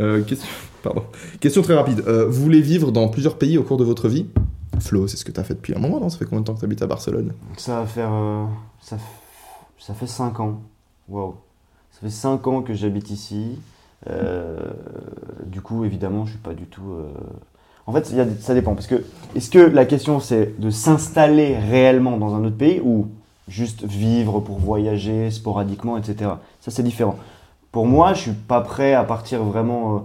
Euh, 0.00 0.22
question... 0.22 0.48
Pardon. 0.82 1.04
Question 1.40 1.62
très 1.62 1.74
rapide. 1.74 2.00
Vous 2.00 2.42
voulez 2.42 2.60
vivre 2.60 2.92
dans 2.92 3.08
plusieurs 3.08 3.38
pays 3.38 3.56
au 3.56 3.62
cours 3.62 3.78
de 3.78 3.84
votre 3.84 4.08
vie? 4.08 4.26
Flo, 4.80 5.06
c'est 5.08 5.16
ce 5.16 5.24
que 5.24 5.32
t'as 5.32 5.44
fait 5.44 5.54
depuis 5.54 5.74
un 5.74 5.78
moment, 5.78 5.98
non? 5.98 6.10
Ça 6.10 6.18
fait 6.18 6.24
combien 6.26 6.40
de 6.40 6.44
temps 6.46 6.54
que 6.54 6.60
t'habites 6.60 6.82
à 6.82 6.86
Barcelone? 6.86 7.32
Ça 7.56 7.80
va 7.80 7.86
faire. 7.86 8.10
ça, 8.82 8.96
f- 8.96 9.00
ça 9.78 9.94
fait 9.94 10.06
5 10.06 10.40
ans. 10.40 10.60
Waouh. 11.08 11.36
Ça 11.92 12.00
fait 12.02 12.10
5 12.10 12.46
ans 12.48 12.62
que 12.62 12.74
j'habite 12.74 13.10
ici. 13.10 13.58
Euh, 14.10 14.58
du 15.46 15.60
coup, 15.60 15.84
évidemment, 15.84 16.24
je 16.26 16.30
suis 16.32 16.38
pas 16.40 16.54
du 16.54 16.66
tout. 16.66 16.92
euh, 16.92 17.08
En 17.86 17.92
fait, 17.92 18.10
y 18.12 18.20
a 18.20 18.26
ça 18.40 18.54
dépend. 18.54 18.74
Parce 18.74 18.86
que, 18.86 19.02
est-ce 19.34 19.50
que 19.50 19.58
la 19.58 19.84
question 19.84 20.20
c'est 20.20 20.58
de 20.60 20.70
s'installer 20.70 21.56
réellement 21.58 22.16
dans 22.16 22.34
un 22.34 22.44
autre 22.44 22.56
pays 22.56 22.80
ou 22.84 23.08
juste 23.48 23.84
vivre 23.84 24.40
pour 24.40 24.58
voyager 24.58 25.30
sporadiquement, 25.30 25.96
etc. 25.98 26.30
Ça, 26.60 26.70
c'est 26.70 26.82
différent. 26.82 27.16
Pour 27.72 27.86
moi, 27.86 28.14
je 28.14 28.20
suis 28.20 28.32
pas 28.32 28.60
prêt 28.60 28.94
à 28.94 29.04
partir 29.04 29.42
vraiment. 29.44 29.96
euh, 29.96 29.98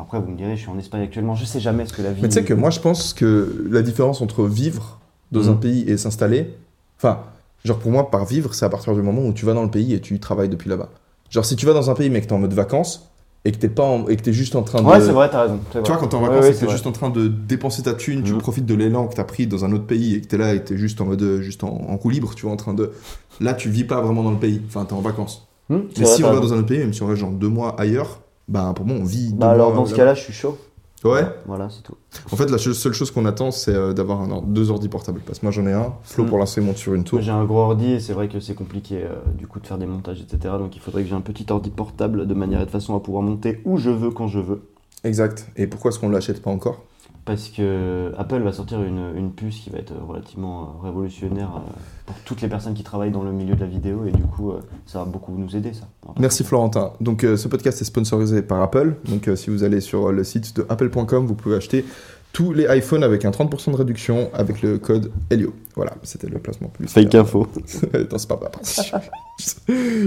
Après, 0.00 0.18
vous 0.20 0.30
me 0.30 0.36
direz, 0.36 0.56
je 0.56 0.62
suis 0.62 0.70
en 0.70 0.78
Espagne 0.78 1.02
actuellement. 1.02 1.34
Je 1.34 1.44
sais 1.44 1.60
jamais 1.60 1.84
ce 1.86 1.92
que 1.92 2.02
la 2.02 2.12
vie. 2.12 2.22
Mais 2.22 2.28
tu 2.28 2.34
sais 2.34 2.44
que 2.44 2.54
moi, 2.54 2.70
je 2.70 2.80
pense 2.80 3.12
que 3.12 3.66
la 3.70 3.82
différence 3.82 4.20
entre 4.22 4.44
vivre 4.44 4.98
dans 5.30 5.48
un 5.48 5.52
Mhm. 5.52 5.60
pays 5.60 5.82
et 5.88 5.96
s'installer, 5.98 6.54
enfin, 6.98 7.20
genre 7.64 7.78
pour 7.78 7.90
moi, 7.90 8.10
par 8.10 8.24
vivre, 8.24 8.54
c'est 8.54 8.64
à 8.64 8.68
partir 8.70 8.94
du 8.94 9.02
moment 9.02 9.22
où 9.22 9.32
tu 9.34 9.44
vas 9.46 9.52
dans 9.54 9.62
le 9.62 9.70
pays 9.70 9.92
et 9.94 10.00
tu 10.00 10.18
travailles 10.18 10.48
depuis 10.48 10.68
là-bas. 10.70 10.88
Genre, 11.30 11.44
si 11.44 11.56
tu 11.56 11.64
vas 11.66 11.72
dans 11.74 11.90
un 11.90 11.94
pays 11.94 12.10
mais 12.10 12.20
que 12.22 12.26
t'es 12.26 12.32
en 12.32 12.38
mode 12.38 12.52
vacances 12.54 13.08
et 13.44 13.52
que 13.52 13.56
t'es 13.56 13.68
pas 13.68 13.82
en- 13.84 14.08
et 14.08 14.16
que 14.16 14.22
t'es 14.22 14.32
juste 14.32 14.54
en 14.56 14.62
train 14.62 14.82
de. 14.82 14.86
Ouais, 14.86 15.00
c'est 15.00 15.12
vrai, 15.12 15.28
t'as 15.30 15.42
raison. 15.42 15.58
Tu 15.72 15.78
vois, 15.80 15.96
quand 15.96 16.08
t'es 16.08 16.14
en 16.14 16.20
Ouais, 16.22 16.28
vacances 16.28 16.44
ouais, 16.44 16.50
et 16.50 16.52
que 16.52 16.58
c'est 16.58 16.66
t'es 16.66 16.72
juste 16.72 16.86
en 16.86 16.92
train 16.92 17.10
de 17.10 17.26
dépenser 17.28 17.82
ta 17.82 17.94
thune, 17.94 18.22
tu 18.22 18.32
Mhm. 18.32 18.38
profites 18.38 18.66
de 18.66 18.74
l'élan 18.74 19.08
que 19.08 19.14
t'as 19.14 19.24
pris 19.24 19.46
dans 19.46 19.64
un 19.64 19.72
autre 19.72 19.86
pays 19.86 20.14
et 20.14 20.20
que 20.20 20.26
t'es 20.28 20.36
là 20.38 20.54
et 20.54 20.62
t'es 20.62 20.76
juste 20.76 21.00
en 21.00 21.06
mode, 21.06 21.22
euh, 21.22 21.40
juste 21.42 21.64
en, 21.64 21.68
en 21.68 21.96
coup 21.98 22.10
libre, 22.10 22.34
tu 22.34 22.44
vois, 22.44 22.52
en 22.52 22.56
train 22.56 22.74
de. 22.74 22.92
Là, 23.40 23.54
tu 23.54 23.68
vis 23.68 23.84
pas 23.84 24.00
vraiment 24.00 24.22
dans 24.22 24.30
le 24.30 24.38
pays. 24.38 24.60
Enfin, 24.68 24.84
t'es 24.84 24.92
en 24.94 25.00
vacances. 25.00 25.48
C'est 25.68 25.76
Mais 26.00 26.04
vrai, 26.04 26.16
si 26.16 26.22
on 26.24 26.30
va 26.30 26.40
raison. 26.40 26.48
dans 26.48 26.52
un 26.54 26.58
autre 26.58 26.68
pays, 26.68 26.78
même 26.78 26.92
si 26.92 27.02
on 27.02 27.06
reste 27.06 27.20
genre 27.20 27.30
deux 27.32 27.48
mois 27.48 27.74
ailleurs, 27.80 28.20
bah 28.48 28.72
pour 28.76 28.86
moi, 28.86 28.96
on 29.00 29.04
vit. 29.04 29.32
Bah 29.32 29.48
deux 29.48 29.52
alors 29.54 29.68
mois 29.68 29.76
dans 29.76 29.86
ce 29.86 29.90
là-bas. 29.92 29.96
cas-là, 29.96 30.14
je 30.14 30.20
suis 30.22 30.32
chaud. 30.32 30.58
Ouais. 31.04 31.24
Voilà, 31.46 31.68
c'est 31.70 31.82
tout. 31.82 31.94
En 32.30 32.36
fait, 32.36 32.50
la 32.50 32.58
seule 32.58 32.92
chose 32.92 33.10
qu'on 33.10 33.24
attend, 33.26 33.50
c'est 33.50 33.74
euh, 33.74 33.92
d'avoir 33.92 34.20
un 34.20 34.30
or- 34.30 34.42
deux 34.42 34.70
ordi 34.70 34.88
portables. 34.88 35.20
Parce 35.26 35.40
que 35.40 35.46
moi, 35.46 35.50
j'en 35.52 35.66
ai 35.66 35.72
un. 35.72 35.94
Flo, 36.02 36.24
Mm. 36.24 36.28
pour 36.28 36.38
l'instant, 36.38 36.60
il 36.60 36.66
monte 36.66 36.76
sur 36.76 36.94
une 36.94 37.04
tour. 37.04 37.20
J'ai 37.20 37.30
un 37.32 37.44
gros 37.44 37.58
ordi 37.60 37.92
et 37.92 38.00
c'est 38.00 38.12
vrai 38.12 38.28
que 38.28 38.38
c'est 38.40 38.54
compliqué 38.54 39.02
euh, 39.02 39.14
du 39.36 39.46
coup 39.46 39.58
de 39.60 39.66
faire 39.66 39.78
des 39.78 39.86
montages, 39.86 40.20
etc. 40.20 40.54
Donc 40.58 40.76
il 40.76 40.80
faudrait 40.80 41.02
que 41.02 41.08
j'ai 41.08 41.14
un 41.14 41.20
petit 41.20 41.46
ordi 41.50 41.70
portable 41.70 42.26
de 42.26 42.34
manière 42.34 42.60
et 42.60 42.66
de 42.66 42.70
façon 42.70 42.94
à 42.96 43.00
pouvoir 43.00 43.22
monter 43.22 43.60
où 43.64 43.78
je 43.78 43.90
veux 43.90 44.10
quand 44.10 44.28
je 44.28 44.38
veux. 44.38 44.62
Exact. 45.04 45.48
Et 45.56 45.66
pourquoi 45.66 45.90
est-ce 45.90 45.98
qu'on 45.98 46.08
ne 46.08 46.14
l'achète 46.14 46.40
pas 46.40 46.50
encore? 46.50 46.82
Parce 47.24 47.48
que 47.48 48.12
Apple 48.18 48.42
va 48.42 48.52
sortir 48.52 48.82
une, 48.82 49.12
une 49.16 49.32
puce 49.32 49.60
qui 49.60 49.70
va 49.70 49.78
être 49.78 49.92
relativement 50.06 50.62
euh, 50.62 50.86
révolutionnaire 50.86 51.52
euh, 51.56 51.70
pour 52.06 52.16
toutes 52.24 52.40
les 52.40 52.48
personnes 52.48 52.74
qui 52.74 52.82
travaillent 52.82 53.12
dans 53.12 53.22
le 53.22 53.32
milieu 53.32 53.54
de 53.54 53.60
la 53.60 53.66
vidéo 53.66 54.04
et 54.06 54.10
du 54.10 54.22
coup 54.22 54.50
euh, 54.50 54.60
ça 54.86 55.00
va 55.00 55.04
beaucoup 55.04 55.32
nous 55.36 55.54
aider 55.56 55.72
ça. 55.72 55.86
Merci 56.18 56.44
Florentin. 56.44 56.92
Donc 57.00 57.24
euh, 57.24 57.36
ce 57.36 57.48
podcast 57.48 57.80
est 57.80 57.84
sponsorisé 57.84 58.42
par 58.42 58.60
Apple. 58.60 58.96
Donc 59.08 59.28
euh, 59.28 59.36
si 59.36 59.50
vous 59.50 59.62
allez 59.62 59.80
sur 59.80 60.10
le 60.10 60.24
site 60.24 60.56
de 60.56 60.66
apple.com, 60.68 61.26
vous 61.26 61.34
pouvez 61.34 61.56
acheter 61.56 61.84
tous 62.32 62.52
les 62.52 62.66
iPhones 62.76 63.04
avec 63.04 63.24
un 63.24 63.30
30% 63.30 63.72
de 63.72 63.76
réduction 63.76 64.30
avec 64.34 64.62
le 64.62 64.78
code 64.78 65.12
Helio. 65.30 65.54
Voilà, 65.74 65.92
c'était 66.02 66.26
le 66.28 66.38
placement 66.38 66.68
plus. 66.68 66.86
Fake 66.86 67.14
info. 67.14 67.46
Attends, 67.94 68.18
c'est 68.18 68.28
pas 68.28 68.36
pas. 68.36 68.50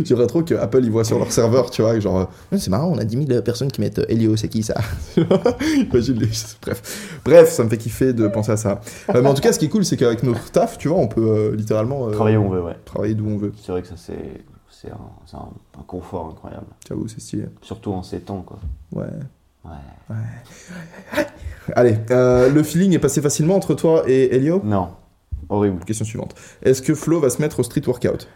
J'aimerais 0.04 0.28
trop 0.28 0.44
que 0.44 0.54
Apple 0.56 0.84
y 0.86 0.90
voit 0.90 1.04
sur 1.04 1.18
leur 1.18 1.32
serveur, 1.32 1.72
tu 1.72 1.82
vois, 1.82 2.00
genre, 2.00 2.30
euh, 2.54 2.58
c'est 2.58 2.70
marrant, 2.70 2.90
on 2.94 2.98
a 3.00 3.04
10 3.04 3.26
000 3.28 3.42
personnes 3.42 3.72
qui 3.72 3.82
mettent 3.82 4.00
euh, 4.00 4.06
Helio, 4.08 4.36
c'est 4.36 4.48
qui 4.48 4.62
ça? 4.64 4.76
Imagine 5.18 6.20
les... 6.20 6.30
Bref. 6.62 7.20
Bref, 7.26 7.52
ça 7.52 7.64
me 7.64 7.70
fait 7.70 7.78
kiffer 7.78 8.14
de 8.14 8.28
penser 8.28 8.52
à 8.52 8.58
ça. 8.58 8.80
Euh, 9.14 9.22
mais 9.22 9.28
en 9.30 9.34
tout 9.34 9.42
cas, 9.42 9.52
ce 9.54 9.60
qui 9.60 9.66
est 9.66 9.70
cool, 9.70 9.84
c'est 9.86 9.98
qu'avec 9.98 10.22
notre 10.24 10.52
taf, 10.52 10.78
tu 10.78 10.88
vois, 10.88 10.98
on 11.00 11.08
peut 11.08 11.28
euh, 11.28 11.56
littéralement 11.56 12.08
euh, 12.08 12.12
Travailler 12.12 12.38
où 12.38 12.44
on 12.46 12.50
veut, 12.50 12.62
ouais. 12.62 12.76
travailler 12.86 13.16
d'où 13.16 13.28
on 13.28 13.38
veut. 13.38 13.52
C'est 13.62 13.72
vrai 13.72 13.82
que 13.82 13.88
ça, 13.88 13.96
c'est 13.98 14.44
c'est 14.70 14.92
un, 14.92 15.00
c'est 15.26 15.36
un- 15.38 15.50
un 15.80 15.84
confort 15.88 16.28
incroyable. 16.30 16.68
J'avoue, 16.88 17.08
c'est 17.08 17.20
stylé. 17.22 17.46
Surtout 17.62 17.92
en 17.94 18.04
ces 18.04 18.20
temps, 18.20 18.42
quoi. 18.44 18.60
Ouais. 18.94 19.06
Ouais. 19.66 20.16
Allez, 21.76 21.98
euh, 22.12 22.50
le 22.52 22.62
feeling 22.62 22.94
est 22.94 23.00
passé 23.00 23.22
facilement 23.22 23.56
entre 23.56 23.74
toi 23.74 24.04
et 24.08 24.36
Helio 24.36 24.62
Non. 24.64 24.90
Horrible. 25.50 25.84
Question 25.86 26.06
suivante. 26.06 26.34
Est-ce 26.64 26.82
que 26.82 26.96
Flo 26.96 27.20
va 27.20 27.30
se 27.30 27.42
mettre 27.42 27.60
au 27.60 27.64
street 27.64 27.84
workout? 27.88 28.28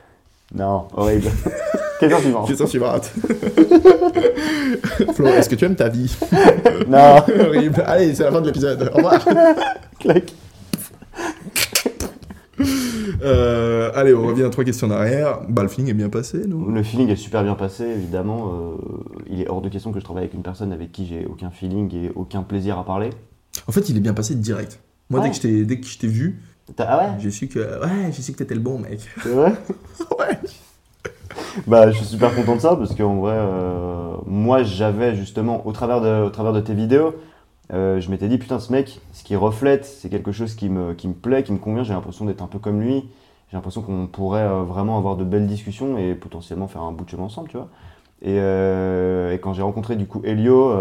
Non, 0.53 0.87
horrible. 0.95 1.29
Question 1.99 2.19
suivante. 2.19 2.47
Question 2.47 2.67
suivante. 2.67 3.05
Flo, 5.13 5.27
est-ce 5.27 5.49
que 5.49 5.55
tu 5.55 5.65
aimes 5.65 5.75
ta 5.75 5.89
vie? 5.89 6.15
Non. 6.87 7.17
Horrible. 7.39 7.83
Allez, 7.85 8.15
c'est 8.15 8.23
la 8.23 8.31
fin 8.31 8.41
de 8.41 8.47
l'épisode. 8.47 8.89
Au 8.93 8.97
revoir. 8.97 9.23
Clac. 9.99 10.33
Euh, 13.21 13.91
allez, 13.95 14.13
on 14.13 14.25
revient 14.27 14.43
à 14.43 14.49
trois 14.49 14.63
questions 14.63 14.87
en 14.87 14.91
arrière. 14.91 15.39
Bah, 15.49 15.63
le 15.63 15.67
feeling 15.69 15.89
est 15.91 15.93
bien 15.93 16.09
passé, 16.09 16.41
nous. 16.47 16.69
Le 16.71 16.83
feeling 16.83 17.09
est 17.09 17.15
super 17.15 17.43
bien 17.43 17.55
passé, 17.55 17.83
évidemment. 17.85 18.53
euh, 18.53 18.75
il 19.29 19.41
est 19.41 19.49
hors 19.49 19.61
de 19.61 19.69
question 19.69 19.91
que 19.91 19.99
je 19.99 20.03
travaille 20.03 20.23
avec 20.23 20.33
une 20.33 20.41
personne 20.41 20.71
avec 20.71 20.91
qui 20.91 21.05
j'ai 21.05 21.25
aucun 21.25 21.49
feeling 21.51 21.93
et 21.95 22.11
aucun 22.15 22.43
plaisir 22.43 22.77
à 22.77 22.85
parler. 22.85 23.09
En 23.67 23.71
fait, 23.71 23.89
il 23.89 23.97
est 23.97 24.01
bien 24.01 24.13
passé 24.13 24.35
direct. 24.35 24.79
Moi, 25.09 25.19
dès 25.19 25.25
Ouais. 25.25 25.29
que 25.31 25.35
je 25.35 25.41
t'ai- 25.41 25.65
dès 25.65 25.79
que 25.79 25.87
je 25.87 25.97
t'ai 25.97 26.07
vu, 26.07 26.41
Ah 26.77 26.97
ouais? 26.97 27.19
J'ai 27.19 27.31
su 27.31 27.47
que 27.47 27.59
ouais, 27.59 28.11
j'ai 28.11 28.21
su 28.21 28.31
que 28.31 28.37
t'étais 28.37 28.55
le 28.55 28.61
bon 28.61 28.79
mec. 28.79 28.99
C'est 29.23 29.29
vrai? 29.29 29.53
Ouais. 30.19 30.37
Bah, 31.67 31.89
je 31.91 31.97
suis 31.97 32.05
super 32.05 32.33
content 32.35 32.55
de 32.55 32.61
ça 32.61 32.75
parce 32.75 32.93
qu'en 32.95 33.15
vrai, 33.15 33.35
euh, 33.35 34.15
moi 34.25 34.63
j'avais 34.63 35.15
justement, 35.15 35.65
au 35.65 35.71
travers 35.71 36.01
de, 36.01 36.23
au 36.25 36.29
travers 36.29 36.53
de 36.53 36.59
tes 36.61 36.73
vidéos, 36.73 37.15
euh, 37.73 37.99
je 38.01 38.09
m'étais 38.09 38.27
dit, 38.27 38.37
putain, 38.37 38.59
ce 38.59 38.71
mec, 38.71 38.99
ce 39.13 39.23
qu'il 39.23 39.37
reflète, 39.37 39.85
c'est 39.85 40.09
quelque 40.09 40.31
chose 40.31 40.55
qui 40.55 40.69
me, 40.69 40.93
qui 40.93 41.07
me 41.07 41.13
plaît, 41.13 41.43
qui 41.43 41.51
me 41.53 41.57
convient. 41.59 41.83
J'ai 41.83 41.93
l'impression 41.93 42.25
d'être 42.25 42.41
un 42.41 42.47
peu 42.47 42.59
comme 42.59 42.81
lui. 42.81 43.09
J'ai 43.51 43.57
l'impression 43.57 43.81
qu'on 43.81 44.07
pourrait 44.07 44.41
euh, 44.43 44.63
vraiment 44.63 44.97
avoir 44.97 45.15
de 45.17 45.23
belles 45.23 45.47
discussions 45.47 45.97
et 45.97 46.13
potentiellement 46.15 46.67
faire 46.67 46.81
un 46.83 46.91
bout 46.91 47.05
de 47.05 47.09
chemin 47.09 47.23
ensemble, 47.23 47.49
tu 47.49 47.57
vois. 47.57 47.69
Et, 48.21 48.35
et 48.35 49.39
quand 49.39 49.53
j'ai 49.53 49.61
rencontré 49.61 49.95
du 49.95 50.05
coup 50.05 50.21
Elio 50.25 50.73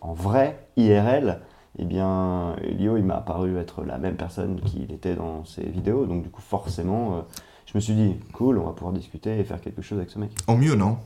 en 0.00 0.12
vrai, 0.12 0.60
IRL, 0.76 1.40
eh 1.78 1.84
bien, 1.84 2.56
Elio, 2.62 2.96
il 2.96 3.04
m'a 3.04 3.16
apparu 3.16 3.56
être 3.58 3.84
la 3.84 3.98
même 3.98 4.16
personne 4.16 4.60
qu'il 4.60 4.92
était 4.92 5.14
dans 5.14 5.44
ses 5.44 5.62
vidéos. 5.64 6.06
Donc, 6.06 6.22
du 6.22 6.28
coup, 6.30 6.40
forcément, 6.40 7.16
euh, 7.16 7.20
je 7.66 7.72
me 7.76 7.80
suis 7.80 7.94
dit, 7.94 8.16
cool, 8.32 8.58
on 8.58 8.64
va 8.64 8.72
pouvoir 8.72 8.92
discuter 8.92 9.38
et 9.38 9.44
faire 9.44 9.60
quelque 9.60 9.82
chose 9.82 9.98
avec 9.98 10.10
ce 10.10 10.18
mec. 10.18 10.30
En 10.46 10.56
mieux, 10.56 10.74
non? 10.74 10.96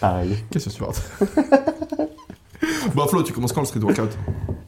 Pareil. 0.00 0.34
Question 0.50 0.70
suivante. 0.70 1.02
bon, 2.94 3.06
Flo, 3.06 3.22
tu 3.22 3.32
commences 3.32 3.52
quand 3.52 3.60
le 3.60 3.66
street 3.66 3.80
workout? 3.80 4.16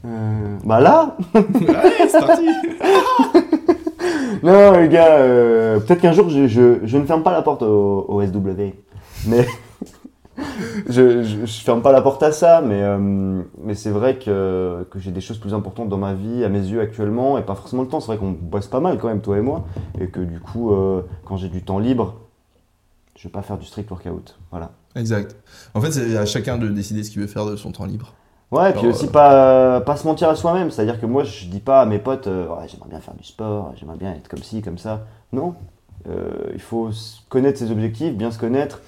Euh, 0.05 0.59
bah 0.65 0.81
là 0.81 1.17
Allez, 1.35 2.09
c'est 2.09 2.21
parti 2.21 2.47
Non, 4.43 4.73
les 4.73 4.89
gars, 4.89 5.17
euh, 5.19 5.79
peut-être 5.81 6.01
qu'un 6.01 6.13
jour, 6.13 6.29
je, 6.29 6.49
je, 6.49 6.81
je 6.85 6.99
ne 6.99 7.07
ferme 7.07 7.23
pas 7.23 7.33
la 7.33 7.43
porte 7.43 7.63
au, 7.63 8.05
au 8.09 8.23
SW. 8.27 8.73
Mais. 9.27 9.47
je, 10.89 11.23
je, 11.23 11.47
je 11.47 11.61
ferme 11.63 11.83
pas 11.83 11.93
la 11.93 12.03
porte 12.03 12.23
à 12.23 12.33
ça, 12.33 12.61
mais, 12.61 12.83
euh, 12.83 13.43
mais 13.63 13.75
c'est 13.75 13.91
vrai 13.91 14.19
que, 14.19 14.87
que 14.91 14.99
j'ai 14.99 15.11
des 15.11 15.21
choses 15.21 15.39
plus 15.39 15.55
importantes 15.55 15.89
dans 15.89 15.99
ma 15.99 16.15
vie, 16.15 16.45
à 16.45 16.49
mes 16.49 16.61
yeux 16.61 16.81
actuellement, 16.81 17.39
et 17.39 17.43
pas 17.43 17.55
forcément 17.55 17.83
le 17.83 17.89
temps. 17.89 18.01
C'est 18.01 18.07
vrai 18.09 18.19
qu'on 18.19 18.33
bosse 18.33 18.67
pas 18.67 18.81
mal 18.81 18.99
quand 18.99 19.09
même, 19.09 19.21
toi 19.21 19.39
et 19.39 19.41
moi, 19.41 19.65
et 20.01 20.09
que 20.09 20.21
du 20.21 20.41
coup, 20.41 20.73
euh, 20.73 21.03
quand 21.25 21.37
j'ai 21.37 21.49
du 21.49 21.63
temps 21.63 21.79
libre, 21.79 22.17
je 23.17 23.29
vais 23.29 23.33
pas 23.33 23.43
faire 23.43 23.59
du 23.59 23.67
strict 23.67 23.91
workout. 23.91 24.39
Voilà. 24.51 24.73
Exact. 24.97 25.37
En 25.75 25.81
fait, 25.81 25.93
c'est 25.93 26.17
à 26.17 26.27
chacun 26.27 26.59
de 26.59 26.69
décider 26.69 27.03
ce 27.03 27.11
qu'il 27.11 27.21
veut 27.21 27.29
faire 27.29 27.47
de 27.47 27.57
son 27.57 27.73
temps 27.73 27.87
libre. 27.87 28.15
Ouais, 28.51 28.71
et 28.71 28.73
puis 28.75 28.87
aussi 28.87 29.07
euh, 29.07 29.11
pas, 29.11 29.81
pas 29.81 29.97
se 29.97 30.07
mentir 30.07 30.29
à 30.29 30.35
soi-même. 30.35 30.71
C'est-à-dire 30.71 31.01
que 31.01 31.07
moi, 31.07 31.25
je 31.25 31.47
dis 31.47 31.61
pas 31.61 31.81
à 31.81 31.87
mes 31.87 31.99
potes, 31.99 32.29
j'aimerais 32.67 32.91
bien 32.91 33.01
faire 33.01 33.15
du 33.15 33.25
sport, 33.25 33.73
j'aimerais 33.77 33.97
bien 33.97 34.13
être 34.13 34.29
comme 34.29 34.43
ci, 34.43 34.61
comme 34.61 34.79
ça. 34.79 35.07
Non. 35.33 35.55
Il 36.53 36.61
faut 36.61 36.91
connaître 37.29 37.59
ses 37.59 37.71
objectifs, 37.71 38.15
bien 38.15 38.31
se 38.31 38.39
connaître 38.39 38.81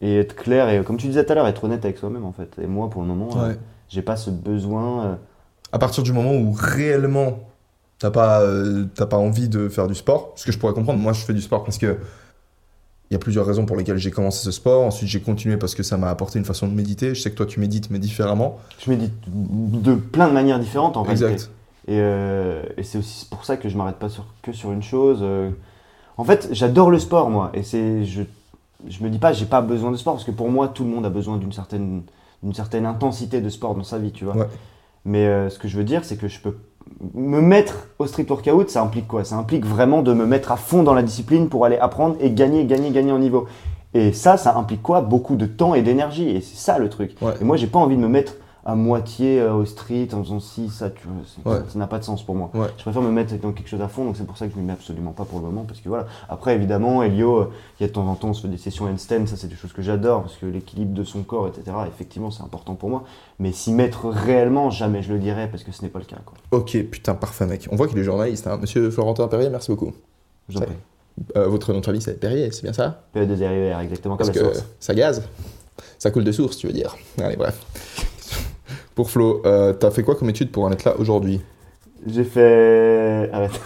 et 0.00 0.18
être 0.18 0.34
clair. 0.36 0.68
Et 0.68 0.82
comme 0.84 0.96
tu 0.96 1.06
disais 1.06 1.24
tout 1.24 1.32
à 1.32 1.34
l'heure, 1.34 1.46
être 1.46 1.64
honnête 1.64 1.84
avec 1.84 1.98
soi-même 1.98 2.24
en 2.24 2.32
fait. 2.32 2.50
Et 2.62 2.66
moi, 2.66 2.90
pour 2.90 3.02
le 3.02 3.08
moment, 3.08 3.28
euh, 3.36 3.48
Ouais. 3.50 3.58
j'ai 3.88 4.02
pas 4.02 4.16
ce 4.16 4.30
besoin. 4.30 5.04
euh, 5.06 5.14
À 5.72 5.78
partir 5.78 6.02
du 6.02 6.12
moment 6.12 6.32
où 6.34 6.52
réellement 6.52 7.38
t'as 7.98 8.10
pas, 8.10 8.40
euh, 8.42 8.84
t'as 8.94 9.06
pas 9.06 9.16
envie 9.16 9.48
de 9.48 9.68
faire 9.68 9.86
du 9.86 9.94
sport, 9.94 10.32
ce 10.36 10.44
que 10.44 10.52
je 10.52 10.58
pourrais 10.58 10.74
comprendre, 10.74 10.98
moi 11.00 11.12
je 11.14 11.20
fais 11.24 11.32
du 11.34 11.40
sport 11.40 11.64
parce 11.64 11.78
que 11.78 11.96
il 13.10 13.14
y 13.14 13.16
a 13.16 13.20
plusieurs 13.20 13.46
raisons 13.46 13.64
pour 13.66 13.76
lesquelles 13.76 13.98
j'ai 13.98 14.10
commencé 14.10 14.44
ce 14.44 14.50
sport. 14.50 14.82
Ensuite, 14.84 15.08
j'ai 15.08 15.20
continué 15.20 15.56
parce 15.56 15.76
que 15.76 15.84
ça 15.84 15.96
m'a 15.96 16.10
apporté 16.10 16.40
une 16.40 16.44
façon 16.44 16.66
de 16.66 16.74
méditer. 16.74 17.14
Je 17.14 17.20
sais 17.22 17.30
que 17.30 17.36
toi, 17.36 17.46
tu 17.46 17.60
médites, 17.60 17.88
mais 17.90 18.00
différemment. 18.00 18.58
je 18.84 18.90
médite 18.90 19.12
de 19.28 19.94
plein 19.94 20.26
de 20.26 20.32
manières 20.32 20.58
différentes 20.58 20.96
en 20.96 21.02
réalité. 21.04 21.32
exact. 21.34 21.50
Et, 21.86 22.00
euh, 22.00 22.62
et 22.76 22.82
c'est 22.82 22.98
aussi 22.98 23.26
pour 23.26 23.44
ça 23.44 23.56
que 23.56 23.68
je 23.68 23.76
m'arrête 23.76 23.94
pas 24.00 24.08
sur, 24.08 24.26
que 24.42 24.52
sur 24.52 24.72
une 24.72 24.82
chose. 24.82 25.20
euh. 25.22 25.50
En 26.16 26.24
fait, 26.24 26.48
j'adore 26.50 26.90
le 26.90 26.98
sport, 26.98 27.30
moi. 27.30 27.52
Et 27.54 27.62
c'est, 27.62 28.04
je, 28.04 28.22
je 28.86 29.02
me 29.02 29.10
dis 29.10 29.18
pas, 29.18 29.32
j'ai 29.32 29.46
pas 29.46 29.60
besoin 29.60 29.90
de 29.90 29.96
sport, 29.96 30.14
parce 30.14 30.24
que 30.24 30.30
pour 30.30 30.50
moi, 30.50 30.68
tout 30.68 30.84
le 30.84 30.90
monde 30.90 31.06
a 31.06 31.10
besoin 31.10 31.36
d'une 31.36 31.52
certaine, 31.52 32.02
d'une 32.42 32.54
certaine 32.54 32.86
intensité 32.86 33.40
de 33.40 33.48
sport 33.48 33.74
dans 33.74 33.84
sa 33.84 33.98
vie, 33.98 34.12
tu 34.12 34.24
vois. 34.24 34.36
Ouais. 34.36 34.46
Mais 35.04 35.26
euh, 35.26 35.48
ce 35.50 35.58
que 35.58 35.68
je 35.68 35.76
veux 35.76 35.84
dire, 35.84 36.04
c'est 36.04 36.16
que 36.16 36.28
je 36.28 36.40
peux 36.40 36.56
me 37.14 37.40
mettre 37.40 37.88
au 37.98 38.06
street 38.06 38.26
workout, 38.28 38.70
ça 38.70 38.82
implique 38.82 39.08
quoi? 39.08 39.24
Ça 39.24 39.36
implique 39.36 39.64
vraiment 39.64 40.02
de 40.02 40.12
me 40.12 40.26
mettre 40.26 40.52
à 40.52 40.56
fond 40.56 40.82
dans 40.82 40.94
la 40.94 41.02
discipline 41.02 41.48
pour 41.48 41.64
aller 41.64 41.78
apprendre 41.78 42.16
et 42.20 42.30
gagner, 42.30 42.64
gagner, 42.64 42.90
gagner 42.90 43.12
en 43.12 43.18
niveau. 43.18 43.46
Et 43.94 44.12
ça, 44.12 44.36
ça 44.36 44.56
implique 44.56 44.82
quoi? 44.82 45.00
Beaucoup 45.00 45.36
de 45.36 45.46
temps 45.46 45.74
et 45.74 45.82
d'énergie. 45.82 46.28
Et 46.28 46.40
c'est 46.40 46.56
ça 46.56 46.78
le 46.78 46.88
truc. 46.88 47.16
Ouais. 47.22 47.34
Et 47.40 47.44
moi, 47.44 47.56
j'ai 47.56 47.66
pas 47.66 47.78
envie 47.78 47.96
de 47.96 48.00
me 48.00 48.08
mettre 48.08 48.34
à 48.68 48.74
moitié 48.74 49.40
euh, 49.40 49.54
au 49.54 49.64
street 49.64 50.08
en 50.12 50.24
faisant 50.24 50.40
ci, 50.40 50.68
ça, 50.70 50.90
tu 50.90 51.06
vois. 51.06 51.14
c'est- 51.24 51.48
Ouais. 51.48 51.62
ça- 51.72 51.78
n'a 51.78 51.86
pas 51.86 52.00
de 52.00 52.04
sens 52.04 52.22
pour 52.24 52.34
moi. 52.34 52.50
Ouais. 52.52 52.66
Je 52.76 52.82
préfère 52.82 53.00
me 53.00 53.12
mettre 53.12 53.32
dans 53.40 53.52
quelque 53.52 53.68
chose 53.68 53.80
à 53.80 53.86
fond, 53.86 54.04
donc 54.04 54.16
c'est 54.16 54.26
pour 54.26 54.36
ça 54.36 54.46
que 54.46 54.52
je 54.52 54.56
ne 54.56 54.62
m'y 54.62 54.66
mets 54.66 54.72
absolument 54.72 55.12
pas 55.12 55.24
pour 55.24 55.38
le 55.38 55.44
moment. 55.46 55.62
Parce 55.62 55.80
que 55.80 55.88
voilà. 55.88 56.06
Après, 56.28 56.54
évidemment, 56.56 57.02
Elio, 57.04 57.38
euh, 57.38 57.50
il 57.78 57.84
y 57.84 57.84
a 57.84 57.88
de 57.88 57.92
temps 57.92 58.06
en 58.08 58.16
temps, 58.16 58.30
on 58.30 58.34
se 58.34 58.42
fait 58.42 58.48
des 58.48 58.58
sessions 58.58 58.86
handstand, 58.86 59.26
ça 59.26 59.36
c'est 59.36 59.46
des 59.46 59.54
choses 59.54 59.72
que 59.72 59.82
j'adore, 59.82 60.22
parce 60.22 60.34
que 60.34 60.46
l'équilibre 60.46 60.94
de 60.94 61.04
son 61.04 61.22
corps, 61.22 61.46
etc., 61.46 61.76
effectivement, 61.86 62.32
c'est 62.32 62.42
important 62.42 62.74
pour 62.74 62.90
moi. 62.90 63.04
Mais 63.38 63.52
s'y 63.52 63.72
mettre 63.72 64.06
réellement, 64.08 64.70
jamais 64.70 65.00
je 65.02 65.12
le 65.12 65.20
dirais, 65.20 65.48
parce 65.48 65.62
que 65.62 65.70
ce 65.70 65.82
n'est 65.82 65.88
pas 65.88 66.00
le 66.00 66.04
cas. 66.04 66.16
Quoi. 66.26 66.34
Ok, 66.50 66.76
putain, 66.90 67.14
parfait, 67.14 67.46
mec. 67.46 67.68
On 67.70 67.76
voit 67.76 67.86
qu'il 67.86 67.98
est 67.98 68.04
journaliste. 68.04 68.48
Hein. 68.48 68.58
Monsieur 68.60 68.90
Florentin 68.90 69.28
Perrier, 69.28 69.48
merci 69.48 69.70
beaucoup. 69.70 69.92
Je 70.48 70.54
vous 70.54 70.58
en 70.58 70.62
Ouais. 70.62 70.66
prie. 70.66 70.76
Euh, 71.36 71.46
votre 71.48 71.72
nom 71.72 71.78
de 71.80 71.84
famille, 71.84 72.02
c'est 72.02 72.18
Perrier, 72.18 72.50
c'est 72.50 72.62
bien 72.64 72.72
ça 72.72 73.04
PE2RIR, 73.14 73.78
exactement 73.80 74.16
comme 74.16 74.26
Parce 74.26 74.36
la 74.36 74.42
que 74.48 74.54
source. 74.54 74.66
ça 74.80 74.92
gaze. 74.94 75.22
Ça 75.98 76.10
coule 76.10 76.24
de 76.24 76.32
source, 76.32 76.56
tu 76.56 76.66
veux 76.66 76.72
dire. 76.72 76.96
Allez, 77.22 77.36
bref. 77.36 77.62
Pour 78.96 79.10
Flo, 79.10 79.42
euh, 79.44 79.74
t'as 79.74 79.90
fait 79.90 80.02
quoi 80.02 80.14
comme 80.14 80.30
étude 80.30 80.50
pour 80.50 80.64
en 80.64 80.72
être 80.72 80.84
là 80.84 80.94
aujourd'hui? 80.98 81.42
J'ai 82.06 82.24
fait. 82.24 83.28
Arrête. 83.30 83.60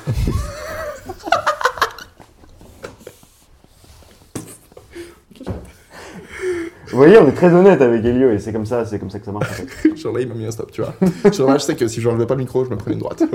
Vous 6.90 6.96
voyez, 6.96 7.16
on 7.18 7.28
est 7.28 7.32
très 7.32 7.54
honnête 7.54 7.80
avec 7.80 8.04
Elio 8.04 8.30
et 8.32 8.40
c'est 8.40 8.52
comme 8.52 8.66
ça, 8.66 8.84
c'est 8.84 8.98
comme 8.98 9.10
ça 9.10 9.20
que 9.20 9.24
ça 9.24 9.30
marche 9.30 9.48
en 9.48 9.54
fait. 9.54 9.96
Genre 9.96 10.12
là, 10.12 10.20
il 10.20 10.28
m'a 10.28 10.34
mis 10.34 10.46
un 10.46 10.50
stop, 10.50 10.72
tu 10.72 10.82
vois. 10.82 10.94
Genre 11.32 11.48
là, 11.48 11.58
je 11.58 11.62
sais 11.62 11.76
que 11.76 11.86
si 11.86 12.00
j'enlevais 12.00 12.26
pas 12.26 12.34
le 12.34 12.40
micro, 12.40 12.64
je 12.64 12.70
me 12.70 12.76
prenais 12.76 12.94
une 12.94 13.00
droite. 13.00 13.22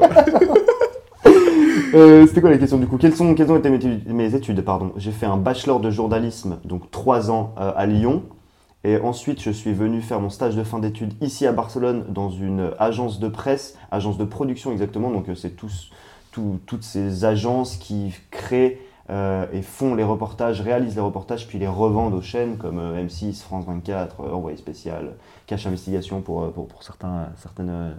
Euh, 1.94 2.28
C'était 2.28 2.42
quoi 2.42 2.50
les 2.50 2.60
questions 2.60 2.78
du 2.78 2.88
coup? 2.88 2.98
Quelles, 2.98 3.16
sont, 3.16 3.34
quelles 3.36 3.50
ont 3.50 3.56
été 3.56 3.70
mes 3.70 3.78
études, 3.78 4.10
mes 4.10 4.36
études 4.36 4.62
pardon? 4.66 4.92
J'ai 4.98 5.12
fait 5.12 5.28
un 5.28 5.38
bachelor 5.38 5.80
de 5.80 5.90
journalisme, 5.90 6.58
donc 6.66 6.92
trois 6.92 7.32
ans 7.32 7.56
euh, 7.58 7.72
à 7.74 7.86
Lyon. 7.86 8.24
Et 8.86 9.02
ensuite, 9.02 9.42
je 9.42 9.50
suis 9.50 9.74
venu 9.74 10.02
faire 10.02 10.22
mon 10.22 10.30
stage 10.30 10.56
de 10.56 10.64
fin 10.64 10.78
d'études 10.78 11.14
ici 11.20 11.48
à 11.48 11.52
Barcelone 11.52 12.06
dans 12.10 12.30
une 12.30 12.72
agence 12.78 13.20
de 13.20 13.28
presse, 13.28 13.78
agence 13.90 14.18
de 14.18 14.26
production 14.26 14.72
exactement. 14.72 15.10
Donc, 15.10 15.28
euh, 15.28 15.36
c'est 15.36 15.56
toutes 15.56 16.84
ces 16.84 17.26
agences 17.26 17.78
qui 17.78 18.14
créent 18.30 18.80
euh, 19.12 19.46
et 19.54 19.62
font 19.62 19.94
les 19.94 20.04
reportages, 20.04 20.62
réalisent 20.62 20.96
les 20.96 21.02
reportages, 21.02 21.48
puis 21.48 21.60
les 21.60 21.68
revendent 21.68 22.16
aux 22.16 22.24
chaînes 22.24 22.58
comme 22.58 22.80
euh, 22.80 23.04
M6, 23.04 23.42
France 23.44 23.66
24, 23.66 24.22
euh, 24.22 24.32
Envoyé 24.32 24.58
spécial, 24.58 25.14
Cache 25.46 25.68
Investigation 25.68 26.22
pour, 26.22 26.52
pour, 26.52 26.82
certains, 26.82 27.28
certaines, 27.38 27.96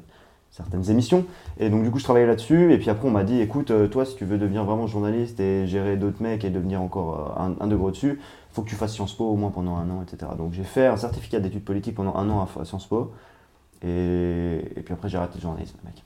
certaines 0.50 0.90
émissions. 0.90 1.24
Et 1.60 1.70
donc, 1.70 1.84
du 1.84 1.92
coup, 1.92 2.00
je 2.00 2.04
travaillais 2.04 2.26
là-dessus. 2.26 2.72
Et 2.72 2.78
puis 2.78 2.90
après, 2.90 3.06
on 3.06 3.12
m'a 3.12 3.22
dit 3.22 3.40
écoute, 3.40 3.72
toi, 3.90 4.04
si 4.04 4.16
tu 4.16 4.24
veux 4.24 4.36
devenir 4.36 4.64
vraiment 4.64 4.88
journaliste 4.88 5.38
et 5.38 5.68
gérer 5.68 5.96
d'autres 5.96 6.20
mecs 6.20 6.44
et 6.44 6.50
devenir 6.50 6.82
encore 6.82 7.36
un, 7.38 7.54
un 7.60 7.66
degré 7.68 7.86
au-dessus, 7.86 8.20
faut 8.56 8.62
que 8.62 8.70
tu 8.70 8.74
fasses 8.74 8.94
Sciences 8.94 9.12
Po 9.12 9.24
au 9.24 9.36
moins 9.36 9.50
pendant 9.50 9.76
un 9.76 9.88
an, 9.90 10.02
etc. 10.02 10.32
Donc, 10.36 10.54
j'ai 10.54 10.64
fait 10.64 10.86
un 10.86 10.96
certificat 10.96 11.40
d'études 11.40 11.64
politiques 11.64 11.94
pendant 11.94 12.16
un 12.16 12.28
an 12.30 12.40
à, 12.40 12.64
Sciences 12.64 12.86
Po. 12.86 13.12
Et, 13.82 14.62
et 14.74 14.80
puis 14.80 14.94
après, 14.94 15.10
j'ai 15.10 15.18
arrêté 15.18 15.34
le 15.36 15.42
journalisme, 15.42 15.76
mec. 15.84 16.02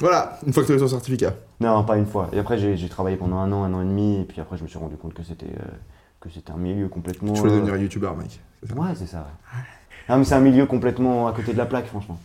voilà, 0.00 0.38
une 0.46 0.52
fois 0.54 0.62
que 0.62 0.68
tu 0.68 0.72
as 0.72 0.76
eu 0.76 0.78
ton 0.78 0.88
certificat. 0.88 1.34
Non, 1.60 1.84
pas 1.84 1.98
une 1.98 2.06
fois. 2.06 2.30
Et 2.32 2.38
après, 2.38 2.56
j'ai 2.56 2.88
travaillé 2.88 3.18
pendant 3.18 3.36
un 3.36 3.52
an, 3.52 3.64
un 3.64 3.74
an 3.74 3.82
et 3.82 3.84
demi. 3.84 4.18
Et 4.22 4.24
puis 4.24 4.40
après, 4.40 4.56
je 4.56 4.62
me 4.62 4.68
suis 4.68 4.78
rendu 4.78 4.96
compte 4.96 5.12
que 5.12 5.22
c'était 5.22 5.44
euh, 5.44 5.72
que 6.20 6.30
c'était 6.30 6.52
un 6.52 6.56
milieu 6.56 6.88
complètement. 6.88 7.34
Tu 7.34 7.40
voulais 7.40 7.52
euh, 7.52 7.60
devenir 7.60 7.76
youtubeur, 7.76 8.16
mec. 8.16 8.40
Ouais, 8.74 8.94
c'est 8.94 9.06
ça. 9.06 9.18
ouais. 9.18 9.60
Non, 10.08 10.16
mais 10.16 10.24
c'est 10.24 10.34
un 10.34 10.40
milieu 10.40 10.64
complètement 10.64 11.28
à 11.28 11.32
côté 11.34 11.52
de 11.52 11.58
la 11.58 11.66
plaque, 11.66 11.86
franchement. 11.86 12.18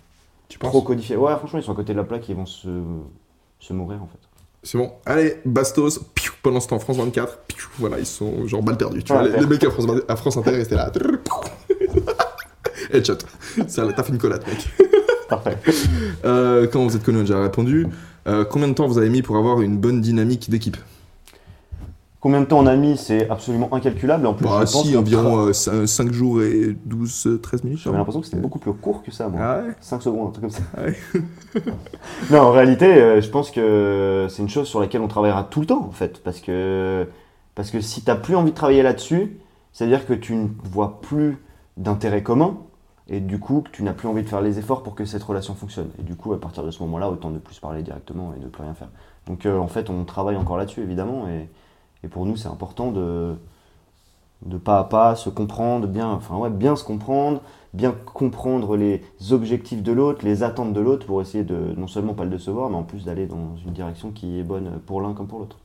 Tu 0.47 0.57
penses 0.57 0.69
Trop 0.69 0.83
codifié. 0.83 1.17
Ouais, 1.17 1.35
franchement, 1.35 1.59
ils 1.59 1.63
sont 1.63 1.73
à 1.73 1.75
côté 1.75 1.91
de 1.91 1.97
la 1.97 2.05
plaque, 2.05 2.27
ils 2.29 2.35
vont 2.35 2.45
se. 2.45 2.69
se 3.59 3.73
mourir 3.73 4.01
en 4.01 4.07
fait. 4.07 4.19
C'est 4.63 4.77
bon. 4.77 4.93
Allez, 5.05 5.41
Bastos, 5.45 5.99
pendant 6.45 6.59
ce 6.59 6.67
temps, 6.67 6.77
France 6.77 6.97
24, 6.97 7.39
piou, 7.47 7.67
voilà, 7.79 7.97
ils 7.97 8.05
sont 8.05 8.45
genre 8.45 8.61
balle 8.61 8.77
perdue. 8.77 9.03
Tu 9.03 9.11
vois, 9.11 9.27
les, 9.27 9.47
mecs 9.47 9.63
à 9.63 9.71
France, 9.71 9.87
à 10.07 10.15
France 10.15 10.37
Inter, 10.37 10.51
ils 10.53 10.61
étaient 10.61 10.75
là. 10.75 10.91
Headshot. 12.93 13.17
T'as 13.57 14.03
fait 14.03 14.11
une 14.11 14.19
collate, 14.19 14.45
mec. 14.45 14.57
Parfait. 15.27 15.57
Euh, 16.23 16.67
comment 16.71 16.85
vous 16.85 16.95
êtes 16.95 17.01
connu, 17.01 17.17
on 17.17 17.21
a 17.21 17.23
déjà 17.23 17.41
répondu. 17.41 17.87
Euh, 18.27 18.45
combien 18.45 18.67
de 18.67 18.73
temps 18.73 18.85
vous 18.85 18.99
avez 18.99 19.09
mis 19.09 19.23
pour 19.23 19.37
avoir 19.37 19.61
une 19.61 19.79
bonne 19.79 20.01
dynamique 20.01 20.51
d'équipe? 20.51 20.77
Combien 22.25 22.41
de 22.41 22.45
temps 22.47 22.57
on 22.57 22.65
a 22.65 22.75
mis 22.75 22.97
C'est 22.97 23.29
absolument 23.29 23.71
incalculable. 23.71 24.25
En 24.25 24.33
plus, 24.33 24.45
Bah, 24.45 24.65
je 24.65 24.71
pense 24.71 24.87
si, 24.87 24.97
environ 24.97 25.49
tra- 25.51 25.85
5 25.85 26.11
jours 26.11 26.41
et 26.41 26.75
12, 26.83 27.37
13 27.39 27.63
minutes. 27.63 27.77
J'avais 27.77 27.97
l'impression 27.97 28.19
que 28.19 28.25
c'était 28.25 28.41
beaucoup 28.41 28.57
plus 28.57 28.73
court 28.73 29.03
que 29.03 29.11
ça, 29.11 29.27
moi. 29.29 29.39
Ah 29.39 29.61
ouais 29.61 29.75
5 29.79 30.01
secondes, 30.01 30.29
un 30.29 30.31
truc 30.31 30.41
comme 30.41 30.49
ça. 30.49 30.63
Ah 30.75 30.85
ouais. 30.85 31.61
non, 32.31 32.39
en 32.39 32.51
réalité, 32.51 32.87
euh, 32.87 33.21
je 33.21 33.29
pense 33.29 33.51
que 33.51 34.25
c'est 34.31 34.41
une 34.41 34.49
chose 34.49 34.67
sur 34.67 34.79
laquelle 34.79 35.01
on 35.01 35.07
travaillera 35.07 35.43
tout 35.43 35.59
le 35.59 35.67
temps, 35.67 35.85
en 35.85 35.91
fait. 35.91 36.23
Parce 36.23 36.39
que, 36.39 37.05
parce 37.53 37.69
que 37.69 37.79
si 37.79 38.01
tu 38.01 38.09
n'as 38.09 38.15
plus 38.15 38.35
envie 38.35 38.49
de 38.49 38.55
travailler 38.55 38.81
là-dessus, 38.81 39.37
c'est-à-dire 39.71 40.07
que 40.07 40.13
tu 40.13 40.33
ne 40.33 40.47
vois 40.63 41.01
plus 41.01 41.37
d'intérêt 41.77 42.23
commun. 42.23 42.57
Et 43.07 43.19
du 43.19 43.37
coup, 43.37 43.61
que 43.61 43.69
tu 43.69 43.83
n'as 43.83 43.93
plus 43.93 44.07
envie 44.07 44.23
de 44.23 44.27
faire 44.27 44.41
les 44.41 44.57
efforts 44.57 44.81
pour 44.81 44.95
que 44.95 45.05
cette 45.05 45.21
relation 45.21 45.53
fonctionne. 45.53 45.89
Et 45.99 46.01
du 46.01 46.15
coup, 46.15 46.33
à 46.33 46.39
partir 46.41 46.63
de 46.63 46.71
ce 46.71 46.81
moment-là, 46.81 47.07
autant 47.07 47.29
ne 47.29 47.37
plus 47.37 47.59
parler 47.59 47.83
directement 47.83 48.33
et 48.35 48.39
ne 48.43 48.47
plus 48.47 48.63
rien 48.63 48.73
faire. 48.73 48.89
Donc, 49.27 49.45
euh, 49.45 49.59
en 49.59 49.67
fait, 49.67 49.91
on 49.91 50.05
travaille 50.05 50.37
encore 50.37 50.57
là-dessus, 50.57 50.81
évidemment. 50.81 51.27
Et, 51.27 51.47
et 52.05 52.07
pour 52.07 52.25
nous, 52.25 52.37
c'est 52.37 52.47
important 52.47 52.91
de, 52.91 53.33
de 54.45 54.57
pas 54.57 54.79
à 54.79 54.83
pas 54.83 55.15
se 55.15 55.29
comprendre, 55.29 55.87
bien, 55.87 56.07
enfin, 56.07 56.37
ouais, 56.37 56.51
bien 56.51 56.75
se 56.75 56.83
comprendre, 56.83 57.41
bien 57.73 57.95
comprendre 58.13 58.77
les 58.77 59.01
objectifs 59.31 59.81
de 59.81 59.91
l'autre, 59.91 60.23
les 60.23 60.43
attentes 60.43 60.71
de 60.71 60.79
l'autre 60.79 61.07
pour 61.07 61.19
essayer 61.21 61.43
de 61.43 61.73
non 61.75 61.87
seulement 61.87 62.13
pas 62.13 62.23
le 62.23 62.29
décevoir, 62.29 62.69
mais 62.69 62.75
en 62.75 62.83
plus 62.83 63.05
d'aller 63.05 63.25
dans 63.25 63.57
une 63.65 63.73
direction 63.73 64.11
qui 64.11 64.39
est 64.39 64.43
bonne 64.43 64.79
pour 64.85 65.01
l'un 65.01 65.13
comme 65.13 65.27
pour 65.27 65.39
l'autre. 65.39 65.57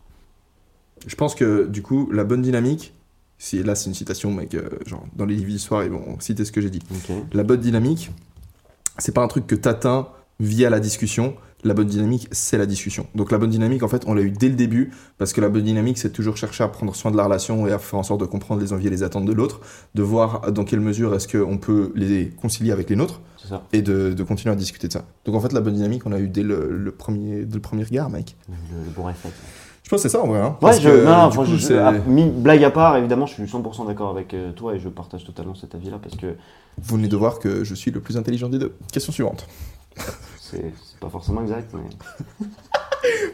Je 1.06 1.14
pense 1.14 1.34
que 1.34 1.66
du 1.66 1.82
coup, 1.82 2.10
la 2.10 2.24
bonne 2.24 2.42
dynamique, 2.42 2.94
là 3.52 3.74
c'est 3.74 3.90
une 3.90 3.94
citation, 3.94 4.32
mec, 4.32 4.54
euh, 4.54 4.70
genre 4.86 5.04
dans 5.14 5.26
les 5.26 5.34
livres 5.34 5.50
d'histoire, 5.50 5.84
ils 5.84 5.90
vont 5.90 6.18
citer 6.20 6.46
ce 6.46 6.52
que 6.52 6.62
j'ai 6.62 6.70
dit. 6.70 6.80
La 7.32 7.42
bonne 7.42 7.60
dynamique, 7.60 8.10
c'est 8.96 9.12
pas 9.12 9.22
un 9.22 9.28
truc 9.28 9.46
que 9.46 9.54
t'atteins 9.54 10.08
via 10.40 10.68
la 10.70 10.80
discussion. 10.80 11.34
La 11.62 11.74
bonne 11.74 11.88
dynamique, 11.88 12.26
c'est 12.32 12.56
la 12.56 12.64
discussion. 12.64 13.06
Donc 13.14 13.30
la 13.30 13.36
bonne 13.36 13.50
dynamique, 13.50 13.82
en 13.82 13.88
fait, 13.88 14.04
on 14.06 14.14
l'a 14.14 14.22
eu 14.22 14.30
dès 14.30 14.48
le 14.48 14.54
début, 14.54 14.92
parce 15.18 15.34
que 15.34 15.42
la 15.42 15.50
bonne 15.50 15.64
dynamique, 15.64 15.98
c'est 15.98 16.08
toujours 16.10 16.38
chercher 16.38 16.64
à 16.64 16.68
prendre 16.68 16.94
soin 16.96 17.10
de 17.10 17.18
la 17.18 17.24
relation 17.24 17.66
et 17.66 17.72
à 17.72 17.78
faire 17.78 17.98
en 17.98 18.02
sorte 18.02 18.20
de 18.22 18.24
comprendre 18.24 18.62
les 18.62 18.72
envies 18.72 18.86
et 18.86 18.90
les 18.90 19.02
attentes 19.02 19.26
de 19.26 19.32
l'autre, 19.34 19.60
de 19.94 20.02
voir 20.02 20.52
dans 20.52 20.64
quelle 20.64 20.80
mesure 20.80 21.14
est-ce 21.14 21.28
qu'on 21.28 21.58
peut 21.58 21.92
les 21.94 22.30
concilier 22.40 22.72
avec 22.72 22.88
les 22.88 22.96
nôtres, 22.96 23.20
ça. 23.46 23.62
et 23.74 23.82
de, 23.82 24.14
de 24.14 24.22
continuer 24.22 24.54
à 24.54 24.56
discuter 24.56 24.88
de 24.88 24.92
ça. 24.94 25.04
Donc 25.26 25.34
en 25.34 25.40
fait, 25.40 25.52
la 25.52 25.60
bonne 25.60 25.74
dynamique, 25.74 26.06
on 26.06 26.08
l'a 26.08 26.18
eu 26.20 26.28
dès 26.28 26.42
le, 26.42 26.70
le 26.74 26.90
premier, 26.92 27.44
dès 27.44 27.56
le 27.56 27.60
premier 27.60 27.84
regard, 27.84 28.08
mec. 28.08 28.36
Le, 28.48 28.54
le 28.82 28.90
bon 28.96 29.02
réflexe. 29.04 29.36
Je 29.82 29.90
pense 29.90 30.02
que 30.02 30.08
c'est 30.08 30.16
ça 30.16 30.22
en 30.24 30.28
vrai. 30.28 30.38
Hein, 30.40 30.50
Ouais, 30.62 30.70
Parce 30.70 30.80
je, 30.80 30.88
que, 30.88 31.04
non, 31.04 31.28
du 31.28 31.36
coup, 31.36 31.44
je- 31.44 31.74
ah, 31.74 31.92
blague 32.40 32.64
à 32.64 32.70
part, 32.70 32.96
évidemment, 32.96 33.26
je 33.26 33.34
suis 33.34 33.42
100% 33.42 33.86
d'accord 33.86 34.08
avec 34.08 34.32
euh, 34.32 34.52
toi 34.52 34.74
et 34.74 34.78
je 34.78 34.88
partage 34.88 35.24
totalement 35.24 35.54
cet 35.54 35.74
avis-là 35.74 35.98
parce 36.02 36.16
que 36.16 36.36
Vous 36.80 36.96
venez 36.96 37.08
de 37.08 37.16
voir 37.18 37.38
que 37.38 37.64
je 37.64 37.74
suis 37.74 37.90
le 37.90 38.00
plus 38.00 38.16
intelligent 38.16 38.48
des 38.48 38.58
deux. 38.58 38.72
Question 38.90 39.12
suivante. 39.12 39.46
C'est 40.50 40.98
pas 41.00 41.08
forcément 41.08 41.42
exact, 41.42 41.72
mais 41.74 42.46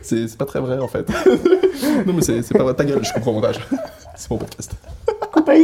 C'est 0.03 0.37
pas 0.39 0.45
très 0.45 0.61
vrai 0.61 0.79
en 0.79 0.87
fait. 0.89 1.09
non 2.07 2.13
mais 2.13 2.23
c'est 2.23 2.57
pas 2.57 2.63
vrai. 2.63 2.75
Ta 2.75 2.85
gueule, 2.85 3.05
je 3.05 3.13
comprends 3.13 3.33
mon 3.33 3.41
montage. 3.41 3.59
C'est 4.17 4.31
mon 4.31 4.39
podcast. 4.39 4.75
Copain 5.33 5.63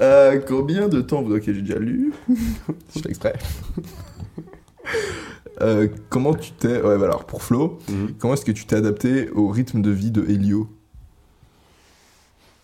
Euh, 0.00 0.40
combien 0.46 0.86
de 0.88 1.00
temps 1.00 1.22
vous... 1.22 1.34
Ok, 1.36 1.42
j'ai 1.46 1.62
déjà 1.62 1.78
lu. 1.78 2.12
je 2.94 3.00
fais 3.00 3.08
exprès. 3.08 3.34
Euh, 5.60 5.88
comment 6.08 6.34
tu 6.34 6.52
t'es... 6.52 6.80
Ouais, 6.80 6.96
bah 6.98 7.06
alors 7.06 7.24
pour 7.24 7.42
Flo, 7.42 7.78
Mhm. 7.88 8.14
comment 8.18 8.34
est-ce 8.34 8.44
que 8.44 8.52
tu 8.52 8.64
t'es 8.66 8.76
adapté 8.76 9.28
au 9.30 9.48
rythme 9.48 9.82
de 9.82 9.90
vie 9.90 10.10
de 10.12 10.22
Helio 10.30 10.68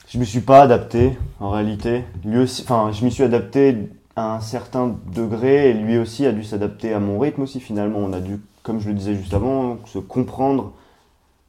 Je 0.08 0.18
me 0.18 0.24
suis 0.24 0.40
pas 0.40 0.62
adapté 0.62 1.12
en 1.40 1.50
réalité. 1.50 2.04
Lui 2.24 2.38
aussi, 2.38 2.62
enfin, 2.62 2.92
je 2.92 3.04
m'y 3.04 3.10
suis 3.10 3.24
adapté 3.24 3.76
à 4.16 4.34
un 4.34 4.40
certain 4.40 4.96
degré 5.12 5.72
lui 5.72 5.98
aussi 5.98 6.26
a 6.26 6.32
dû 6.32 6.44
s'adapter 6.44 6.92
à 6.92 7.00
mon 7.00 7.18
rythme 7.18 7.42
aussi. 7.42 7.60
Finalement, 7.60 7.98
on 7.98 8.12
a 8.12 8.20
dû, 8.20 8.40
comme 8.62 8.80
je 8.80 8.88
le 8.88 8.94
disais 8.94 9.14
juste 9.14 9.34
avant, 9.34 9.78
se 9.86 9.98
comprendre 9.98 10.72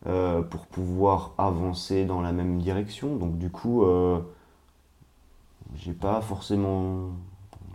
euh, 0.07 0.41
pour 0.41 0.65
pouvoir 0.67 1.33
avancer 1.37 2.05
dans 2.05 2.21
la 2.21 2.31
même 2.31 2.59
direction. 2.59 3.15
Donc 3.15 3.37
du 3.37 3.49
coup, 3.49 3.83
euh, 3.83 4.19
j'ai 5.75 5.93
pas 5.93 6.21
forcément, 6.21 7.09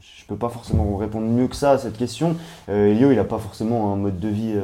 je 0.01 0.25
peux 0.27 0.37
pas 0.37 0.49
forcément 0.49 0.97
répondre 0.97 1.27
mieux 1.27 1.49
que 1.49 1.57
ça 1.57 1.73
à 1.73 1.79
cette 1.79 1.97
question. 1.97 2.37
Euh, 2.69 2.93
Elio, 2.93 3.13
il 3.13 3.19
a 3.19 3.25
pas 3.25 3.39
forcément 3.39 3.93
un 3.93 3.97
mode 3.97 4.19
de 4.19 4.29
vie. 4.29 4.55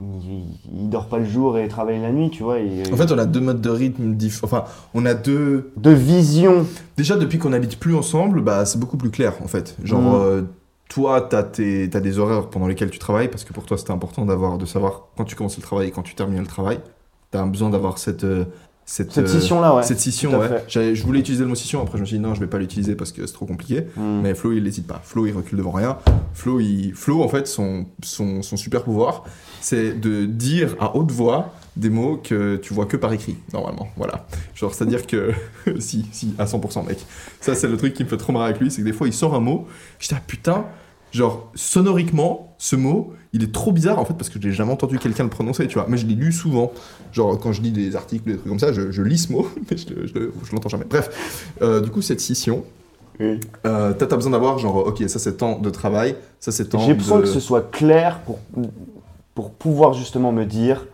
Il, 0.00 0.88
dort 0.88 1.06
pas 1.08 1.18
le 1.18 1.24
jour 1.24 1.58
et 1.58 1.68
travaille 1.68 2.00
la 2.00 2.10
nuit, 2.12 2.30
tu 2.30 2.42
vois. 2.42 2.58
et- 2.58 2.82
En 2.92 2.96
fait, 2.96 3.10
on 3.12 3.18
a 3.18 3.26
deux 3.26 3.40
modes 3.40 3.60
de 3.60 3.70
rythme 3.70 4.14
différents. 4.14 4.46
Enfin, 4.46 4.64
on 4.94 5.04
a 5.06 5.14
deux... 5.14 5.72
de 5.76 5.90
vision. 5.90 6.66
Déjà, 6.96 7.16
depuis 7.16 7.38
qu'on 7.38 7.52
habite 7.52 7.78
plus 7.78 7.94
ensemble, 7.94 8.40
bah, 8.42 8.64
c'est 8.64 8.78
beaucoup 8.78 8.96
plus 8.96 9.10
clair 9.10 9.34
en 9.42 9.48
fait. 9.48 9.76
Genre, 9.84 10.00
Mhm. 10.00 10.14
euh, 10.14 10.42
toi, 10.88 11.20
t'as 11.20 11.42
tes- 11.44 11.88
t'as 11.90 12.00
des 12.00 12.18
horaires 12.18 12.48
pendant 12.48 12.66
lesquels 12.66 12.90
tu 12.90 12.98
travailles 12.98 13.28
parce 13.28 13.44
que 13.44 13.52
pour 13.52 13.64
toi, 13.66 13.76
c'était 13.78 13.92
important 13.92 14.24
d'avoir, 14.26 14.58
de 14.58 14.66
savoir 14.66 15.08
quand 15.16 15.24
tu 15.24 15.36
commences 15.36 15.56
le 15.56 15.62
travail 15.62 15.88
et 15.88 15.90
quand 15.90 16.02
tu 16.02 16.14
termines 16.14 16.40
le 16.40 16.46
travail. 16.46 16.80
T'as 17.30 17.44
besoin 17.44 17.70
d'avoir 17.70 17.98
cette, 17.98 18.24
euh, 18.24 18.44
cette, 18.84 19.12
Cette 19.12 19.26
euh, 19.26 19.28
scission-là, 19.28 19.76
ouais. 19.76 19.82
cette 19.84 20.00
scission, 20.00 20.36
ouais. 20.36 20.64
Je 20.68 21.02
voulais 21.04 21.20
utiliser 21.20 21.44
le 21.44 21.48
mot 21.48 21.54
scission, 21.54 21.80
après 21.80 21.96
je 21.96 22.00
me 22.02 22.06
suis 22.06 22.16
dit 22.16 22.22
non, 22.22 22.34
je 22.34 22.40
vais 22.40 22.48
pas 22.48 22.58
l'utiliser 22.58 22.96
parce 22.96 23.12
que 23.12 23.24
c'est 23.24 23.32
trop 23.32 23.46
compliqué. 23.46 23.82
Hmm. 23.96 24.20
Mais 24.22 24.34
Flo, 24.34 24.50
il 24.50 24.64
n'hésite 24.64 24.88
pas. 24.88 25.00
Flo, 25.04 25.26
il 25.26 25.32
recule 25.32 25.58
devant 25.58 25.70
rien. 25.70 25.98
Flo, 26.34 26.58
il... 26.58 26.92
Flo 26.94 27.22
en 27.22 27.28
fait, 27.28 27.46
son, 27.46 27.86
son, 28.02 28.42
son 28.42 28.56
super 28.56 28.82
pouvoir, 28.82 29.22
c'est 29.60 29.98
de 29.98 30.24
dire 30.24 30.76
à 30.80 30.96
haute 30.96 31.10
voix 31.10 31.54
des 31.76 31.90
mots 31.90 32.20
que 32.22 32.56
tu 32.56 32.74
vois 32.74 32.86
que 32.86 32.96
par 32.96 33.12
écrit, 33.12 33.36
normalement. 33.52 33.88
Voilà. 33.96 34.26
Genre, 34.54 34.74
c'est-à-dire 34.74 35.06
que. 35.06 35.32
si, 35.78 36.06
si, 36.12 36.34
à 36.38 36.44
100%, 36.44 36.86
mec. 36.86 36.98
Ça, 37.40 37.54
c'est 37.54 37.68
le 37.68 37.76
truc 37.76 37.94
qui 37.94 38.04
me 38.04 38.08
fait 38.08 38.16
trop 38.16 38.32
marrer 38.32 38.46
avec 38.46 38.60
lui, 38.60 38.70
c'est 38.70 38.82
que 38.82 38.86
des 38.86 38.92
fois, 38.92 39.06
il 39.06 39.12
sort 39.12 39.34
un 39.34 39.40
mot. 39.40 39.66
Je 39.98 40.08
dis, 40.08 40.14
ah 40.16 40.22
putain, 40.26 40.66
genre, 41.12 41.50
sonoriquement, 41.54 42.54
ce 42.58 42.76
mot, 42.76 43.14
il 43.32 43.42
est 43.44 43.52
trop 43.52 43.72
bizarre 43.72 43.98
en 43.98 44.04
fait, 44.04 44.14
parce 44.14 44.28
que 44.28 44.40
j'ai 44.40 44.52
jamais 44.52 44.72
entendu 44.72 44.98
quelqu'un 44.98 45.22
le 45.22 45.30
prononcer, 45.30 45.66
tu 45.68 45.74
vois. 45.74 45.86
Mais 45.88 45.96
je 45.96 46.06
l'ai 46.06 46.14
lu 46.14 46.32
souvent. 46.32 46.72
Genre, 47.12 47.38
quand 47.38 47.52
je 47.52 47.62
lis 47.62 47.70
des 47.70 47.96
articles, 47.96 48.28
des 48.28 48.36
trucs 48.36 48.48
comme 48.48 48.58
ça, 48.58 48.72
je, 48.72 48.90
je 48.90 49.02
lis 49.02 49.18
ce 49.18 49.32
mot, 49.32 49.48
mais 49.70 49.76
je, 49.76 50.06
je 50.06 50.30
je 50.44 50.52
l'entends 50.52 50.68
jamais. 50.68 50.86
Bref, 50.88 51.48
Euh, 51.62 51.80
du 51.80 51.90
coup, 51.90 52.02
cette 52.02 52.20
scission. 52.20 52.64
Oui. 53.20 53.38
Euh, 53.66 53.92
t'as 53.92 54.06
t'as 54.06 54.16
besoin 54.16 54.32
d'avoir 54.32 54.58
genre 54.58 54.76
ok 54.76 55.02
ça 55.06 55.18
c'est 55.18 55.36
temps 55.36 55.58
de 55.58 55.68
travail 55.68 56.16
ça 56.38 56.52
c'est 56.52 56.70
temps 56.70 56.78
J'ai 56.78 56.94
besoin 56.94 57.18
de... 57.18 57.24
que 57.24 57.28
ce 57.28 57.38
soit 57.38 57.70
clair 57.70 58.20
pour, 58.20 58.38
pour 59.34 59.52
pouvoir 59.52 59.92
justement 59.94 60.32
me 60.32 60.44
dire 60.44 60.86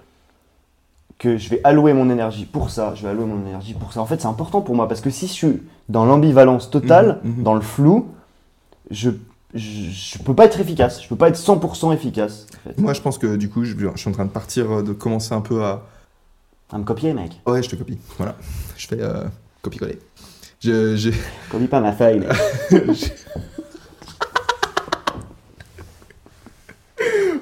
que 1.19 1.39
je 1.39 1.49
vais 1.49 1.61
allouer 1.65 1.95
mon 1.95 2.11
énergie 2.11 2.45
pour 2.45 2.69
ça, 2.71 2.95
je 2.95 3.03
vais 3.03 3.09
allouer 3.09 3.25
mon 3.25 3.47
énergie 3.47 3.73
pour 3.75 3.93
ça. 3.93 4.01
En 4.01 4.07
fait, 4.07 4.21
c'est 4.21 4.27
important 4.29 4.61
pour 4.61 4.75
moi 4.75 4.87
parce 4.87 5.01
que 5.01 5.09
si 5.11 5.27
je 5.27 5.33
suis 5.33 5.63
dans 5.89 6.05
l'ambivalence 6.05 6.71
totale, 6.71 7.21
Mhm, 7.25 7.37
mhm. 7.39 7.43
dans 7.43 7.55
le 7.55 7.63
flou, 7.63 8.09
je, 8.91 9.11
je, 9.55 9.91
je 9.91 10.19
peux 10.19 10.35
pas 10.35 10.45
être 10.45 10.61
efficace. 10.61 11.03
Je 11.03 11.09
peux 11.09 11.17
pas 11.17 11.29
être 11.29 11.39
100% 11.39 11.93
efficace. 11.95 12.47
En 12.59 12.69
fait. 12.69 12.79
moi 12.79 12.93
je 12.93 13.01
pense 13.01 13.17
que 13.19 13.37
du 13.37 13.49
coup 13.49 13.65
je, 13.65 13.75
je 13.75 13.97
suis 13.99 14.11
en 14.11 14.13
train 14.13 14.27
de 14.27 14.31
partir 14.31 14.71
euh, 14.71 14.83
de 14.83 14.93
commencer 14.93 15.33
un 15.33 15.41
peu 15.41 15.65
à 15.65 15.83
À 16.71 16.77
me 16.79 16.85
copier, 16.85 17.15
mec. 17.15 17.41
ouais 17.47 17.63
je 17.63 17.71
te 17.71 17.77
copie 17.77 17.99
voilà 18.19 18.35
je 18.77 18.87
fais 18.87 19.01
euh, 19.01 19.25
copier-coller 19.63 19.99
Je- 20.61 20.97
j'ai 20.97 21.13
Copie 21.51 21.67
pas 21.69 21.81
ma 21.81 21.93
feuille, 21.93 22.21
mec. 22.21 22.29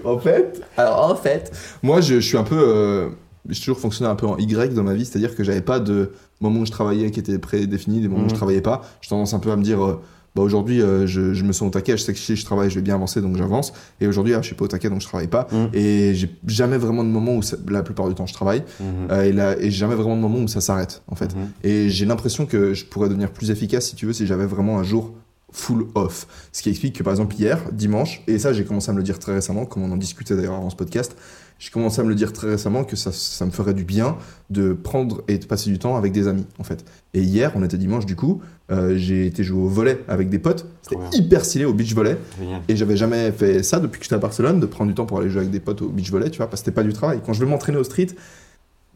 en 0.15 0.19
fait 0.19 0.61
alors 0.77 1.11
en 1.11 1.17
fait 1.17 1.53
moi 1.83 2.01
je, 2.01 2.15
je 2.17 2.21
suis 2.27 2.37
un 2.39 2.45
peu 2.45 2.59
euh, 2.59 3.09
j'ai 3.49 3.61
toujours 3.61 3.79
fonctionné 3.79 4.11
un 4.11 4.15
peu 4.17 4.27
en 4.27 4.37
Y 4.39 4.75
dans 4.75 4.83
ma 4.83 4.95
vie 4.95 5.05
c'est 5.05 5.17
à 5.17 5.21
dire 5.21 5.35
que 5.35 5.45
j'avais 5.45 5.61
pas 5.63 5.81
de 5.81 6.13
moments 6.41 6.61
où 6.61 6.67
je 6.67 6.71
travaillais 6.71 7.11
qui 7.11 7.21
étaient 7.21 7.39
prédéfinis 7.39 8.01
des 8.01 8.09
moments 8.09 8.27
où 8.27 8.31
je 8.31 8.35
travaillais 8.35 8.61
pas 8.63 8.83
j'ai 9.01 9.09
tendance 9.11 9.35
un 9.35 9.39
peu 9.39 9.51
à 9.51 9.57
me 9.57 9.63
dire 9.63 9.85
euh, 9.85 10.01
bah 10.35 10.43
aujourd'hui 10.43 10.83
euh, 10.83 11.07
je, 11.07 11.33
je 11.33 11.45
me 11.45 11.53
sens 11.53 11.69
au 11.69 11.71
taquet 11.71 11.93
je 11.97 12.03
sais 12.03 12.13
que 12.13 12.19
si 12.19 12.35
je 12.35 12.45
travaille 12.45 12.69
je 12.69 12.75
vais 12.75 12.81
bien 12.83 12.97
avancer 12.97 13.21
donc 13.21 13.37
j'avance 13.37 13.73
et 14.01 14.09
aujourd'hui 14.09 14.35
ah, 14.35 14.41
je 14.43 14.47
suis 14.47 14.57
pas 14.57 14.65
au 14.65 14.69
taquet 14.69 14.91
donc 14.91 15.01
je 15.01 15.07
travaille 15.07 15.29
pas 15.29 15.47
Mhm. 15.53 15.69
et 15.75 16.15
j'ai 16.15 16.29
jamais 16.49 16.77
vraiment 16.77 17.05
de 17.05 17.09
moment 17.09 17.37
où 17.37 17.43
ça- 17.43 17.57
la 17.69 17.83
plupart 17.85 18.09
du 18.09 18.15
temps 18.17 18.27
je 18.27 18.35
travaille 18.35 18.65
Mhm. 18.81 18.87
Euh, 19.13 19.23
et, 19.23 19.33
là, 19.33 19.57
et 19.59 19.65
j'ai 19.71 19.79
jamais 19.79 19.95
vraiment 19.95 20.17
de 20.17 20.21
moment 20.23 20.39
où 20.41 20.49
ça 20.49 20.61
s'arrête, 20.61 21.03
en 21.07 21.15
fait. 21.15 21.37
Mhm. 21.37 21.49
Et 21.63 21.89
j'ai 21.91 22.05
l'impression 22.07 22.47
que 22.47 22.75
je 22.75 22.85
pourrais 22.85 23.09
devenir 23.09 23.31
plus 23.31 23.51
efficace, 23.53 23.87
si 23.91 23.95
tu 23.95 24.07
veux, 24.07 24.13
si 24.13 24.27
j'avais 24.27 24.47
vraiment 24.47 24.79
un 24.79 24.83
jour 24.83 25.13
full 25.55 25.87
off. 25.95 26.27
Ce 26.53 26.63
qui 26.63 26.69
explique 26.69 26.97
que, 26.97 27.03
par 27.03 27.13
exemple, 27.13 27.35
hier, 27.37 27.61
dimanche, 27.73 28.23
et 28.27 28.39
ça, 28.39 28.53
j'ai 28.53 28.65
commencé 28.65 28.91
à 28.91 28.93
me 28.93 28.99
le 28.99 29.05
dire 29.05 29.19
très 29.19 29.33
récemment, 29.33 29.65
comme 29.65 29.85
on 29.85 29.93
en 29.93 29.97
discutait 29.97 30.37
d'ailleurs 30.37 30.55
avant 30.55 30.69
ce 30.69 30.77
podcast, 30.77 31.17
j'ai 31.61 31.71
commencé 31.71 32.01
à 32.01 32.05
me 32.05 32.09
le 32.09 32.17
dire 32.17 32.33
très 32.33 32.49
récemment 32.49 32.83
que 32.83 32.97
ça, 32.97 33.13
ça 33.13 33.47
me 33.47 33.53
ferait 33.53 33.73
du 33.73 33.85
bien 33.85 34.17
de 34.51 34.73
prendre 34.73 35.23
et 35.29 35.39
de 35.39 35.47
passer 35.47 35.71
du 35.71 35.79
temps 35.79 35.97
avec 35.97 36.13
des 36.13 36.27
amis, 36.27 36.45
en 36.59 36.65
fait. 36.65 36.85
Et 37.15 37.23
hier, 37.23 37.53
on 37.55 37.63
était 37.63 37.79
dimanche, 37.79 38.05
du 38.05 38.17
coup, 38.17 38.43
euh, 38.73 38.97
j'ai 38.97 39.27
été 39.27 39.45
jouer 39.45 39.63
au 39.63 39.69
volet 39.69 40.05
avec 40.09 40.29
des 40.29 40.41
potes. 40.41 40.67
C'était 40.83 41.17
hyper 41.17 41.45
stylé 41.45 41.65
au 41.65 41.73
beach 41.73 41.95
volley. 41.95 42.19
Génial. 42.39 42.61
Et 42.67 42.75
j'avais 42.75 42.97
jamais 42.97 43.31
fait 43.31 43.63
ça 43.63 43.79
depuis 43.79 44.01
que 44.01 44.05
j'étais 44.05 44.17
à 44.17 44.19
Barcelone, 44.19 44.59
de 44.59 44.67
prendre 44.67 44.89
du 44.89 44.95
temps 44.95 45.07
pour 45.07 45.21
aller 45.21 45.31
jouer 45.31 45.43
avec 45.43 45.53
des 45.53 45.61
potes 45.61 45.83
au 45.83 45.89
beach 45.89 46.11
volley, 46.11 46.31
tu 46.31 46.39
vois, 46.39 46.49
parce 46.49 46.63
que 46.63 46.67
c'était 46.67 46.75
pas 46.75 46.83
du 46.83 46.93
travail. 46.93 47.21
Quand 47.25 47.33
je 47.33 47.39
vais 47.39 47.49
m'entraîner 47.49 47.79
au 47.79 47.85
street, 47.85 48.09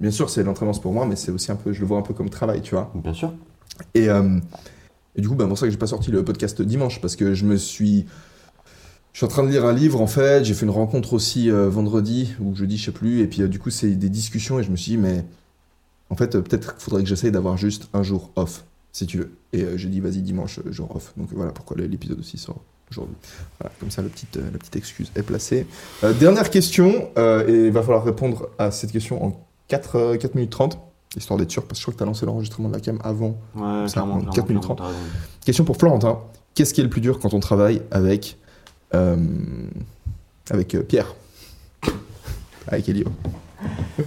bien 0.01 0.11
sûr, 0.11 0.29
c'est 0.29 0.43
l'entraînement 0.43 0.75
pour 0.75 0.93
moi, 0.93 1.07
mais 1.07 1.15
c'est 1.15 1.31
aussi 1.31 1.53
un 1.53 1.57
peu, 1.57 1.73
je 1.73 1.81
le 1.81 1.87
vois 1.87 1.99
un 1.99 2.03
peu 2.03 2.15
comme 2.15 2.29
travail, 2.29 2.61
tu 2.63 2.75
vois. 2.75 2.93
Bien 2.97 3.15
sûr. 3.15 3.33
Et, 3.95 4.11
euh, 4.11 4.41
et 5.19 5.21
du 5.21 5.29
coup, 5.29 5.35
bah, 5.35 5.47
pour 5.47 5.59
ça 5.59 5.67
que 5.67 5.73
j'ai 5.73 5.77
pas 5.77 5.89
sorti 5.89 6.13
le 6.13 6.25
podcast 6.25 6.63
dimanche, 6.63 7.01
parce 7.01 7.17
que 7.17 7.35
je 7.35 7.45
me 7.45 7.57
suis. 7.57 8.07
Je 9.13 9.19
suis 9.19 9.27
en 9.27 9.29
train 9.29 9.43
de 9.43 9.49
lire 9.49 9.65
un 9.65 9.73
livre 9.73 10.01
en 10.01 10.07
fait, 10.07 10.45
j'ai 10.45 10.55
fait 10.55 10.65
une 10.65 10.71
rencontre 10.71 11.13
aussi 11.13 11.51
euh, 11.51 11.69
vendredi 11.69 12.35
ou 12.41 12.55
jeudi, 12.55 12.79
je 12.79 12.85
sais 12.85 12.93
plus, 12.93 13.21
et 13.21 13.27
puis 13.27 13.43
euh, 13.43 13.49
du 13.49 13.59
coup 13.59 13.71
c'est 13.71 13.89
des 13.89 14.11
discussions 14.11 14.61
et 14.61 14.63
je 14.63 14.71
me 14.71 14.77
suis 14.77 14.93
dit 14.93 14.97
mais 14.97 15.25
en 16.09 16.15
fait 16.15 16.37
euh, 16.37 16.41
peut-être 16.41 16.75
qu'il 16.75 16.85
faudrait 16.85 17.03
que 17.03 17.09
j'essaye 17.09 17.33
d'avoir 17.33 17.57
juste 17.57 17.89
un 17.95 18.05
jour 18.05 18.31
off 18.37 18.65
si 18.93 19.07
tu 19.07 19.19
veux. 19.19 19.33
Et 19.53 19.65
j'ai 19.77 19.89
dit 19.89 19.99
vas-y 19.99 20.23
dimanche 20.23 20.61
jour 20.71 20.95
off. 20.95 21.15
Donc 21.17 21.31
voilà 21.33 21.51
pourquoi 21.51 21.77
l'épisode 21.79 22.21
aussi 22.21 22.39
sort 22.39 22.61
aujourd'hui. 22.93 23.17
Voilà, 23.59 23.75
comme 23.81 23.91
ça 23.91 24.03
la 24.03 24.09
petite, 24.09 24.37
la 24.37 24.57
petite 24.57 24.77
excuse 24.77 25.11
est 25.17 25.23
placée. 25.25 25.67
Dernière 26.21 26.49
question, 26.49 27.11
et 27.17 27.67
il 27.67 27.73
va 27.73 27.83
falloir 27.83 28.05
répondre 28.05 28.51
à 28.59 28.71
cette 28.71 28.93
question 28.93 29.25
en 29.25 29.49
4, 29.69 29.97
euh, 29.97 30.17
4 30.17 30.35
minutes 30.35 30.51
30, 30.51 30.79
histoire 31.17 31.39
d'être 31.39 31.51
sûr, 31.51 31.65
parce 31.65 31.79
que 31.79 31.81
je 31.81 31.83
crois 31.85 31.93
que 31.95 31.99
tu 31.99 32.03
as 32.03 32.07
lancé 32.07 32.27
l'enregistrement 32.27 32.69
de 32.69 32.75
la 32.75 32.81
cam 32.81 32.99
avant. 33.03 33.37
Ouais, 33.55 33.87
Ça, 33.89 33.95
clairement, 33.95 34.15
en 34.15 34.19
clairement, 34.19 34.33
4 34.33 34.49
minutes 34.49 34.65
clairement, 34.65 34.75
t'as 34.77 34.87
raison. 34.89 34.99
Question 35.45 35.65
pour 35.65 35.77
Florentin. 35.77 36.19
Qu'est-ce 36.55 36.75
qui 36.75 36.81
est 36.81 36.85
le 36.85 36.91
plus 36.91 37.01
dur 37.01 37.19
quand 37.19 37.35
on 37.35 37.41
travaille 37.41 37.83
avec, 37.91 38.37
euh, 38.95 39.17
avec 40.51 40.75
euh, 40.75 40.83
Pierre? 40.83 41.15
Avec 42.67 42.89
Elio. 42.89 43.07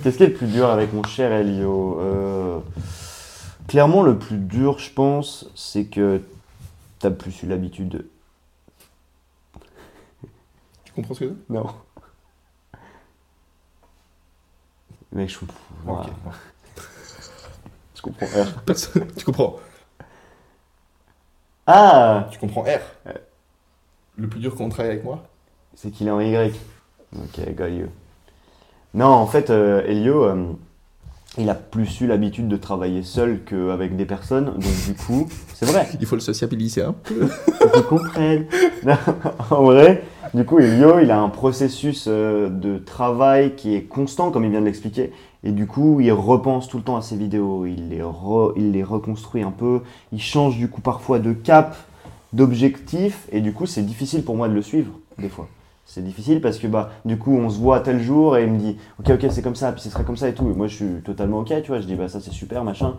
Qu'est-ce 0.04 0.18
qui 0.18 0.24
est 0.24 0.28
le 0.28 0.34
plus 0.34 0.48
dur 0.48 0.70
avec 0.70 0.94
mon 0.94 1.04
cher 1.04 1.32
Elio? 1.32 2.00
Euh, 2.00 2.60
Clairement, 3.68 4.04
le 4.04 4.18
plus 4.18 4.38
dur, 4.38 4.80
je 4.80 4.92
pense, 4.92 5.50
c'est 5.56 5.86
que 5.86 6.22
t'as 7.00 7.10
plus 7.10 7.42
eu 7.44 7.48
l'habitude. 7.48 8.06
Tu 10.84 10.92
comprends 10.94 11.14
ce 11.14 11.20
que 11.22 11.30
c'est 11.30 11.54
Non. 11.54 11.68
Mec, 15.14 15.30
je 15.30 15.40
comprends. 15.40 15.56
Voilà. 15.86 16.02
Ok. 16.02 16.34
Je 18.02 18.10
comprends 18.10 18.26
R. 18.28 18.62
Personne- 18.66 19.08
tu 19.18 19.26
comprends 19.26 19.56
Ah 21.68 22.28
Tu 22.32 22.40
comprends 22.40 22.64
R 22.64 22.80
Le 24.18 24.28
plus 24.28 24.40
dur 24.40 24.56
quand 24.56 24.64
on 24.66 24.70
travaille 24.70 24.92
avec 24.92 25.04
moi 25.04 25.24
C'est 25.76 25.92
qu'il 25.92 26.08
est 26.08 26.12
en 26.12 26.20
Y. 26.20 26.54
Ok, 27.16 27.56
got 27.56 27.68
you. 27.68 27.88
Non, 28.94 29.08
en 29.08 29.28
fait, 29.28 29.50
euh, 29.50 29.84
Elio, 29.86 30.24
euh, 30.26 30.46
il 31.38 31.50
a 31.50 31.56
plus 31.56 32.02
eu 32.02 32.08
l'habitude 32.08 32.48
de 32.50 32.58
travailler 32.58 33.04
seul 33.04 33.42
qu'avec 33.46 33.96
des 33.96 34.06
personnes. 34.06 34.46
Donc, 34.46 34.84
du 34.86 34.94
coup, 34.96 35.30
c'est 35.54 35.66
vrai. 35.66 35.88
Il 36.00 36.06
faut 36.06 36.16
le 36.16 36.22
sociabiliser 36.22 36.82
un 36.84 36.94
peu. 36.94 37.30
qu'ils 37.74 37.84
comprennent. 37.84 38.48
En 39.50 39.64
vrai, 39.64 40.04
du 40.34 40.46
coup, 40.46 40.60
Elio, 40.60 41.00
il 41.00 41.12
a 41.12 41.20
un 41.20 41.30
processus 41.30 42.06
euh, 42.08 42.50
de 42.50 42.78
travail 42.78 43.56
qui 43.56 43.76
est 43.76 43.84
constant, 43.84 44.32
comme 44.32 44.46
il 44.46 44.52
vient 44.52 44.62
de 44.62 44.66
l'expliquer. 44.66 45.12
Et 45.44 45.52
du 45.52 45.68
coup, 45.68 46.00
il 46.00 46.12
repense 46.12 46.68
tout 46.68 46.78
le 46.78 46.84
temps 46.84 46.98
à 46.98 47.02
ses 47.02 47.16
vidéos. 47.16 47.66
Il 47.66 47.90
les, 47.90 48.84
reconstruit 48.84 49.44
un 49.44 49.52
peu. 49.52 49.82
Il 50.12 50.22
change 50.22 50.58
du 50.58 50.70
coup 50.70 50.82
parfois 50.82 51.20
de 51.20 51.34
cap, 51.34 51.76
d'objectif. 52.34 53.28
Et 53.32 53.42
du 53.42 53.54
coup, 53.54 53.66
c'est 53.66 53.82
difficile 53.82 54.24
pour 54.24 54.36
moi 54.36 54.48
de 54.48 54.54
le 54.54 54.62
suivre, 54.62 54.94
des 55.18 55.30
fois. 55.30 55.48
C'est 55.86 56.04
difficile 56.04 56.40
parce 56.40 56.58
que 56.58 56.68
bah 56.68 56.92
du 57.04 57.18
coup 57.18 57.36
on 57.36 57.50
se 57.50 57.60
voit 57.60 57.82
tel 57.82 58.00
jour 58.00 58.38
et 58.38 58.44
il 58.44 58.52
me 58.52 58.58
dit 58.58 58.78
ok 59.02 59.10
ok 59.10 59.26
c'est 59.30 59.42
comme 59.42 59.56
ça 59.56 59.74
puis 59.74 59.82
ce 59.82 59.90
serait 59.90 60.06
comme 60.06 60.16
ça 60.16 60.30
et 60.30 60.34
tout 60.34 60.50
et 60.50 60.54
moi 60.54 60.68
je 60.68 60.76
suis 60.76 61.02
totalement 61.04 61.40
ok 61.40 61.52
tu 61.64 61.68
vois 61.68 61.82
je 61.82 61.86
dis 61.86 61.96
bah 61.96 62.08
ça 62.08 62.22
c'est 62.22 62.32
super 62.32 62.64
machin 62.64 62.94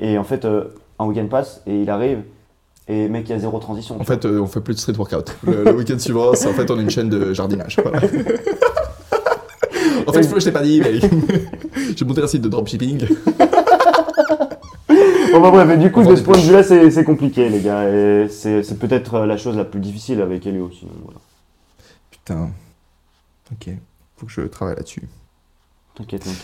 et 0.00 0.16
en 0.16 0.24
fait 0.24 0.46
euh, 0.46 0.68
un 0.98 1.04
week-end 1.04 1.26
passe 1.26 1.62
et 1.66 1.82
il 1.82 1.90
arrive 1.90 2.22
et 2.88 3.08
mec 3.08 3.28
il 3.28 3.32
y 3.32 3.34
a 3.34 3.38
zéro 3.38 3.58
transition 3.58 4.00
En 4.00 4.04
fait, 4.04 4.24
euh, 4.24 4.40
on 4.40 4.46
fait 4.46 4.60
plus 4.60 4.74
de 4.74 4.80
street 4.80 4.94
workout. 4.96 5.36
Le, 5.44 5.64
le 5.64 5.74
week-end 5.74 5.98
suivant, 5.98 6.34
c'est 6.34 6.48
en 6.48 6.54
fait, 6.54 6.70
on 6.70 6.78
a 6.78 6.82
une 6.82 6.90
chaîne 6.90 7.10
de 7.10 7.34
jardinage. 7.34 7.76
Voilà. 7.82 7.98
en 10.06 10.12
fait, 10.12 10.22
je 10.22 10.44
t'ai 10.44 10.52
pas 10.52 10.62
dit, 10.62 10.80
mais 10.80 11.00
j'ai 11.96 12.04
monté 12.04 12.22
un 12.22 12.26
site 12.26 12.42
de 12.42 12.48
dropshipping. 12.48 13.06
Bon 15.30 15.42
bah 15.42 15.50
bref, 15.50 15.78
du 15.78 15.92
coup, 15.92 16.02
de 16.02 16.16
ce 16.16 16.22
point 16.22 16.36
de 16.36 16.42
vue-là, 16.42 16.62
c'est 16.62 17.04
compliqué, 17.04 17.50
les 17.50 17.60
gars. 17.60 17.86
Et 17.88 18.28
c'est 18.30 18.78
peut-être 18.78 19.14
euh, 19.14 19.26
la 19.26 19.36
chose 19.36 19.56
la 19.56 19.64
plus 19.64 19.78
difficile 19.78 20.22
avec 20.22 20.46
Elio, 20.46 20.70
sinon 20.76 20.92
voilà. 21.04 21.20
Putain. 22.10 22.50
Ok. 23.52 23.68
Faut 24.16 24.26
que 24.26 24.32
je 24.32 24.40
travaille 24.42 24.76
là-dessus. 24.76 25.02
T'inquiète, 25.94 26.26
mec. 26.26 26.34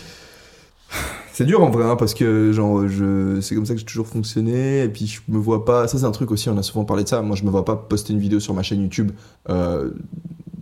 C'est 1.37 1.43
dur 1.43 1.61
en 1.61 1.69
vrai, 1.69 1.83
hein, 1.83 1.97
parce 1.97 2.13
que 2.13 2.53
genre, 2.53 2.87
je... 2.87 3.41
c'est 3.41 3.55
comme 3.55 3.65
ça 3.65 3.73
que 3.73 3.79
j'ai 3.81 3.85
toujours 3.85 4.07
fonctionné, 4.07 4.83
et 4.83 4.87
puis 4.87 5.05
je 5.05 5.19
me 5.27 5.37
vois 5.37 5.65
pas. 5.65 5.85
Ça, 5.89 5.97
c'est 5.97 6.05
un 6.05 6.11
truc 6.11 6.31
aussi, 6.31 6.47
on 6.47 6.57
a 6.57 6.63
souvent 6.63 6.85
parlé 6.85 7.03
de 7.03 7.09
ça. 7.09 7.21
Moi, 7.21 7.35
je 7.35 7.43
me 7.43 7.49
vois 7.49 7.65
pas 7.65 7.75
poster 7.75 8.13
une 8.13 8.19
vidéo 8.19 8.39
sur 8.39 8.53
ma 8.53 8.63
chaîne 8.63 8.81
YouTube 8.81 9.11
euh, 9.49 9.89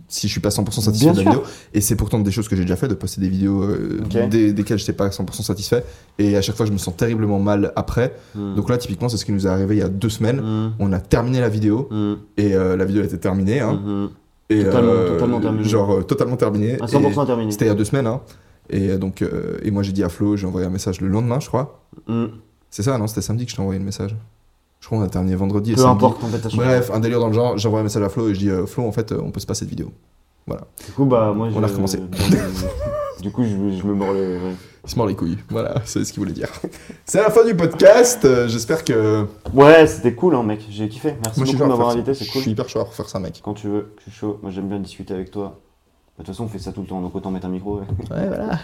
si 0.08 0.26
je 0.26 0.32
suis 0.32 0.40
pas 0.40 0.48
100% 0.48 0.80
satisfait 0.80 1.04
Bien 1.06 1.12
de 1.12 1.16
la 1.18 1.22
sûr. 1.22 1.30
vidéo. 1.32 1.42
Et 1.74 1.80
c'est 1.80 1.94
pourtant 1.94 2.18
des 2.18 2.32
choses 2.32 2.48
que 2.48 2.56
j'ai 2.56 2.62
déjà 2.62 2.74
fait, 2.74 2.88
de 2.88 2.94
poster 2.94 3.20
des 3.20 3.28
vidéos 3.28 3.62
euh, 3.62 4.00
des, 4.28 4.52
desquelles 4.52 4.78
j'étais 4.80 4.92
pas 4.92 5.08
100% 5.10 5.42
satisfait. 5.44 5.84
Et 6.18 6.36
à 6.36 6.42
chaque 6.42 6.56
fois, 6.56 6.66
je 6.66 6.72
me 6.72 6.78
sens 6.78 6.96
terriblement 6.96 7.38
mal 7.38 7.72
après. 7.76 8.12
Hmm. 8.34 8.56
Donc 8.56 8.68
là, 8.68 8.76
typiquement, 8.76 9.08
c'est 9.08 9.16
ce 9.16 9.24
qui 9.24 9.32
nous 9.32 9.46
est 9.46 9.50
arrivé 9.50 9.76
il 9.76 9.78
y 9.78 9.82
a 9.82 9.88
deux 9.88 10.08
semaines. 10.10 10.40
Hmm. 10.40 10.72
On 10.80 10.92
a 10.92 10.98
terminé 10.98 11.40
la 11.40 11.48
vidéo, 11.48 11.86
Hmm. 11.90 12.14
et 12.36 12.52
euh, 12.56 12.76
la 12.76 12.84
vidéo 12.84 13.04
était 13.04 13.16
terminée. 13.18 13.60
Hein, 13.60 14.10
et, 14.50 14.64
Totalement- 14.64 14.90
euh, 14.92 15.08
totalement 15.14 15.40
terminée. 15.40 15.64
Genre, 15.68 16.04
totalement 16.06 16.36
terminée. 16.36 16.72
À 16.80 16.84
Et 16.84 16.88
100% 16.88 17.26
terminé. 17.26 17.52
C'était 17.52 17.66
il 17.66 17.68
y 17.68 17.70
a 17.70 17.74
deux 17.74 17.84
semaines. 17.84 18.08
Hein. 18.08 18.20
Et 18.70 18.90
euh, 18.90 18.98
donc, 18.98 19.22
euh, 19.22 19.58
et 19.62 19.70
moi, 19.70 19.82
j'ai 19.82 19.92
dit 19.92 20.02
à 20.04 20.08
Flo, 20.08 20.36
j'ai 20.36 20.46
envoyé 20.46 20.66
un 20.66 20.70
message 20.70 21.00
le 21.00 21.08
lendemain, 21.08 21.40
je 21.40 21.48
crois. 21.48 21.82
Hmm. 22.06 22.26
C'est 22.70 22.82
ça, 22.82 22.96
non 22.98 23.06
C'était 23.06 23.20
samedi 23.22 23.44
que 23.44 23.50
je 23.50 23.56
t'ai 23.56 23.62
envoyé 23.62 23.78
le 23.78 23.84
message. 23.84 24.16
Je 24.80 24.86
crois 24.86 24.98
qu'on 24.98 25.04
a 25.04 25.08
terminé 25.08 25.34
vendredi 25.36 25.72
et 25.72 25.74
Peu 25.74 25.82
samedi. 25.82 26.04
importe, 26.04 26.24
en 26.24 26.28
fait, 26.28 26.56
Bref, 26.56 26.90
un 26.92 27.00
délire 27.00 27.20
dans 27.20 27.28
le 27.28 27.32
genre, 27.34 27.56
j'envoie 27.56 27.80
un 27.80 27.84
message 27.84 28.02
à 28.02 28.08
Flo 28.08 28.28
et 28.28 28.34
je 28.34 28.38
dis 28.40 28.50
euh, 28.50 28.66
Flo, 28.66 28.84
en 28.84 28.92
fait, 28.92 29.12
on 29.12 29.30
peut 29.30 29.40
se 29.40 29.46
passer 29.46 29.60
cette 29.60 29.70
vidéo. 29.70 29.92
fois. 30.48 30.60
Du 30.86 30.92
coup, 30.92 31.04
bah, 31.06 31.32
moi, 31.34 31.48
On 31.54 31.58
je- 31.60 31.64
a 31.64 31.66
recommencé. 31.68 31.98
du 33.22 33.30
coup, 33.30 33.44
je, 33.44 33.48
je 33.78 33.86
me 33.86 33.94
mords 33.94 34.12
les. 34.12 34.20
ouais. 34.38 34.54
Il 34.86 34.90
se 34.90 34.96
mord 34.96 35.06
les 35.06 35.14
couilles. 35.14 35.38
Voilà, 35.48 35.76
c'est 35.86 36.04
ce 36.04 36.12
qu'il 36.12 36.20
voulait 36.20 36.34
dire. 36.34 36.48
C'est 37.06 37.22
la 37.22 37.30
fin 37.30 37.42
du 37.46 37.54
podcast. 37.54 38.22
euh, 38.26 38.48
J'espère 38.48 38.84
que. 38.84 39.24
Ouais, 39.54 39.86
c'était 39.86 40.14
cool, 40.14 40.34
hein, 40.34 40.42
mec. 40.42 40.66
J'ai 40.68 40.88
kiffé. 40.90 41.14
Merci 41.24 41.40
Moi, 41.40 41.46
je 41.46 41.52
beaucoup 41.52 41.64
de 41.64 41.68
m'avoir 41.70 41.88
invité, 41.90 42.12
c'est 42.12 42.26
Je 42.26 42.32
cool. 42.32 42.42
suis 42.42 42.50
hyper 42.50 42.68
chaud 42.68 42.80
à 42.80 42.84
faire 42.84 43.08
ça, 43.08 43.18
mec. 43.18 43.40
Quand 43.42 43.54
tu 43.54 43.68
veux, 43.68 43.94
je 43.96 44.02
suis 44.10 44.12
chaud. 44.12 44.38
Moi, 44.42 44.50
j'aime 44.50 44.68
bien 44.68 44.78
discuter 44.80 45.14
avec 45.14 45.30
toi. 45.30 45.58
Bah, 46.16 46.22
De 46.22 46.26
toute 46.26 46.34
façon, 46.34 46.44
on 46.44 46.48
fait 46.48 46.58
ça 46.60 46.72
tout 46.72 46.82
le 46.82 46.86
temps, 46.86 47.00
donc 47.00 47.14
autant 47.14 47.30
mettre 47.30 47.46
un 47.46 47.50
micro. 47.50 47.78
ouais. 47.80 47.86
Ouais, 48.10 48.28
voilà. 48.28 48.58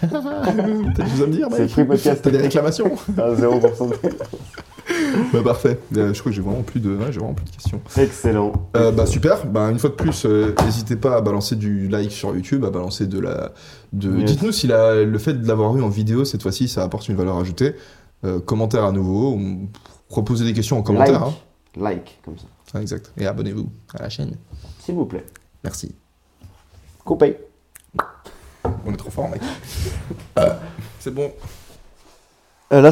T'as 0.95 1.03
des 1.03 1.09
choses 1.09 1.21
à 1.23 1.27
me 1.27 1.33
dire, 1.33 1.47
C'est 1.51 1.67
free 1.67 1.85
podcast. 1.85 2.21
T'as 2.23 2.29
des 2.31 2.37
réclamations 2.37 2.91
À 3.17 3.33
0% 3.33 3.89
de... 3.89 3.95
Bah, 5.33 5.39
parfait. 5.43 5.79
Euh, 5.97 6.13
je 6.13 6.19
crois 6.19 6.31
que 6.31 6.35
j'ai 6.35 6.41
vraiment 6.41 6.61
plus 6.63 6.79
de, 6.79 6.95
ouais, 6.95 7.11
j'ai 7.11 7.19
vraiment 7.19 7.33
plus 7.33 7.45
de 7.45 7.51
questions. 7.51 7.81
Excellent. 7.97 8.51
Euh, 8.77 8.91
bah 8.91 9.05
super, 9.05 9.45
bah 9.45 9.69
une 9.69 9.79
fois 9.79 9.89
de 9.89 9.95
plus, 9.95 10.25
euh, 10.25 10.53
n'hésitez 10.63 10.95
pas 10.95 11.17
à 11.17 11.21
balancer 11.21 11.55
du 11.55 11.87
like 11.87 12.11
sur 12.11 12.33
YouTube, 12.35 12.63
à 12.65 12.69
balancer 12.69 13.05
de 13.07 13.19
la... 13.19 13.51
De... 13.93 14.17
Yes. 14.19 14.31
Dites-nous 14.31 14.51
si 14.51 14.67
la- 14.67 15.03
le 15.03 15.17
fait 15.17 15.33
de 15.33 15.47
l'avoir 15.47 15.75
eu 15.77 15.81
en 15.81 15.89
vidéo 15.89 16.23
cette 16.25 16.41
fois-ci, 16.41 16.67
ça 16.67 16.83
apporte 16.83 17.07
une 17.09 17.15
valeur 17.15 17.37
ajoutée. 17.37 17.75
Euh, 18.23 18.39
commentaire 18.39 18.83
à 18.85 18.91
nouveau, 18.91 19.33
ou 19.33 19.69
proposez 20.07 20.45
des 20.45 20.53
questions 20.53 20.77
en 20.77 20.83
commentaire. 20.83 21.19
like. 21.19 21.23
hein. 21.77 21.81
like, 21.81 22.19
comme 22.23 22.37
ça. 22.37 22.45
Ah, 22.73 22.81
exact. 22.81 23.11
Et 23.17 23.25
abonnez-vous 23.25 23.69
à 23.97 24.03
la 24.03 24.09
chaîne. 24.09 24.35
S'il 24.79 24.95
vous 24.95 25.05
plaît. 25.05 25.25
Merci. 25.63 25.93
Coupé. 27.03 27.37
On 28.85 28.93
est 28.93 28.97
trop 28.97 29.09
fort, 29.09 29.29
mec. 29.29 29.41
Euh, 30.37 30.53
C'est 30.99 31.13
bon. 31.13 31.33
Euh, 32.71 32.81
là, 32.81 32.91